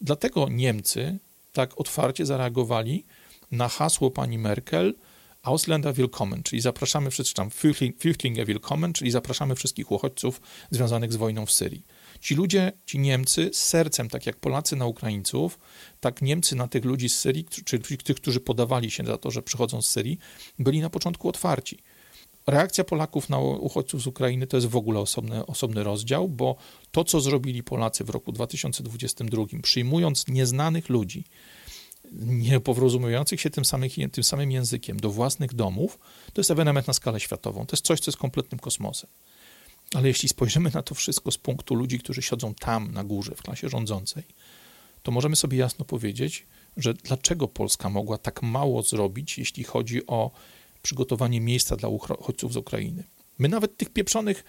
Dlatego 0.00 0.48
Niemcy 0.48 1.18
tak 1.52 1.80
otwarcie 1.80 2.26
zareagowali 2.26 3.04
na 3.50 3.68
hasło 3.68 4.10
pani 4.10 4.38
Merkel 4.38 4.94
Ausländer 5.42 5.94
willkommen, 5.94 6.42
czyli 6.42 6.62
zapraszamy 6.62 7.10
wszystkich 7.10 7.36
tam 7.36 7.48
Flüchtlinge 7.98 8.46
willkommen, 8.46 8.92
czyli 8.92 9.10
zapraszamy 9.10 9.54
wszystkich 9.54 9.90
uchodźców 9.90 10.40
związanych 10.70 11.12
z 11.12 11.16
wojną 11.16 11.46
w 11.46 11.52
Syrii. 11.52 11.82
Ci 12.22 12.34
ludzie, 12.34 12.72
ci 12.86 12.98
Niemcy 12.98 13.50
z 13.52 13.64
sercem, 13.64 14.08
tak 14.08 14.26
jak 14.26 14.36
Polacy 14.36 14.76
na 14.76 14.86
Ukraińców, 14.86 15.58
tak 16.00 16.22
Niemcy 16.22 16.56
na 16.56 16.68
tych 16.68 16.84
ludzi 16.84 17.08
z 17.08 17.18
Syrii, 17.18 17.44
czyli 17.64 17.98
tych, 17.98 18.16
którzy 18.16 18.40
podawali 18.40 18.90
się 18.90 19.04
za 19.04 19.18
to, 19.18 19.30
że 19.30 19.42
przychodzą 19.42 19.82
z 19.82 19.88
Syrii, 19.88 20.18
byli 20.58 20.80
na 20.80 20.90
początku 20.90 21.28
otwarci. 21.28 21.78
Reakcja 22.46 22.84
Polaków 22.84 23.28
na 23.28 23.38
uchodźców 23.38 24.02
z 24.02 24.06
Ukrainy 24.06 24.46
to 24.46 24.56
jest 24.56 24.66
w 24.66 24.76
ogóle 24.76 25.00
osobny, 25.00 25.46
osobny 25.46 25.84
rozdział, 25.84 26.28
bo 26.28 26.56
to, 26.90 27.04
co 27.04 27.20
zrobili 27.20 27.62
Polacy 27.62 28.04
w 28.04 28.10
roku 28.10 28.32
2022, 28.32 29.44
przyjmując 29.62 30.28
nieznanych 30.28 30.88
ludzi, 30.88 31.24
nie 32.12 32.60
porozumiejących 32.60 33.40
się 33.40 33.50
tym, 33.50 33.64
samych, 33.64 33.92
tym 34.12 34.24
samym 34.24 34.52
językiem 34.52 35.00
do 35.00 35.10
własnych 35.10 35.54
domów, 35.54 35.98
to 36.32 36.40
jest 36.40 36.50
ewenement 36.50 36.86
na 36.86 36.92
skalę 36.92 37.20
światową. 37.20 37.66
To 37.66 37.76
jest 37.76 37.84
coś, 37.84 38.00
co 38.00 38.10
jest 38.10 38.18
kompletnym 38.18 38.58
kosmosem. 38.58 39.10
Ale 39.94 40.08
jeśli 40.08 40.28
spojrzymy 40.28 40.70
na 40.74 40.82
to 40.82 40.94
wszystko 40.94 41.30
z 41.30 41.38
punktu 41.38 41.74
ludzi, 41.74 41.98
którzy 41.98 42.22
siedzą 42.22 42.54
tam 42.54 42.92
na 42.92 43.04
górze, 43.04 43.34
w 43.34 43.42
klasie 43.42 43.68
rządzącej, 43.68 44.22
to 45.02 45.12
możemy 45.12 45.36
sobie 45.36 45.58
jasno 45.58 45.84
powiedzieć, 45.84 46.46
że 46.76 46.94
dlaczego 46.94 47.48
Polska 47.48 47.88
mogła 47.88 48.18
tak 48.18 48.42
mało 48.42 48.82
zrobić, 48.82 49.38
jeśli 49.38 49.64
chodzi 49.64 50.06
o 50.06 50.30
przygotowanie 50.82 51.40
miejsca 51.40 51.76
dla 51.76 51.88
uchodźców 51.88 52.52
z 52.52 52.56
Ukrainy. 52.56 53.04
My 53.38 53.48
nawet 53.48 53.76
tych 53.76 53.90
pieprzonych 53.90 54.44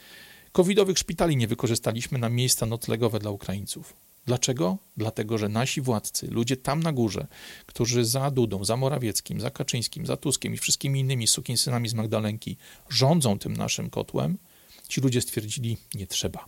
covidowych 0.52 0.98
szpitali 0.98 1.38
nie 1.38 1.48
wykorzystaliśmy 1.48 2.18
na 2.18 2.30
miejsca 2.30 2.66
noclegowe 2.66 3.20
dla 3.20 3.32
Ukraińców. 3.32 3.94
Dlaczego? 4.26 4.78
Dlatego, 4.98 5.38
że 5.38 5.50
nasi 5.50 5.82
władcy, 5.82 6.28
ludzie 6.32 6.58
tam 6.58 6.84
na 6.84 6.94
górze, 6.94 7.28
którzy 7.66 8.06
za 8.06 8.32
Dudą, 8.32 8.66
za 8.66 8.78
Morawieckim, 8.78 9.41
za 9.41 9.50
Kaczyńskim, 9.50 10.06
za 10.06 10.18
Tuskiem 10.18 10.54
i 10.54 10.58
wszystkimi 10.58 11.00
innymi 11.00 11.28
sukinsynami 11.28 11.89
z 11.89 11.94
Magdalenki 11.94 12.58
rządzą 12.89 13.39
tym 13.39 13.58
naszym 13.58 13.89
kotłem, 13.89 14.38
Ci 14.94 15.02
ludzie 15.02 15.22
stwierdzili, 15.22 15.78
nie 15.96 16.08
trzeba. 16.08 16.46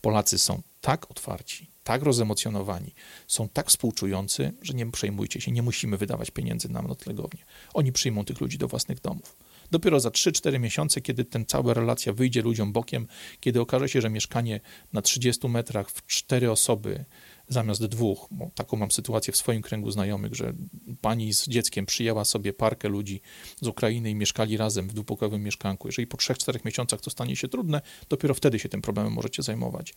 Polacy 0.00 0.38
są 0.38 0.62
tak 0.80 1.10
otwarci, 1.10 1.70
tak 1.84 2.02
rozemocjonowani, 2.02 2.94
są 3.26 3.48
tak 3.48 3.68
współczujący, 3.68 4.52
że 4.62 4.74
nie 4.74 4.90
przejmujcie 4.90 5.40
się, 5.40 5.52
nie 5.52 5.62
musimy 5.62 5.96
wydawać 5.96 6.30
pieniędzy 6.30 6.68
na 6.68 6.82
noclegownię. 6.82 7.44
Oni 7.74 7.92
przyjmą 7.92 8.24
tych 8.24 8.40
ludzi 8.40 8.58
do 8.58 8.68
własnych 8.68 9.00
domów. 9.00 9.36
Dopiero 9.70 10.00
za 10.00 10.08
3-4 10.08 10.60
miesiące, 10.60 11.00
kiedy 11.00 11.24
ten 11.24 11.46
cała 11.46 11.74
relacja 11.74 12.12
wyjdzie 12.12 12.42
ludziom 12.42 12.72
bokiem, 12.72 13.06
kiedy 13.40 13.60
okaże 13.60 13.88
się, 13.88 14.00
że 14.00 14.10
mieszkanie 14.10 14.60
na 14.92 15.02
30 15.02 15.48
metrach 15.48 15.90
w 15.90 16.06
4 16.06 16.50
osoby 16.50 17.04
zamiast 17.48 17.86
dwóch, 17.86 18.28
bo 18.30 18.50
taką 18.54 18.76
mam 18.76 18.90
sytuację 18.90 19.32
w 19.32 19.36
swoim 19.36 19.62
kręgu 19.62 19.90
znajomych, 19.90 20.34
że 20.34 20.52
pani 21.00 21.34
z 21.34 21.48
dzieckiem 21.48 21.86
przyjęła 21.86 22.24
sobie 22.24 22.52
parkę 22.52 22.88
ludzi 22.88 23.20
z 23.62 23.66
Ukrainy 23.66 24.10
i 24.10 24.14
mieszkali 24.14 24.56
razem 24.56 24.88
w 24.88 24.92
dwupokojowym 24.92 25.42
mieszkanku. 25.42 25.88
Jeżeli 25.88 26.06
po 26.06 26.16
3-4 26.16 26.64
miesiącach 26.64 27.00
to 27.00 27.10
stanie 27.10 27.36
się 27.36 27.48
trudne, 27.48 27.80
dopiero 28.08 28.34
wtedy 28.34 28.58
się 28.58 28.68
tym 28.68 28.82
problemem 28.82 29.12
możecie 29.12 29.42
zajmować. 29.42 29.94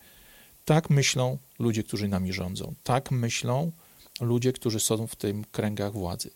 Tak 0.64 0.90
myślą 0.90 1.38
ludzie, 1.58 1.82
którzy 1.82 2.08
nami 2.08 2.32
rządzą. 2.32 2.74
Tak 2.82 3.10
myślą 3.10 3.72
ludzie, 4.20 4.52
którzy 4.52 4.80
są 4.80 5.06
w 5.06 5.16
tym 5.16 5.44
kręgach 5.44 5.92
władzy. 5.92 6.30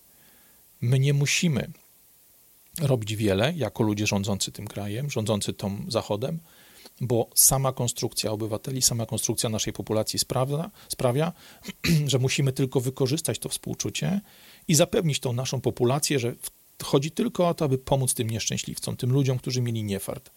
My 0.80 0.98
nie 0.98 1.14
musimy 1.14 1.70
robić 2.80 3.16
wiele 3.16 3.52
jako 3.56 3.82
ludzie 3.82 4.06
rządzący 4.06 4.52
tym 4.52 4.66
krajem, 4.66 5.10
rządzący 5.10 5.52
tą 5.52 5.84
Zachodem, 5.88 6.40
bo 7.00 7.30
sama 7.34 7.72
konstrukcja 7.72 8.30
obywateli, 8.30 8.82
sama 8.82 9.06
konstrukcja 9.06 9.48
naszej 9.48 9.72
populacji 9.72 10.18
sprawia, 10.18 10.70
sprawia, 10.88 11.32
że 12.06 12.18
musimy 12.18 12.52
tylko 12.52 12.80
wykorzystać 12.80 13.38
to 13.38 13.48
współczucie 13.48 14.20
i 14.68 14.74
zapewnić 14.74 15.20
tą 15.20 15.32
naszą 15.32 15.60
populację, 15.60 16.18
że 16.18 16.34
chodzi 16.82 17.10
tylko 17.10 17.48
o 17.48 17.54
to, 17.54 17.64
aby 17.64 17.78
pomóc 17.78 18.14
tym 18.14 18.30
nieszczęśliwcom, 18.30 18.96
tym 18.96 19.12
ludziom, 19.12 19.38
którzy 19.38 19.60
mieli 19.62 19.84
niefart. 19.84 20.30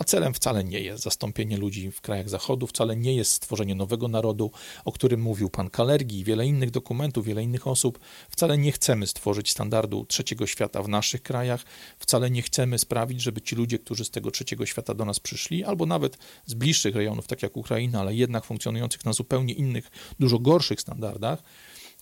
A 0.00 0.04
celem 0.04 0.34
wcale 0.34 0.64
nie 0.64 0.80
jest 0.80 1.02
zastąpienie 1.04 1.56
ludzi 1.56 1.90
w 1.90 2.00
krajach 2.00 2.28
zachodu, 2.28 2.66
wcale 2.66 2.96
nie 2.96 3.14
jest 3.14 3.32
stworzenie 3.32 3.74
nowego 3.74 4.08
narodu, 4.08 4.50
o 4.84 4.92
którym 4.92 5.20
mówił 5.20 5.50
pan 5.50 5.70
Kalergi 5.70 6.18
i 6.18 6.24
wiele 6.24 6.46
innych 6.46 6.70
dokumentów, 6.70 7.26
wiele 7.26 7.42
innych 7.42 7.66
osób. 7.66 7.98
Wcale 8.30 8.58
nie 8.58 8.72
chcemy 8.72 9.06
stworzyć 9.06 9.50
standardu 9.50 10.04
trzeciego 10.04 10.46
świata 10.46 10.82
w 10.82 10.88
naszych 10.88 11.22
krajach, 11.22 11.64
wcale 11.98 12.30
nie 12.30 12.42
chcemy 12.42 12.78
sprawić, 12.78 13.22
żeby 13.22 13.40
ci 13.40 13.56
ludzie, 13.56 13.78
którzy 13.78 14.04
z 14.04 14.10
tego 14.10 14.30
trzeciego 14.30 14.66
świata 14.66 14.94
do 14.94 15.04
nas 15.04 15.20
przyszli, 15.20 15.64
albo 15.64 15.86
nawet 15.86 16.18
z 16.46 16.54
bliższych 16.54 16.96
rejonów, 16.96 17.26
tak 17.26 17.42
jak 17.42 17.56
Ukraina, 17.56 18.00
ale 18.00 18.14
jednak 18.14 18.44
funkcjonujących 18.44 19.04
na 19.04 19.12
zupełnie 19.12 19.54
innych, 19.54 19.90
dużo 20.20 20.38
gorszych 20.38 20.80
standardach, 20.80 21.42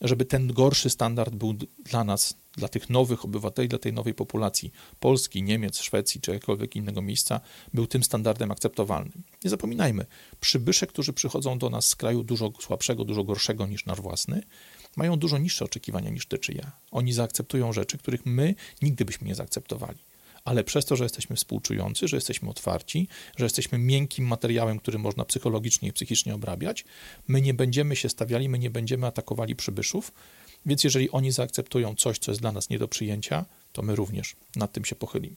żeby 0.01 0.25
ten 0.25 0.53
gorszy 0.53 0.91
standard 0.91 1.35
był 1.35 1.55
dla 1.85 2.05
nas, 2.05 2.37
dla 2.57 2.69
tych 2.69 2.91
nowych 2.91 3.25
obywateli, 3.25 3.69
dla 3.69 3.79
tej 3.79 3.93
nowej 3.93 4.15
populacji 4.15 4.73
Polski, 5.01 5.43
Niemiec, 5.43 5.79
Szwecji 5.79 6.21
czy 6.21 6.31
jakiegokolwiek 6.31 6.77
innego 6.77 7.03
miejsca, 7.03 7.41
był 7.75 7.87
tym 7.87 8.05
standardem 8.05 8.51
akceptowalnym. 8.51 9.23
Nie 9.45 9.51
zapominajmy, 9.51 10.07
przybysze, 10.41 10.87
którzy 10.87 11.13
przychodzą 11.13 11.59
do 11.59 11.71
nas 11.71 11.87
z 11.87 11.97
kraju 11.97 12.23
dużo 12.23 12.53
słabszego, 12.61 13.05
dużo 13.05 13.25
gorszego 13.25 13.67
niż 13.67 13.87
nasz 13.87 14.01
własny, 14.01 14.43
mają 14.97 15.17
dużo 15.17 15.39
niższe 15.39 15.65
oczekiwania 15.65 16.11
niż 16.11 16.27
ty 16.27 16.39
czy 16.39 16.53
ja. 16.53 16.73
Oni 16.91 17.13
zaakceptują 17.13 17.73
rzeczy, 17.73 17.99
których 17.99 18.27
my 18.27 18.55
nigdy 18.83 19.05
byśmy 19.05 19.29
nie 19.29 19.35
zaakceptowali 19.35 19.99
ale 20.45 20.65
przez 20.65 20.85
to, 20.85 20.97
że 20.97 21.05
jesteśmy 21.05 21.37
współczujący, 21.37 22.09
że 22.09 22.17
jesteśmy 22.17 22.51
otwarci, 22.51 23.09
że 23.37 23.45
jesteśmy 23.45 23.79
miękkim 23.79 24.27
materiałem, 24.27 24.79
który 24.79 24.99
można 24.99 25.25
psychologicznie 25.25 25.89
i 25.89 25.93
psychicznie 25.93 26.35
obrabiać, 26.35 26.85
my 27.29 27.41
nie 27.41 27.55
będziemy 27.55 27.97
się 27.97 28.09
stawiali, 28.09 28.49
my 28.49 28.59
nie 28.59 28.71
będziemy 28.71 29.07
atakowali 29.07 29.57
przybyszów, 29.57 30.13
więc 30.67 30.85
jeżeli 30.85 31.11
oni 31.11 31.33
zaakceptują 31.33 31.95
coś, 31.95 32.19
co 32.19 32.31
jest 32.31 32.41
dla 32.41 32.53
nas 32.53 32.71
nie 32.71 32.79
do 32.79 32.89
przyjęcia, 32.89 33.45
to 33.73 33.83
my 33.83 33.97
również 33.97 34.37
nad 34.59 34.73
tym 34.73 34.85
się 34.85 34.97
pochylimy. 34.97 35.37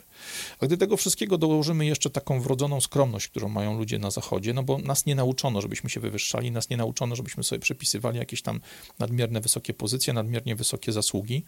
A 0.59 0.65
gdy 0.65 0.77
tego 0.77 0.97
wszystkiego 0.97 1.37
dołożymy 1.37 1.85
jeszcze 1.85 2.09
taką 2.09 2.41
wrodzoną 2.41 2.81
skromność, 2.81 3.27
którą 3.27 3.49
mają 3.49 3.77
ludzie 3.77 3.99
na 3.99 4.11
Zachodzie, 4.11 4.53
no 4.53 4.63
bo 4.63 4.77
nas 4.77 5.05
nie 5.05 5.15
nauczono, 5.15 5.61
żebyśmy 5.61 5.89
się 5.89 5.99
wywyższali, 5.99 6.51
nas 6.51 6.69
nie 6.69 6.77
nauczono, 6.77 7.15
żebyśmy 7.15 7.43
sobie 7.43 7.59
przepisywali 7.59 8.17
jakieś 8.17 8.41
tam 8.41 8.61
nadmierne 8.99 9.41
wysokie 9.41 9.73
pozycje, 9.73 10.13
nadmiernie 10.13 10.55
wysokie 10.55 10.91
zasługi. 10.91 11.43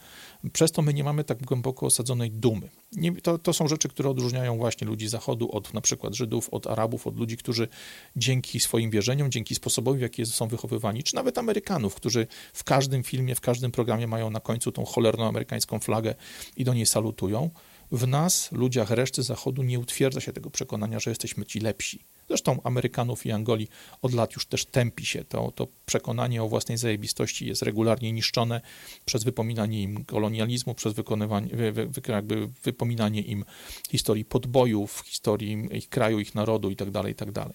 Przez 0.54 0.72
to 0.72 0.82
my 0.82 0.94
nie 0.94 1.04
mamy 1.04 1.24
tak 1.24 1.44
głęboko 1.44 1.86
osadzonej 1.86 2.32
dumy. 2.32 2.70
Nie, 2.92 3.22
to, 3.22 3.38
to 3.38 3.54
są 3.54 3.68
rzeczy, 3.68 3.90
które 3.90 4.10
odróżniają 4.10 4.58
właśnie 4.58 4.88
ludzi 4.88 5.08
Zachodu 5.08 5.52
od 5.52 5.74
na 5.74 5.82
przykład 5.82 6.16
Żydów, 6.16 6.50
od 6.50 6.68
Arabów, 6.68 7.08
od 7.08 7.18
ludzi, 7.18 7.38
którzy 7.38 7.68
dzięki 8.16 8.60
swoim 8.60 8.90
wierzeniom, 8.90 9.32
dzięki 9.32 9.56
sposobowi, 9.56 10.00
w 10.00 10.02
jaki 10.02 10.26
są 10.26 10.48
wychowywani, 10.48 11.04
czy 11.04 11.16
nawet 11.16 11.38
Amerykanów, 11.38 11.96
którzy 11.96 12.28
w 12.54 12.64
każdym 12.64 13.04
filmie, 13.04 13.36
w 13.36 13.42
każdym 13.42 13.72
programie 13.72 14.08
mają 14.08 14.30
na 14.30 14.40
końcu 14.40 14.72
tą 14.72 14.86
cholerną 14.86 15.28
amerykańską 15.28 15.80
flagę 15.80 16.16
i 16.58 16.64
do 16.64 16.74
niej 16.74 16.86
salutują. 16.86 17.50
W 17.94 18.08
nas, 18.08 18.52
ludziach 18.52 18.90
reszty 18.90 19.24
Zachodu, 19.24 19.64
nie 19.64 19.80
utwierdza 19.80 20.22
się 20.22 20.34
tego 20.34 20.50
przekonania, 20.50 21.00
że 21.00 21.12
jesteśmy 21.12 21.46
ci 21.46 21.60
lepsi. 21.60 22.00
Zresztą 22.28 22.60
Amerykanów 22.64 23.26
i 23.26 23.32
Angoli 23.32 23.68
od 24.02 24.14
lat 24.14 24.34
już 24.34 24.46
też 24.46 24.66
tępi 24.66 25.06
się. 25.06 25.24
To, 25.24 25.52
to 25.52 25.68
przekonanie 25.86 26.44
o 26.44 26.48
własnej 26.48 26.78
zajebistości 26.78 27.48
jest 27.48 27.62
regularnie 27.62 28.12
niszczone 28.12 28.62
przez 29.06 29.24
wypominanie 29.24 29.82
im 29.82 30.06
kolonializmu, 30.06 30.76
przez 30.76 30.94
wykonywanie, 30.94 31.56
wy, 31.56 31.72
wy, 31.72 32.02
jakby 32.08 32.48
wypominanie 32.64 33.22
im 33.22 33.46
historii 33.90 34.26
podbojów, 34.26 35.04
historii 35.06 35.68
ich 35.72 35.90
kraju, 35.90 36.20
ich 36.20 36.36
narodu 36.36 36.70
itd., 36.70 36.92
tak 36.92 37.08
itd. 37.08 37.34
Tak 37.34 37.54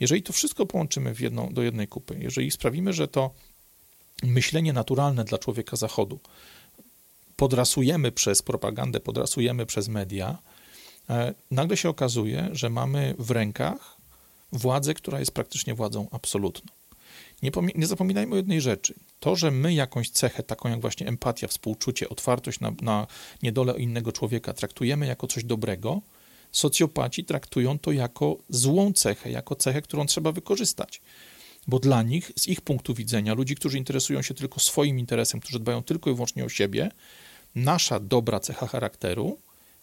jeżeli 0.00 0.22
to 0.22 0.32
wszystko 0.32 0.66
połączymy 0.66 1.14
jedną, 1.20 1.52
do 1.52 1.62
jednej 1.62 1.88
kupy, 1.88 2.18
jeżeli 2.20 2.50
sprawimy, 2.50 2.92
że 2.92 3.08
to 3.08 3.34
myślenie 4.22 4.72
naturalne 4.72 5.24
dla 5.24 5.38
człowieka 5.38 5.76
Zachodu 5.76 6.20
podrasujemy 7.36 8.12
przez 8.12 8.42
propagandę, 8.42 9.00
podrasujemy 9.00 9.66
przez 9.66 9.88
media, 9.88 10.38
e, 11.10 11.34
nagle 11.50 11.76
się 11.76 11.88
okazuje, 11.88 12.48
że 12.52 12.70
mamy 12.70 13.14
w 13.18 13.30
rękach 13.30 13.96
władzę, 14.52 14.94
która 14.94 15.20
jest 15.20 15.32
praktycznie 15.32 15.74
władzą 15.74 16.08
absolutną. 16.10 16.72
Nie, 17.42 17.50
nie, 17.74 17.86
zapominajmy 17.86 18.32
o 18.32 18.36
jednej 18.36 18.60
rzeczy. 18.60 18.94
To, 19.20 19.36
że 19.36 19.50
my 19.50 19.74
jakąś 19.74 20.10
cechę, 20.10 20.42
taką 20.42 20.68
jak 20.68 20.80
właśnie 20.80 21.06
empatia, 21.06 21.48
współczucie, 21.48 22.08
otwartość 22.08 22.60
na, 22.60 22.72
na 22.82 23.06
niedolę 23.42 23.74
innego 23.78 24.12
człowieka, 24.12 24.52
traktujemy 24.52 25.06
jako 25.06 25.26
coś 25.26 25.44
dobrego, 25.44 26.02
socjopaci 26.52 27.24
traktują 27.24 27.78
to 27.78 27.92
jako 27.92 28.36
złą 28.48 28.92
cechę, 28.92 29.30
jako 29.30 29.56
cechę, 29.56 29.82
którą 29.82 30.06
trzeba 30.06 30.32
wykorzystać. 30.32 31.00
Bo 31.66 31.78
dla 31.78 32.02
nich, 32.02 32.32
z 32.36 32.48
ich 32.48 32.60
punktu 32.60 32.94
widzenia, 32.94 33.34
ludzi, 33.34 33.54
którzy 33.54 33.78
interesują 33.78 34.22
się 34.22 34.34
tylko 34.34 34.60
swoim 34.60 34.98
interesem, 34.98 35.40
którzy 35.40 35.58
dbają 35.58 35.82
tylko 35.82 36.10
i 36.10 36.14
wyłącznie 36.14 36.44
o 36.44 36.48
siebie, 36.48 36.90
nasza 37.56 38.00
dobra 38.00 38.40
cecha 38.40 38.66
charakteru 38.66 39.38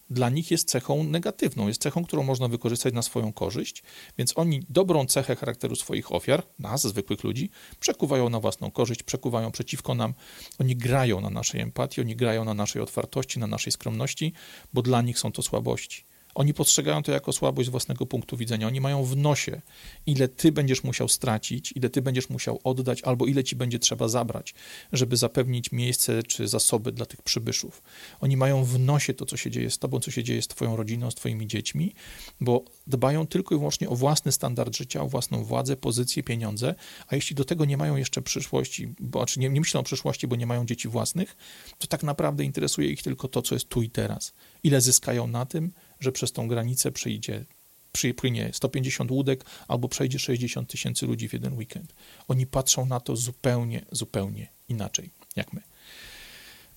dla 0.09 0.29
nich 0.29 0.51
jest 0.51 0.69
cechą 0.69 1.03
negatywną, 1.03 1.67
jest 1.67 1.81
cechą, 1.81 2.05
którą 2.05 2.23
można 2.23 2.47
wykorzystać 2.47 2.93
na 2.93 3.01
swoją 3.01 3.33
korzyść, 3.33 3.83
więc 4.17 4.37
oni 4.37 4.65
dobrą 4.69 5.05
cechę 5.05 5.35
charakteru 5.35 5.75
swoich 5.75 6.11
ofiar, 6.11 6.43
nas, 6.59 6.81
zwykłych 6.81 7.23
ludzi, 7.23 7.49
przekuwają 7.79 8.29
na 8.29 8.39
własną 8.39 8.71
korzyść, 8.71 9.03
przekuwają 9.03 9.51
przeciwko 9.51 9.95
nam. 9.95 10.13
Oni 10.59 10.75
grają 10.75 11.21
na 11.21 11.29
naszej 11.29 11.61
empatii, 11.61 12.01
oni 12.01 12.15
grają 12.15 12.45
na 12.45 12.53
naszej 12.53 12.81
otwartości, 12.81 13.39
na 13.39 13.47
naszej 13.47 13.73
skromności, 13.73 14.33
bo 14.73 14.81
dla 14.81 15.01
nich 15.01 15.19
są 15.19 15.31
to 15.31 15.41
słabości. 15.41 16.05
Oni 16.35 16.53
postrzegają 16.53 17.03
to 17.03 17.11
jako 17.11 17.33
słabość 17.33 17.67
z 17.67 17.71
własnego 17.71 18.05
punktu 18.05 18.37
widzenia. 18.37 18.67
Oni 18.67 18.81
mają 18.81 19.03
w 19.03 19.17
nosie, 19.17 19.61
ile 20.05 20.27
ty 20.27 20.51
będziesz 20.51 20.83
musiał 20.83 21.09
stracić, 21.09 21.73
ile 21.75 21.89
ty 21.89 22.01
będziesz 22.01 22.29
musiał 22.29 22.59
oddać, 22.63 23.01
albo 23.01 23.25
ile 23.25 23.43
ci 23.43 23.55
będzie 23.55 23.79
trzeba 23.79 24.07
zabrać, 24.07 24.53
żeby 24.93 25.17
zapewnić 25.17 25.71
miejsce 25.71 26.23
czy 26.23 26.47
zasoby 26.47 26.91
dla 26.91 27.05
tych 27.05 27.21
przybyszów. 27.21 27.83
Oni 28.19 28.37
mają 28.37 28.63
w 28.63 28.79
nosie 28.79 29.13
to, 29.13 29.25
co 29.25 29.37
się 29.37 29.51
dzieje 29.51 29.71
z 29.71 29.79
tobą, 29.79 29.99
co 29.99 30.11
się 30.11 30.23
dzieje 30.23 30.41
z 30.41 30.47
twoją 30.47 30.75
rodziną, 30.75 31.11
z 31.11 31.15
twoimi 31.15 31.47
dziećmi, 31.47 31.93
bo 32.41 32.63
dbają 32.87 33.27
tylko 33.27 33.55
i 33.55 33.57
wyłącznie 33.57 33.89
o 33.89 33.95
własny 33.95 34.31
standard 34.31 34.77
życia, 34.77 35.01
o 35.01 35.07
własną 35.07 35.43
władzę, 35.43 35.75
pozycję, 35.75 36.23
pieniądze, 36.23 36.75
a 37.07 37.15
jeśli 37.15 37.35
do 37.35 37.45
tego 37.45 37.65
nie 37.65 37.77
mają 37.77 37.95
jeszcze 37.95 38.21
przyszłości, 38.21 38.93
bo, 38.99 39.19
znaczy 39.19 39.39
nie, 39.39 39.49
nie 39.49 39.59
myślą 39.59 39.79
o 39.79 39.83
przyszłości, 39.83 40.27
bo 40.27 40.35
nie 40.35 40.45
mają 40.45 40.65
dzieci 40.65 40.87
własnych, 40.87 41.37
to 41.77 41.87
tak 41.87 42.03
naprawdę 42.03 42.43
interesuje 42.43 42.89
ich 42.89 43.03
tylko 43.03 43.27
to, 43.27 43.41
co 43.41 43.55
jest 43.55 43.69
tu 43.69 43.81
i 43.81 43.89
teraz. 43.89 44.33
Ile 44.63 44.81
zyskają 44.81 45.27
na 45.27 45.45
tym, 45.45 45.71
że 46.03 46.11
przez 46.11 46.31
tą 46.31 46.47
granicę 46.47 46.91
przyjdzie, 46.91 47.45
przypłynie 47.91 48.49
150 48.53 49.11
łódek 49.11 49.45
albo 49.67 49.87
przejdzie 49.89 50.19
60 50.19 50.69
tysięcy 50.69 51.05
ludzi 51.05 51.29
w 51.29 51.33
jeden 51.33 51.53
weekend. 51.53 51.93
Oni 52.27 52.47
patrzą 52.47 52.85
na 52.85 52.99
to 52.99 53.15
zupełnie, 53.15 53.85
zupełnie 53.91 54.47
inaczej, 54.69 55.09
jak 55.35 55.53
my. 55.53 55.61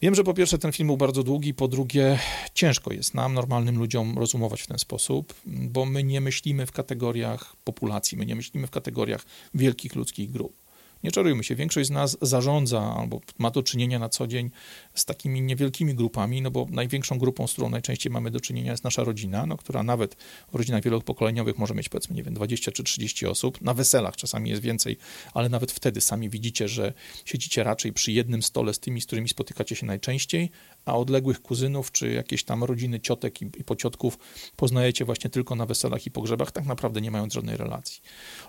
Wiem, 0.02 0.14
że 0.14 0.24
po 0.24 0.34
pierwsze 0.34 0.58
ten 0.58 0.72
film 0.72 0.86
był 0.86 0.96
bardzo 0.96 1.22
długi, 1.22 1.54
po 1.54 1.68
drugie 1.68 2.18
ciężko 2.54 2.92
jest 2.92 3.14
nam, 3.14 3.34
normalnym 3.34 3.78
ludziom, 3.78 4.18
rozumować 4.18 4.62
w 4.62 4.66
ten 4.66 4.78
sposób, 4.78 5.34
bo 5.46 5.84
my 5.84 6.04
nie 6.04 6.20
myślimy 6.20 6.66
w 6.66 6.72
kategoriach 6.72 7.56
populacji, 7.64 8.18
my 8.18 8.26
nie 8.26 8.34
myślimy 8.34 8.66
w 8.66 8.70
kategoriach 8.70 9.24
wielkich 9.54 9.94
ludzkich 9.94 10.30
grup. 10.30 10.65
Nie 11.04 11.10
czarujmy 11.10 11.44
się, 11.44 11.54
większość 11.54 11.86
z 11.86 11.90
nas 11.90 12.16
zarządza 12.22 12.94
albo 12.98 13.20
ma 13.38 13.50
do 13.50 13.62
czynienia 13.62 13.98
na 13.98 14.08
co 14.08 14.26
dzień 14.26 14.50
z 14.94 15.04
takimi 15.04 15.42
niewielkimi 15.42 15.94
grupami, 15.94 16.42
no 16.42 16.50
bo 16.50 16.66
największą 16.70 17.18
grupą, 17.18 17.46
z 17.46 17.52
którą 17.52 17.68
najczęściej 17.68 18.12
mamy 18.12 18.30
do 18.30 18.40
czynienia 18.40 18.70
jest 18.70 18.84
nasza 18.84 19.04
rodzina, 19.04 19.46
no, 19.46 19.56
która 19.56 19.82
nawet 19.82 20.14
w 20.52 20.54
rodzinach 20.54 20.82
wielopokoleniowych 20.82 21.58
może 21.58 21.74
mieć 21.74 21.88
powiedzmy, 21.88 22.16
nie 22.16 22.22
wiem, 22.22 22.34
20 22.34 22.72
czy 22.72 22.82
30 22.84 23.26
osób. 23.26 23.60
Na 23.60 23.74
weselach 23.74 24.16
czasami 24.16 24.50
jest 24.50 24.62
więcej, 24.62 24.96
ale 25.34 25.48
nawet 25.48 25.72
wtedy 25.72 26.00
sami 26.00 26.30
widzicie, 26.30 26.68
że 26.68 26.92
siedzicie 27.24 27.64
raczej 27.64 27.92
przy 27.92 28.12
jednym 28.12 28.42
stole 28.42 28.74
z 28.74 28.78
tymi, 28.78 29.00
z 29.00 29.06
którymi 29.06 29.28
spotykacie 29.28 29.76
się 29.76 29.86
najczęściej, 29.86 30.50
a 30.86 30.96
odległych 30.96 31.42
kuzynów 31.42 31.92
czy 31.92 32.12
jakieś 32.12 32.44
tam 32.44 32.64
rodziny 32.64 33.00
ciotek 33.00 33.42
i, 33.42 33.44
i 33.44 33.64
pociotków 33.64 34.18
poznajecie 34.56 35.04
właśnie 35.04 35.30
tylko 35.30 35.54
na 35.54 35.66
weselach 35.66 36.06
i 36.06 36.10
pogrzebach, 36.10 36.52
tak 36.52 36.66
naprawdę 36.66 37.00
nie 37.00 37.10
mając 37.10 37.34
żadnej 37.34 37.56
relacji. 37.56 38.00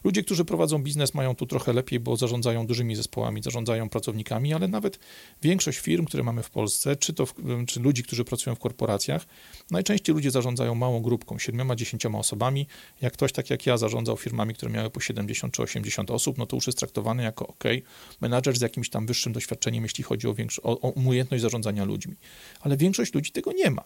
Ludzie, 0.03 0.23
którzy 0.23 0.45
prowadzą 0.45 0.83
biznes 0.83 1.13
mają 1.13 1.35
tu 1.35 1.45
trochę 1.45 1.73
lepiej, 1.73 1.99
bo 1.99 2.17
zarządzają 2.17 2.67
dużymi 2.67 2.95
zespołami, 2.95 3.43
zarządzają 3.43 3.89
pracownikami, 3.89 4.53
ale 4.53 4.67
nawet 4.67 4.99
większość 5.41 5.79
firm, 5.79 6.05
które 6.05 6.23
mamy 6.23 6.43
w 6.43 6.49
Polsce, 6.49 6.95
czy 6.95 7.13
to 7.13 7.25
w, 7.25 7.33
czy 7.67 7.79
ludzi, 7.79 8.03
którzy 8.03 8.25
pracują 8.25 8.55
w 8.55 8.59
korporacjach, 8.59 9.25
najczęściej 9.71 10.15
ludzie 10.15 10.31
zarządzają 10.31 10.75
małą 10.75 11.01
grupką, 11.01 11.39
siedmioma, 11.39 11.75
dziesięcioma 11.75 12.19
osobami. 12.19 12.67
Jak 13.01 13.13
ktoś 13.13 13.31
tak 13.31 13.49
jak 13.49 13.65
ja 13.65 13.77
zarządzał 13.77 14.17
firmami, 14.17 14.53
które 14.53 14.71
miały 14.71 14.89
po 14.89 14.99
70 14.99 15.53
czy 15.53 15.61
80 15.61 16.11
osób, 16.11 16.37
no 16.37 16.45
to 16.45 16.55
już 16.55 16.67
jest 16.67 16.79
traktowany 16.79 17.23
jako 17.23 17.47
ok, 17.47 17.63
menadżer 18.21 18.57
z 18.57 18.61
jakimś 18.61 18.89
tam 18.89 19.05
wyższym 19.05 19.33
doświadczeniem, 19.33 19.83
jeśli 19.83 20.03
chodzi 20.03 20.27
o, 20.27 20.35
o, 20.63 20.81
o 20.81 20.89
umiejętność 20.89 21.41
zarządzania 21.41 21.83
ludźmi 21.85 22.15
ale 22.61 22.77
większość 22.77 23.13
ludzi 23.13 23.31
tego 23.31 23.51
nie 23.51 23.71
ma. 23.71 23.83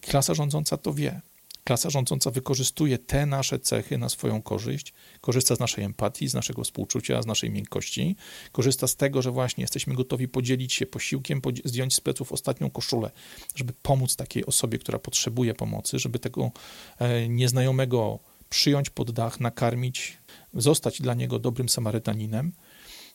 Klasa 0.00 0.34
rządząca 0.34 0.76
to 0.76 0.94
wie. 0.94 1.20
Klasa 1.64 1.90
rządząca 1.90 2.30
wykorzystuje 2.30 2.98
te 2.98 3.26
nasze 3.26 3.58
cechy 3.58 3.98
na 3.98 4.08
swoją 4.08 4.42
korzyść, 4.42 4.92
korzysta 5.20 5.56
z 5.56 5.60
naszej 5.60 5.84
empatii, 5.84 6.28
z 6.28 6.34
naszego 6.34 6.64
współczucia, 6.64 7.22
z 7.22 7.26
naszej 7.26 7.50
miękkości, 7.50 8.16
korzysta 8.52 8.86
z 8.86 8.96
tego, 8.96 9.22
że 9.22 9.30
właśnie 9.30 9.62
jesteśmy 9.62 9.94
gotowi 9.94 10.28
podzielić 10.28 10.72
się 10.72 10.86
posiłkiem, 10.86 11.40
zdjąć 11.64 11.94
z 11.94 12.00
pleców 12.00 12.32
ostatnią 12.32 12.70
koszulę, 12.70 13.10
żeby 13.54 13.72
pomóc 13.82 14.16
takiej 14.16 14.46
osobie, 14.46 14.78
która 14.78 14.98
potrzebuje 14.98 15.54
pomocy, 15.54 15.98
żeby 15.98 16.18
tego 16.18 16.50
e, 16.98 17.28
nieznajomego 17.28 18.18
przyjąć 18.50 18.90
pod 18.90 19.10
dach, 19.10 19.40
nakarmić, 19.40 20.18
zostać 20.54 21.02
dla 21.02 21.14
niego 21.14 21.38
dobrym 21.38 21.68
Samarytaninem, 21.68 22.52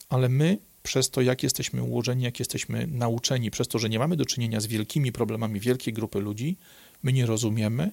ale 0.09 0.29
my 0.29 0.57
przez 0.88 1.09
to, 1.09 1.21
jak 1.21 1.43
jesteśmy 1.43 1.83
ułożeni, 1.83 2.23
jak 2.23 2.39
jesteśmy 2.39 2.88
nauczeni, 2.88 3.51
przez 3.51 3.67
to, 3.67 3.79
że 3.79 3.89
nie 3.89 3.99
mamy 3.99 4.15
do 4.15 4.25
czynienia 4.25 4.59
z 4.59 4.67
wielkimi 4.67 5.11
problemami 5.11 5.59
wielkiej 5.59 5.93
grupy 5.93 6.19
ludzi, 6.19 6.57
my 7.03 7.13
nie 7.13 7.25
rozumiemy, 7.25 7.91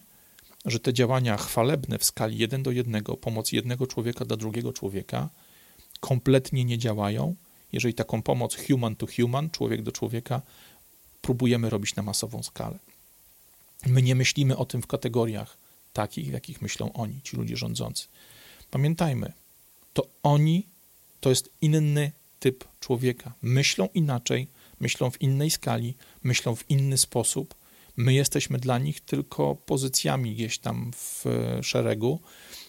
że 0.65 0.81
te 0.81 0.93
działania 0.93 1.37
chwalebne 1.37 1.99
w 1.99 2.05
skali 2.05 2.39
jeden 2.39 2.63
do 2.63 2.71
jednego, 2.71 3.17
pomoc 3.17 3.53
jednego 3.53 3.87
człowieka 3.87 4.25
dla 4.25 4.37
drugiego 4.37 4.73
człowieka, 4.73 5.29
kompletnie 6.01 6.65
nie 6.65 6.79
działają, 6.79 7.35
jeżeli 7.73 7.95
taką 7.95 8.23
pomoc 8.23 8.57
human 8.67 8.97
to 8.97 9.07
human, 9.17 9.51
człowiek 9.51 9.83
do 9.83 9.93
człowieka, 9.93 10.43
próbujemy 11.23 11.71
robić 11.71 11.97
na 11.97 12.03
masową 12.03 12.43
skalę. 12.43 12.79
My 13.87 14.03
nie 14.03 14.15
myślimy 14.15 14.57
o 14.57 14.65
tym 14.65 14.83
w 14.83 14.87
kategoriach 14.87 15.57
takich, 15.93 16.29
jakich 16.29 16.63
myślą 16.63 16.93
oni, 16.93 17.21
ci 17.23 17.37
ludzie 17.37 17.57
rządzący. 17.57 18.07
Pamiętajmy, 18.71 19.33
to 19.93 20.07
oni 20.23 20.67
to 21.21 21.31
jest 21.31 21.51
inny 21.61 22.13
typ 22.45 22.65
człowieka. 22.81 23.33
Myślą 23.43 23.89
inaczej, 23.95 24.49
myślą 24.81 25.11
w 25.11 25.23
innej 25.23 25.51
skali, 25.51 25.97
myślą 26.23 26.57
w 26.57 26.71
inny 26.71 26.99
sposób. 26.99 27.55
My 27.97 28.15
jesteśmy 28.15 28.59
dla 28.59 28.79
nich 28.79 29.01
tylko 29.01 29.55
pozycjami 29.55 30.35
gdzieś 30.35 30.59
tam 30.59 30.91
w 30.97 31.25
szeregu. 31.63 32.21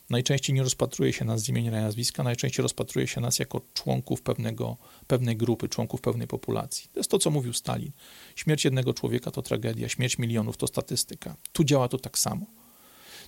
Najczęściej 0.09 0.55
nie 0.55 0.63
rozpatruje 0.63 1.13
się 1.13 1.25
nas 1.25 1.41
z 1.41 1.49
imienia 1.49 1.79
i 1.79 1.83
nazwiska, 1.83 2.23
najczęściej 2.23 2.63
rozpatruje 2.63 3.07
się 3.07 3.21
nas 3.21 3.39
jako 3.39 3.61
członków 3.73 4.21
pewnego, 4.21 4.77
pewnej 5.07 5.37
grupy, 5.37 5.69
członków 5.69 6.01
pewnej 6.01 6.27
populacji. 6.27 6.89
To 6.93 6.99
jest 6.99 7.11
to, 7.11 7.19
co 7.19 7.29
mówił 7.31 7.53
Stalin. 7.53 7.91
Śmierć 8.35 8.65
jednego 8.65 8.93
człowieka 8.93 9.31
to 9.31 9.41
tragedia, 9.41 9.89
śmierć 9.89 10.17
milionów 10.17 10.57
to 10.57 10.67
statystyka. 10.67 11.35
Tu 11.53 11.63
działa 11.63 11.87
to 11.87 11.97
tak 11.97 12.17
samo. 12.17 12.45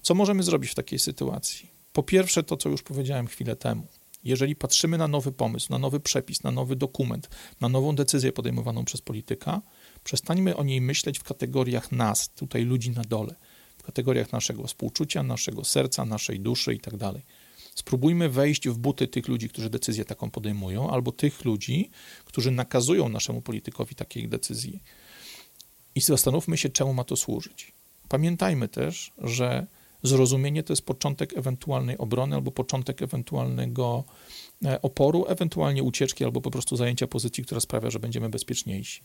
Co 0.01 0.15
możemy 0.15 0.43
zrobić 0.43 0.71
w 0.71 0.75
takiej 0.75 0.99
sytuacji? 0.99 1.69
Po 1.93 2.03
pierwsze, 2.03 2.43
to, 2.43 2.57
co 2.57 2.69
już 2.69 2.81
powiedziałem 2.81 3.27
chwilę 3.27 3.55
temu. 3.55 3.87
Jeżeli 4.23 4.55
patrzymy 4.55 4.97
na 4.97 5.07
nowy 5.07 5.31
pomysł, 5.31 5.71
na 5.71 5.79
nowy 5.79 5.99
przepis, 5.99 6.43
na 6.43 6.51
nowy 6.51 6.75
dokument, 6.75 7.29
na 7.61 7.69
nową 7.69 7.95
decyzję 7.95 8.31
podejmowaną 8.31 8.85
przez 8.85 9.01
polityka, 9.01 9.61
przestańmy 10.03 10.55
o 10.55 10.63
niej 10.63 10.81
myśleć 10.81 11.19
w 11.19 11.23
kategoriach 11.23 11.91
nas, 11.91 12.29
tutaj 12.29 12.63
ludzi 12.63 12.91
na 12.91 13.01
dole, 13.01 13.35
w 13.77 13.83
kategoriach 13.83 14.31
naszego 14.31 14.67
współczucia, 14.67 15.23
naszego 15.23 15.63
serca, 15.63 16.05
naszej 16.05 16.39
duszy 16.39 16.73
itd. 16.73 16.97
Tak 16.97 17.21
Spróbujmy 17.77 18.29
wejść 18.29 18.69
w 18.69 18.77
buty 18.77 19.07
tych 19.07 19.27
ludzi, 19.27 19.49
którzy 19.49 19.69
decyzję 19.69 20.05
taką 20.05 20.31
podejmują, 20.31 20.89
albo 20.89 21.11
tych 21.11 21.45
ludzi, 21.45 21.89
którzy 22.25 22.51
nakazują 22.51 23.09
naszemu 23.09 23.41
politykowi 23.41 23.95
takiej 23.95 24.29
decyzji. 24.29 24.83
I 25.95 26.01
zastanówmy 26.01 26.57
się, 26.57 26.69
czemu 26.69 26.93
ma 26.93 27.03
to 27.03 27.15
służyć. 27.15 27.73
Pamiętajmy 28.09 28.67
też, 28.67 29.13
że 29.17 29.67
Zrozumienie 30.03 30.63
to 30.63 30.73
jest 30.73 30.85
początek 30.85 31.37
ewentualnej 31.37 31.97
obrony 31.97 32.35
albo 32.35 32.51
początek 32.51 33.01
ewentualnego 33.01 34.03
e, 34.65 34.81
oporu, 34.81 35.25
ewentualnie 35.27 35.83
ucieczki 35.83 36.23
albo 36.23 36.41
po 36.41 36.51
prostu 36.51 36.75
zajęcia 36.75 37.07
pozycji, 37.07 37.43
która 37.43 37.61
sprawia, 37.61 37.89
że 37.89 37.99
będziemy 37.99 38.29
bezpieczniejsi. 38.29 39.01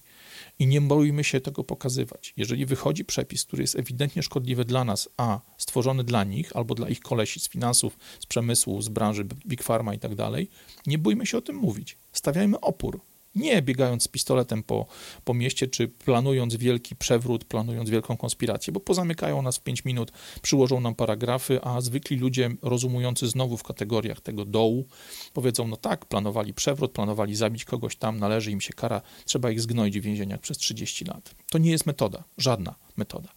I 0.58 0.66
nie 0.66 0.80
boimy 0.80 1.24
się 1.24 1.40
tego 1.40 1.64
pokazywać. 1.64 2.34
Jeżeli 2.36 2.66
wychodzi 2.66 3.04
przepis, 3.04 3.44
który 3.44 3.62
jest 3.62 3.76
ewidentnie 3.76 4.22
szkodliwy 4.22 4.64
dla 4.64 4.84
nas, 4.84 5.08
a 5.16 5.40
stworzony 5.58 6.04
dla 6.04 6.24
nich 6.24 6.56
albo 6.56 6.74
dla 6.74 6.88
ich 6.88 7.00
kolesi 7.00 7.40
z 7.40 7.48
finansów, 7.48 7.98
z 8.20 8.26
przemysłu, 8.26 8.82
z 8.82 8.88
branży 8.88 9.24
Big 9.24 9.62
Pharma 9.62 9.94
i 9.94 9.98
tak 9.98 10.14
dalej, 10.14 10.50
nie 10.86 10.98
bójmy 10.98 11.26
się 11.26 11.38
o 11.38 11.40
tym 11.40 11.56
mówić. 11.56 11.98
Stawiajmy 12.12 12.60
opór. 12.60 13.11
Nie 13.34 13.62
biegając 13.62 14.02
z 14.02 14.08
pistoletem 14.08 14.62
po, 14.62 14.86
po 15.24 15.34
mieście, 15.34 15.66
czy 15.66 15.88
planując 15.88 16.56
wielki 16.56 16.96
przewrót, 16.96 17.44
planując 17.44 17.90
wielką 17.90 18.16
konspirację, 18.16 18.72
bo 18.72 18.80
pozamykają 18.80 19.42
nas 19.42 19.56
w 19.56 19.62
5 19.62 19.84
minut, 19.84 20.12
przyłożą 20.42 20.80
nam 20.80 20.94
paragrafy, 20.94 21.60
a 21.62 21.80
zwykli 21.80 22.16
ludzie 22.16 22.50
rozumujący 22.62 23.28
znowu 23.28 23.56
w 23.56 23.62
kategoriach 23.62 24.20
tego 24.20 24.44
dołu 24.44 24.86
powiedzą, 25.32 25.68
no 25.68 25.76
tak, 25.76 26.06
planowali 26.06 26.54
przewrót, 26.54 26.92
planowali 26.92 27.34
zabić 27.34 27.64
kogoś 27.64 27.96
tam, 27.96 28.18
należy 28.18 28.50
im 28.50 28.60
się 28.60 28.72
kara, 28.72 29.02
trzeba 29.24 29.50
ich 29.50 29.60
zgnoić 29.60 30.00
w 30.00 30.02
więzieniach 30.02 30.40
przez 30.40 30.58
30 30.58 31.04
lat. 31.04 31.34
To 31.50 31.58
nie 31.58 31.70
jest 31.70 31.86
metoda, 31.86 32.24
żadna 32.38 32.74
metoda. 32.96 33.28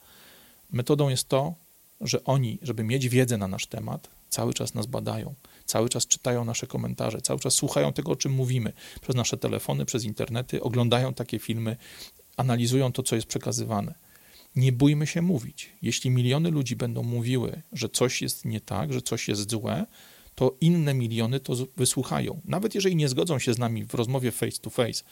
Metodą 0.72 1.10
jest 1.10 1.30
to, 1.30 1.56
że 2.02 2.24
oni, 2.24 2.60
żeby 2.62 2.84
mieć 2.84 3.10
wiedzę 3.10 3.38
na 3.38 3.48
nasz 3.48 3.68
temat, 3.68 4.10
cały 4.30 4.54
czas 4.54 4.74
nas 4.74 4.86
badają, 4.86 5.34
cały 5.66 5.90
czas 5.90 6.08
czytają 6.08 6.46
nasze 6.46 6.68
komentarze, 6.68 7.22
cały 7.22 7.40
czas 7.40 7.54
słuchają 7.54 7.94
tego, 7.94 8.12
o 8.12 8.16
czym 8.16 8.32
mówimy 8.32 8.74
przez 9.02 9.16
nasze 9.16 9.38
telefony, 9.38 9.86
przez 9.86 10.04
internety, 10.04 10.64
oglądają 10.64 11.14
takie 11.14 11.40
filmy, 11.40 11.78
analizują 12.38 12.92
to, 12.92 13.04
co 13.04 13.16
jest 13.16 13.28
przekazywane. 13.28 13.96
Nie 14.56 14.72
bójmy 14.72 15.08
się 15.08 15.22
mówić. 15.22 15.70
Jeśli 15.82 16.10
miliony 16.10 16.52
ludzi 16.52 16.76
będą 16.76 17.04
mówiły, 17.04 17.62
że 17.74 17.90
coś 17.90 18.22
jest 18.22 18.46
nie 18.46 18.62
tak, 18.62 18.94
że 18.94 19.02
coś 19.02 19.28
jest 19.28 19.52
złe, 19.52 19.86
to 20.36 20.58
inne 20.62 20.94
miliony 20.94 21.40
to 21.40 21.54
wysłuchają. 21.78 22.42
Nawet 22.46 22.76
jeżeli 22.76 22.96
nie 22.96 23.10
zgodzą 23.10 23.40
się 23.40 23.54
z 23.54 23.58
nami 23.58 23.86
w 23.86 23.94
rozmowie 23.94 24.32
face 24.32 24.62
to 24.62 24.70
face, 24.70 25.04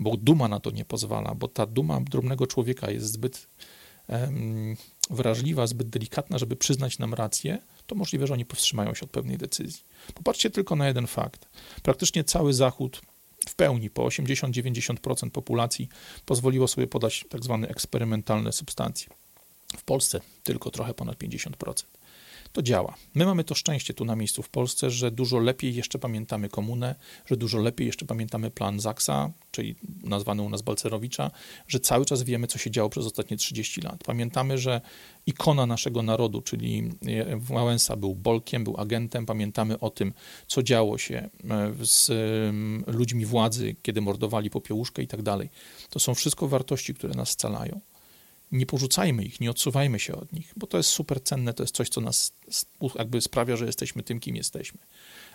bo 0.00 0.16
duma 0.16 0.48
na 0.48 0.60
to 0.60 0.70
nie 0.70 0.84
pozwala, 0.84 1.34
bo 1.34 1.48
ta 1.48 1.66
duma 1.66 2.00
drobnego 2.00 2.46
człowieka 2.46 2.90
jest 2.90 3.06
zbyt 3.06 3.46
um, 4.08 4.76
wrażliwa, 5.10 5.66
zbyt 5.66 5.88
delikatna, 5.88 6.38
żeby 6.38 6.56
przyznać 6.56 6.98
nam 6.98 7.14
rację, 7.14 7.58
to 7.86 7.94
możliwe, 7.94 8.26
że 8.26 8.34
oni 8.34 8.44
powstrzymają 8.44 8.94
się 8.94 9.04
od 9.04 9.10
pewnej 9.10 9.38
decyzji. 9.38 9.82
Popatrzcie 10.14 10.50
tylko 10.50 10.76
na 10.76 10.86
jeden 10.88 11.06
fakt. 11.06 11.48
Praktycznie 11.82 12.24
cały 12.24 12.54
Zachód 12.54 13.00
w 13.48 13.54
pełni, 13.54 13.90
po 13.90 14.02
80-90% 14.02 15.30
populacji, 15.30 15.88
pozwoliło 16.26 16.68
sobie 16.68 16.86
podać 16.86 17.24
tak 17.28 17.44
zwane 17.44 17.68
eksperymentalne 17.68 18.52
substancje. 18.52 19.08
W 19.76 19.82
Polsce 19.82 20.20
tylko 20.42 20.70
trochę 20.70 20.94
ponad 20.94 21.18
50% 21.18 21.84
to 22.54 22.62
działa. 22.62 22.94
My 23.14 23.24
mamy 23.24 23.44
to 23.44 23.54
szczęście 23.54 23.94
tu 23.94 24.04
na 24.04 24.16
miejscu 24.16 24.42
w 24.42 24.48
Polsce, 24.48 24.90
że 24.90 25.10
dużo 25.10 25.38
lepiej 25.38 25.74
jeszcze 25.74 25.98
pamiętamy 25.98 26.48
komunę, 26.48 26.94
że 27.26 27.36
dużo 27.36 27.58
lepiej 27.58 27.86
jeszcze 27.86 28.06
pamiętamy 28.06 28.50
plan 28.50 28.80
Zaksa, 28.80 29.30
czyli 29.50 29.74
nazwany 30.02 30.42
u 30.42 30.48
nas 30.48 30.62
Balcerowicza, 30.62 31.30
że 31.68 31.80
cały 31.80 32.04
czas 32.04 32.22
wiemy, 32.22 32.46
co 32.46 32.58
się 32.58 32.70
działo 32.70 32.88
przez 32.90 33.06
ostatnie 33.06 33.36
30 33.36 33.80
lat. 33.80 34.04
Pamiętamy, 34.04 34.58
że 34.58 34.80
ikona 35.26 35.66
naszego 35.66 36.02
narodu, 36.02 36.42
czyli 36.42 36.90
Wałęsa 37.36 37.96
był 37.96 38.14
bolkiem, 38.14 38.64
był 38.64 38.76
agentem. 38.80 39.26
Pamiętamy 39.26 39.80
o 39.80 39.90
tym, 39.90 40.12
co 40.46 40.62
działo 40.62 40.98
się 40.98 41.14
e, 41.50 41.74
z 41.82 42.10
ludźmi 42.86 43.26
władzy, 43.26 43.76
kiedy 43.82 44.00
mordowali 44.00 44.50
popiełuszkę 44.50 45.02
i 45.02 45.06
tak 45.06 45.22
dalej. 45.22 45.50
To 45.90 45.98
są 45.98 46.14
wszystko 46.14 46.48
wartości, 46.48 46.94
które 46.94 47.14
nas 47.14 47.28
scalają 47.30 47.80
nie 48.54 48.66
porzucajmy 48.66 49.24
ich, 49.24 49.40
nie 49.40 49.50
odsuwajmy 49.50 50.00
się 50.00 50.14
od 50.14 50.32
nich, 50.32 50.52
bo 50.56 50.66
to 50.66 50.76
jest 50.76 50.90
super 50.90 51.22
cenne, 51.22 51.54
to 51.54 51.62
jest 51.62 51.74
coś, 51.74 51.88
co 51.88 52.00
nas 52.00 52.32
jakby 52.94 53.20
sprawia, 53.20 53.56
że 53.56 53.66
jesteśmy 53.66 54.02
tym, 54.02 54.20
kim 54.20 54.36
jesteśmy. 54.36 54.78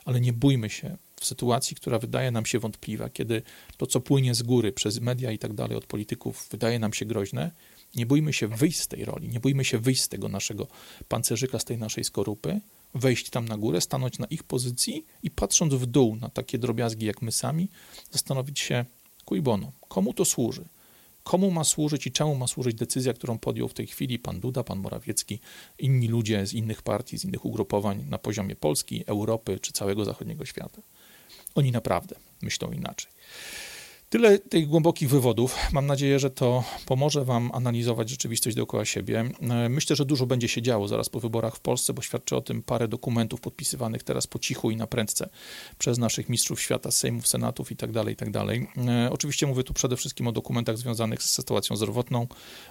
Ale 0.06 0.22
nie 0.22 0.34
bójmy 0.34 0.70
się 0.70 0.98
w 1.20 1.26
sytuacji, 1.26 1.76
która 1.76 2.00
wydaje 2.00 2.32
nam 2.32 2.46
się 2.46 2.60
wątpliwa, 2.60 3.10
kiedy 3.10 3.42
to, 3.78 3.88
co 3.88 4.02
płynie 4.02 4.36
z 4.36 4.44
góry 4.44 4.72
przez 4.72 5.00
media 5.00 5.32
i 5.32 5.38
tak 5.38 5.54
dalej 5.54 5.78
od 5.78 5.86
polityków, 5.86 6.48
wydaje 6.52 6.80
nam 6.80 6.94
się 6.94 7.06
groźne, 7.06 7.52
nie 7.96 8.06
bójmy 8.06 8.34
się 8.34 8.48
wyjść 8.48 8.80
z 8.80 8.88
tej 8.88 9.06
roli, 9.06 9.30
nie 9.30 9.40
bójmy 9.40 9.66
się 9.66 9.80
wyjść 9.80 10.02
z 10.02 10.08
tego 10.08 10.30
naszego 10.30 10.68
pancerzyka, 11.08 11.60
z 11.60 11.66
tej 11.66 11.78
naszej 11.78 12.04
skorupy, 12.04 12.62
wejść 12.94 13.30
tam 13.30 13.48
na 13.48 13.58
górę, 13.58 13.82
stanąć 13.82 14.20
na 14.20 14.26
ich 14.26 14.44
pozycji 14.44 15.06
i 15.24 15.32
patrząc 15.32 15.74
w 15.74 15.86
dół 15.86 16.16
na 16.16 16.30
takie 16.30 16.58
drobiazgi 16.58 17.06
jak 17.06 17.22
my 17.22 17.32
sami, 17.32 17.70
zastanowić 18.12 18.60
się, 18.60 18.86
kuj 19.26 19.42
bono, 19.42 19.72
komu 19.88 20.14
to 20.14 20.26
służy? 20.26 20.66
Komu 21.30 21.52
ma 21.52 21.64
służyć 21.64 22.08
i 22.08 22.12
czemu 22.12 22.36
ma 22.36 22.48
służyć 22.48 22.76
decyzja, 22.76 23.14
którą 23.14 23.40
podjął 23.40 23.68
w 23.68 23.74
tej 23.74 23.88
chwili 23.88 24.20
pan 24.20 24.40
Duda, 24.40 24.64
pan 24.64 24.80
Morawiecki, 24.80 25.40
inni 25.80 26.08
ludzie 26.08 26.46
z 26.46 26.54
innych 26.54 26.82
partii, 26.82 27.18
z 27.18 27.26
innych 27.26 27.46
ugrupowań 27.46 28.06
na 28.10 28.18
poziomie 28.18 28.56
Polski, 28.56 29.04
Europy 29.08 29.60
czy 29.60 29.74
całego 29.74 30.06
zachodniego 30.06 30.46
świata. 30.46 30.82
Oni 31.56 31.72
naprawdę 31.72 32.16
myślą 32.42 32.72
inaczej. 32.72 33.12
Tyle 34.10 34.40
tych 34.40 34.68
głębokich 34.68 35.10
wywodów. 35.10 35.56
Mam 35.72 35.86
nadzieję, 35.86 36.20
że 36.20 36.30
to 36.30 36.64
pomoże 36.86 37.26
Wam 37.26 37.52
analizować 37.54 38.10
rzeczywistość 38.10 38.56
dookoła 38.56 38.86
siebie. 38.86 39.32
E, 39.42 39.70
myślę, 39.70 39.96
że 39.96 40.06
dużo 40.06 40.26
będzie 40.26 40.48
się 40.48 40.62
działo 40.62 40.88
zaraz 40.88 41.10
po 41.10 41.20
wyborach 41.20 41.56
w 41.56 41.60
Polsce, 41.60 41.94
bo 41.94 42.02
świadczy 42.02 42.36
o 42.36 42.42
tym 42.42 42.64
parę 42.64 42.88
dokumentów 42.88 43.42
podpisywanych 43.42 44.04
teraz 44.04 44.28
po 44.28 44.40
cichu 44.40 44.72
i 44.72 44.76
na 44.76 44.88
prędce 44.88 45.30
przez 45.78 45.98
naszych 45.98 46.30
mistrzów 46.30 46.62
świata, 46.62 46.92
sejmów, 46.92 47.28
senatów 47.28 47.72
itd. 47.72 47.94
Tak 47.94 48.10
itd. 48.10 48.46
Tak 48.46 48.86
e, 48.88 49.10
oczywiście 49.12 49.48
mówię 49.48 49.64
tu 49.64 49.74
przede 49.74 49.98
wszystkim 49.98 50.28
o 50.28 50.32
dokumentach 50.32 50.78
związanych 50.78 51.24
z 51.24 51.30
sytuacją 51.30 51.76
zdrowotną, 51.76 52.28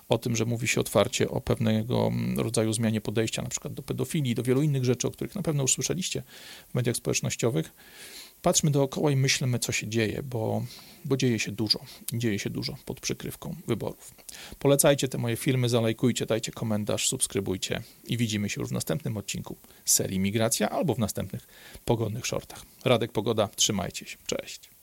o 0.09 0.19
tym, 0.19 0.37
że 0.37 0.45
mówi 0.45 0.69
się 0.69 0.81
otwarcie 0.81 1.31
o 1.31 1.41
pewnego 1.41 2.07
mm, 2.07 2.39
rodzaju 2.39 2.73
zmianie 2.73 3.01
podejścia, 3.01 3.43
na 3.43 3.49
przykład 3.49 3.75
do 3.75 3.83
pedofilii, 3.83 4.35
do 4.35 4.43
wielu 4.43 4.63
innych 4.63 4.85
rzeczy, 4.85 5.09
o 5.09 5.11
których 5.11 5.35
na 5.35 5.43
pewno 5.43 5.63
już 5.63 5.73
słyszeliście 5.73 6.23
w 6.69 6.75
mediach 6.75 6.97
społecznościowych. 6.97 7.73
Patrzmy 8.43 8.71
dookoła 8.71 9.11
i 9.11 9.17
myślmy, 9.17 9.59
co 9.59 9.73
się 9.73 9.89
dzieje, 9.89 10.23
bo, 10.23 10.65
bo 11.05 11.17
dzieje 11.17 11.39
się 11.39 11.53
dużo. 11.53 11.81
Dzieje 12.13 12.39
się 12.39 12.51
dużo 12.51 12.77
pod 12.85 13.01
przykrywką 13.01 13.57
wyborów. 13.67 14.15
Polecajcie 14.59 15.09
te 15.09 15.19
moje 15.19 15.37
filmy, 15.37 15.69
zalajkujcie, 15.69 16.27
dajcie 16.27 16.53
komentarz, 16.53 17.09
subskrybujcie 17.09 17.83
i 18.05 18.17
widzimy 18.17 18.49
się 18.49 18.61
już 18.61 18.71
w 18.71 18.73
następnym 18.73 19.17
odcinku 19.17 19.57
serii 19.85 20.19
Migracja 20.19 20.71
albo 20.71 20.95
w 20.95 20.99
następnych 20.99 21.47
pogodnych 21.85 22.27
shortach. 22.27 22.63
Radek 22.85 23.13
Pogoda, 23.13 23.49
trzymajcie 23.57 24.07
się. 24.07 24.17
Cześć. 24.27 24.78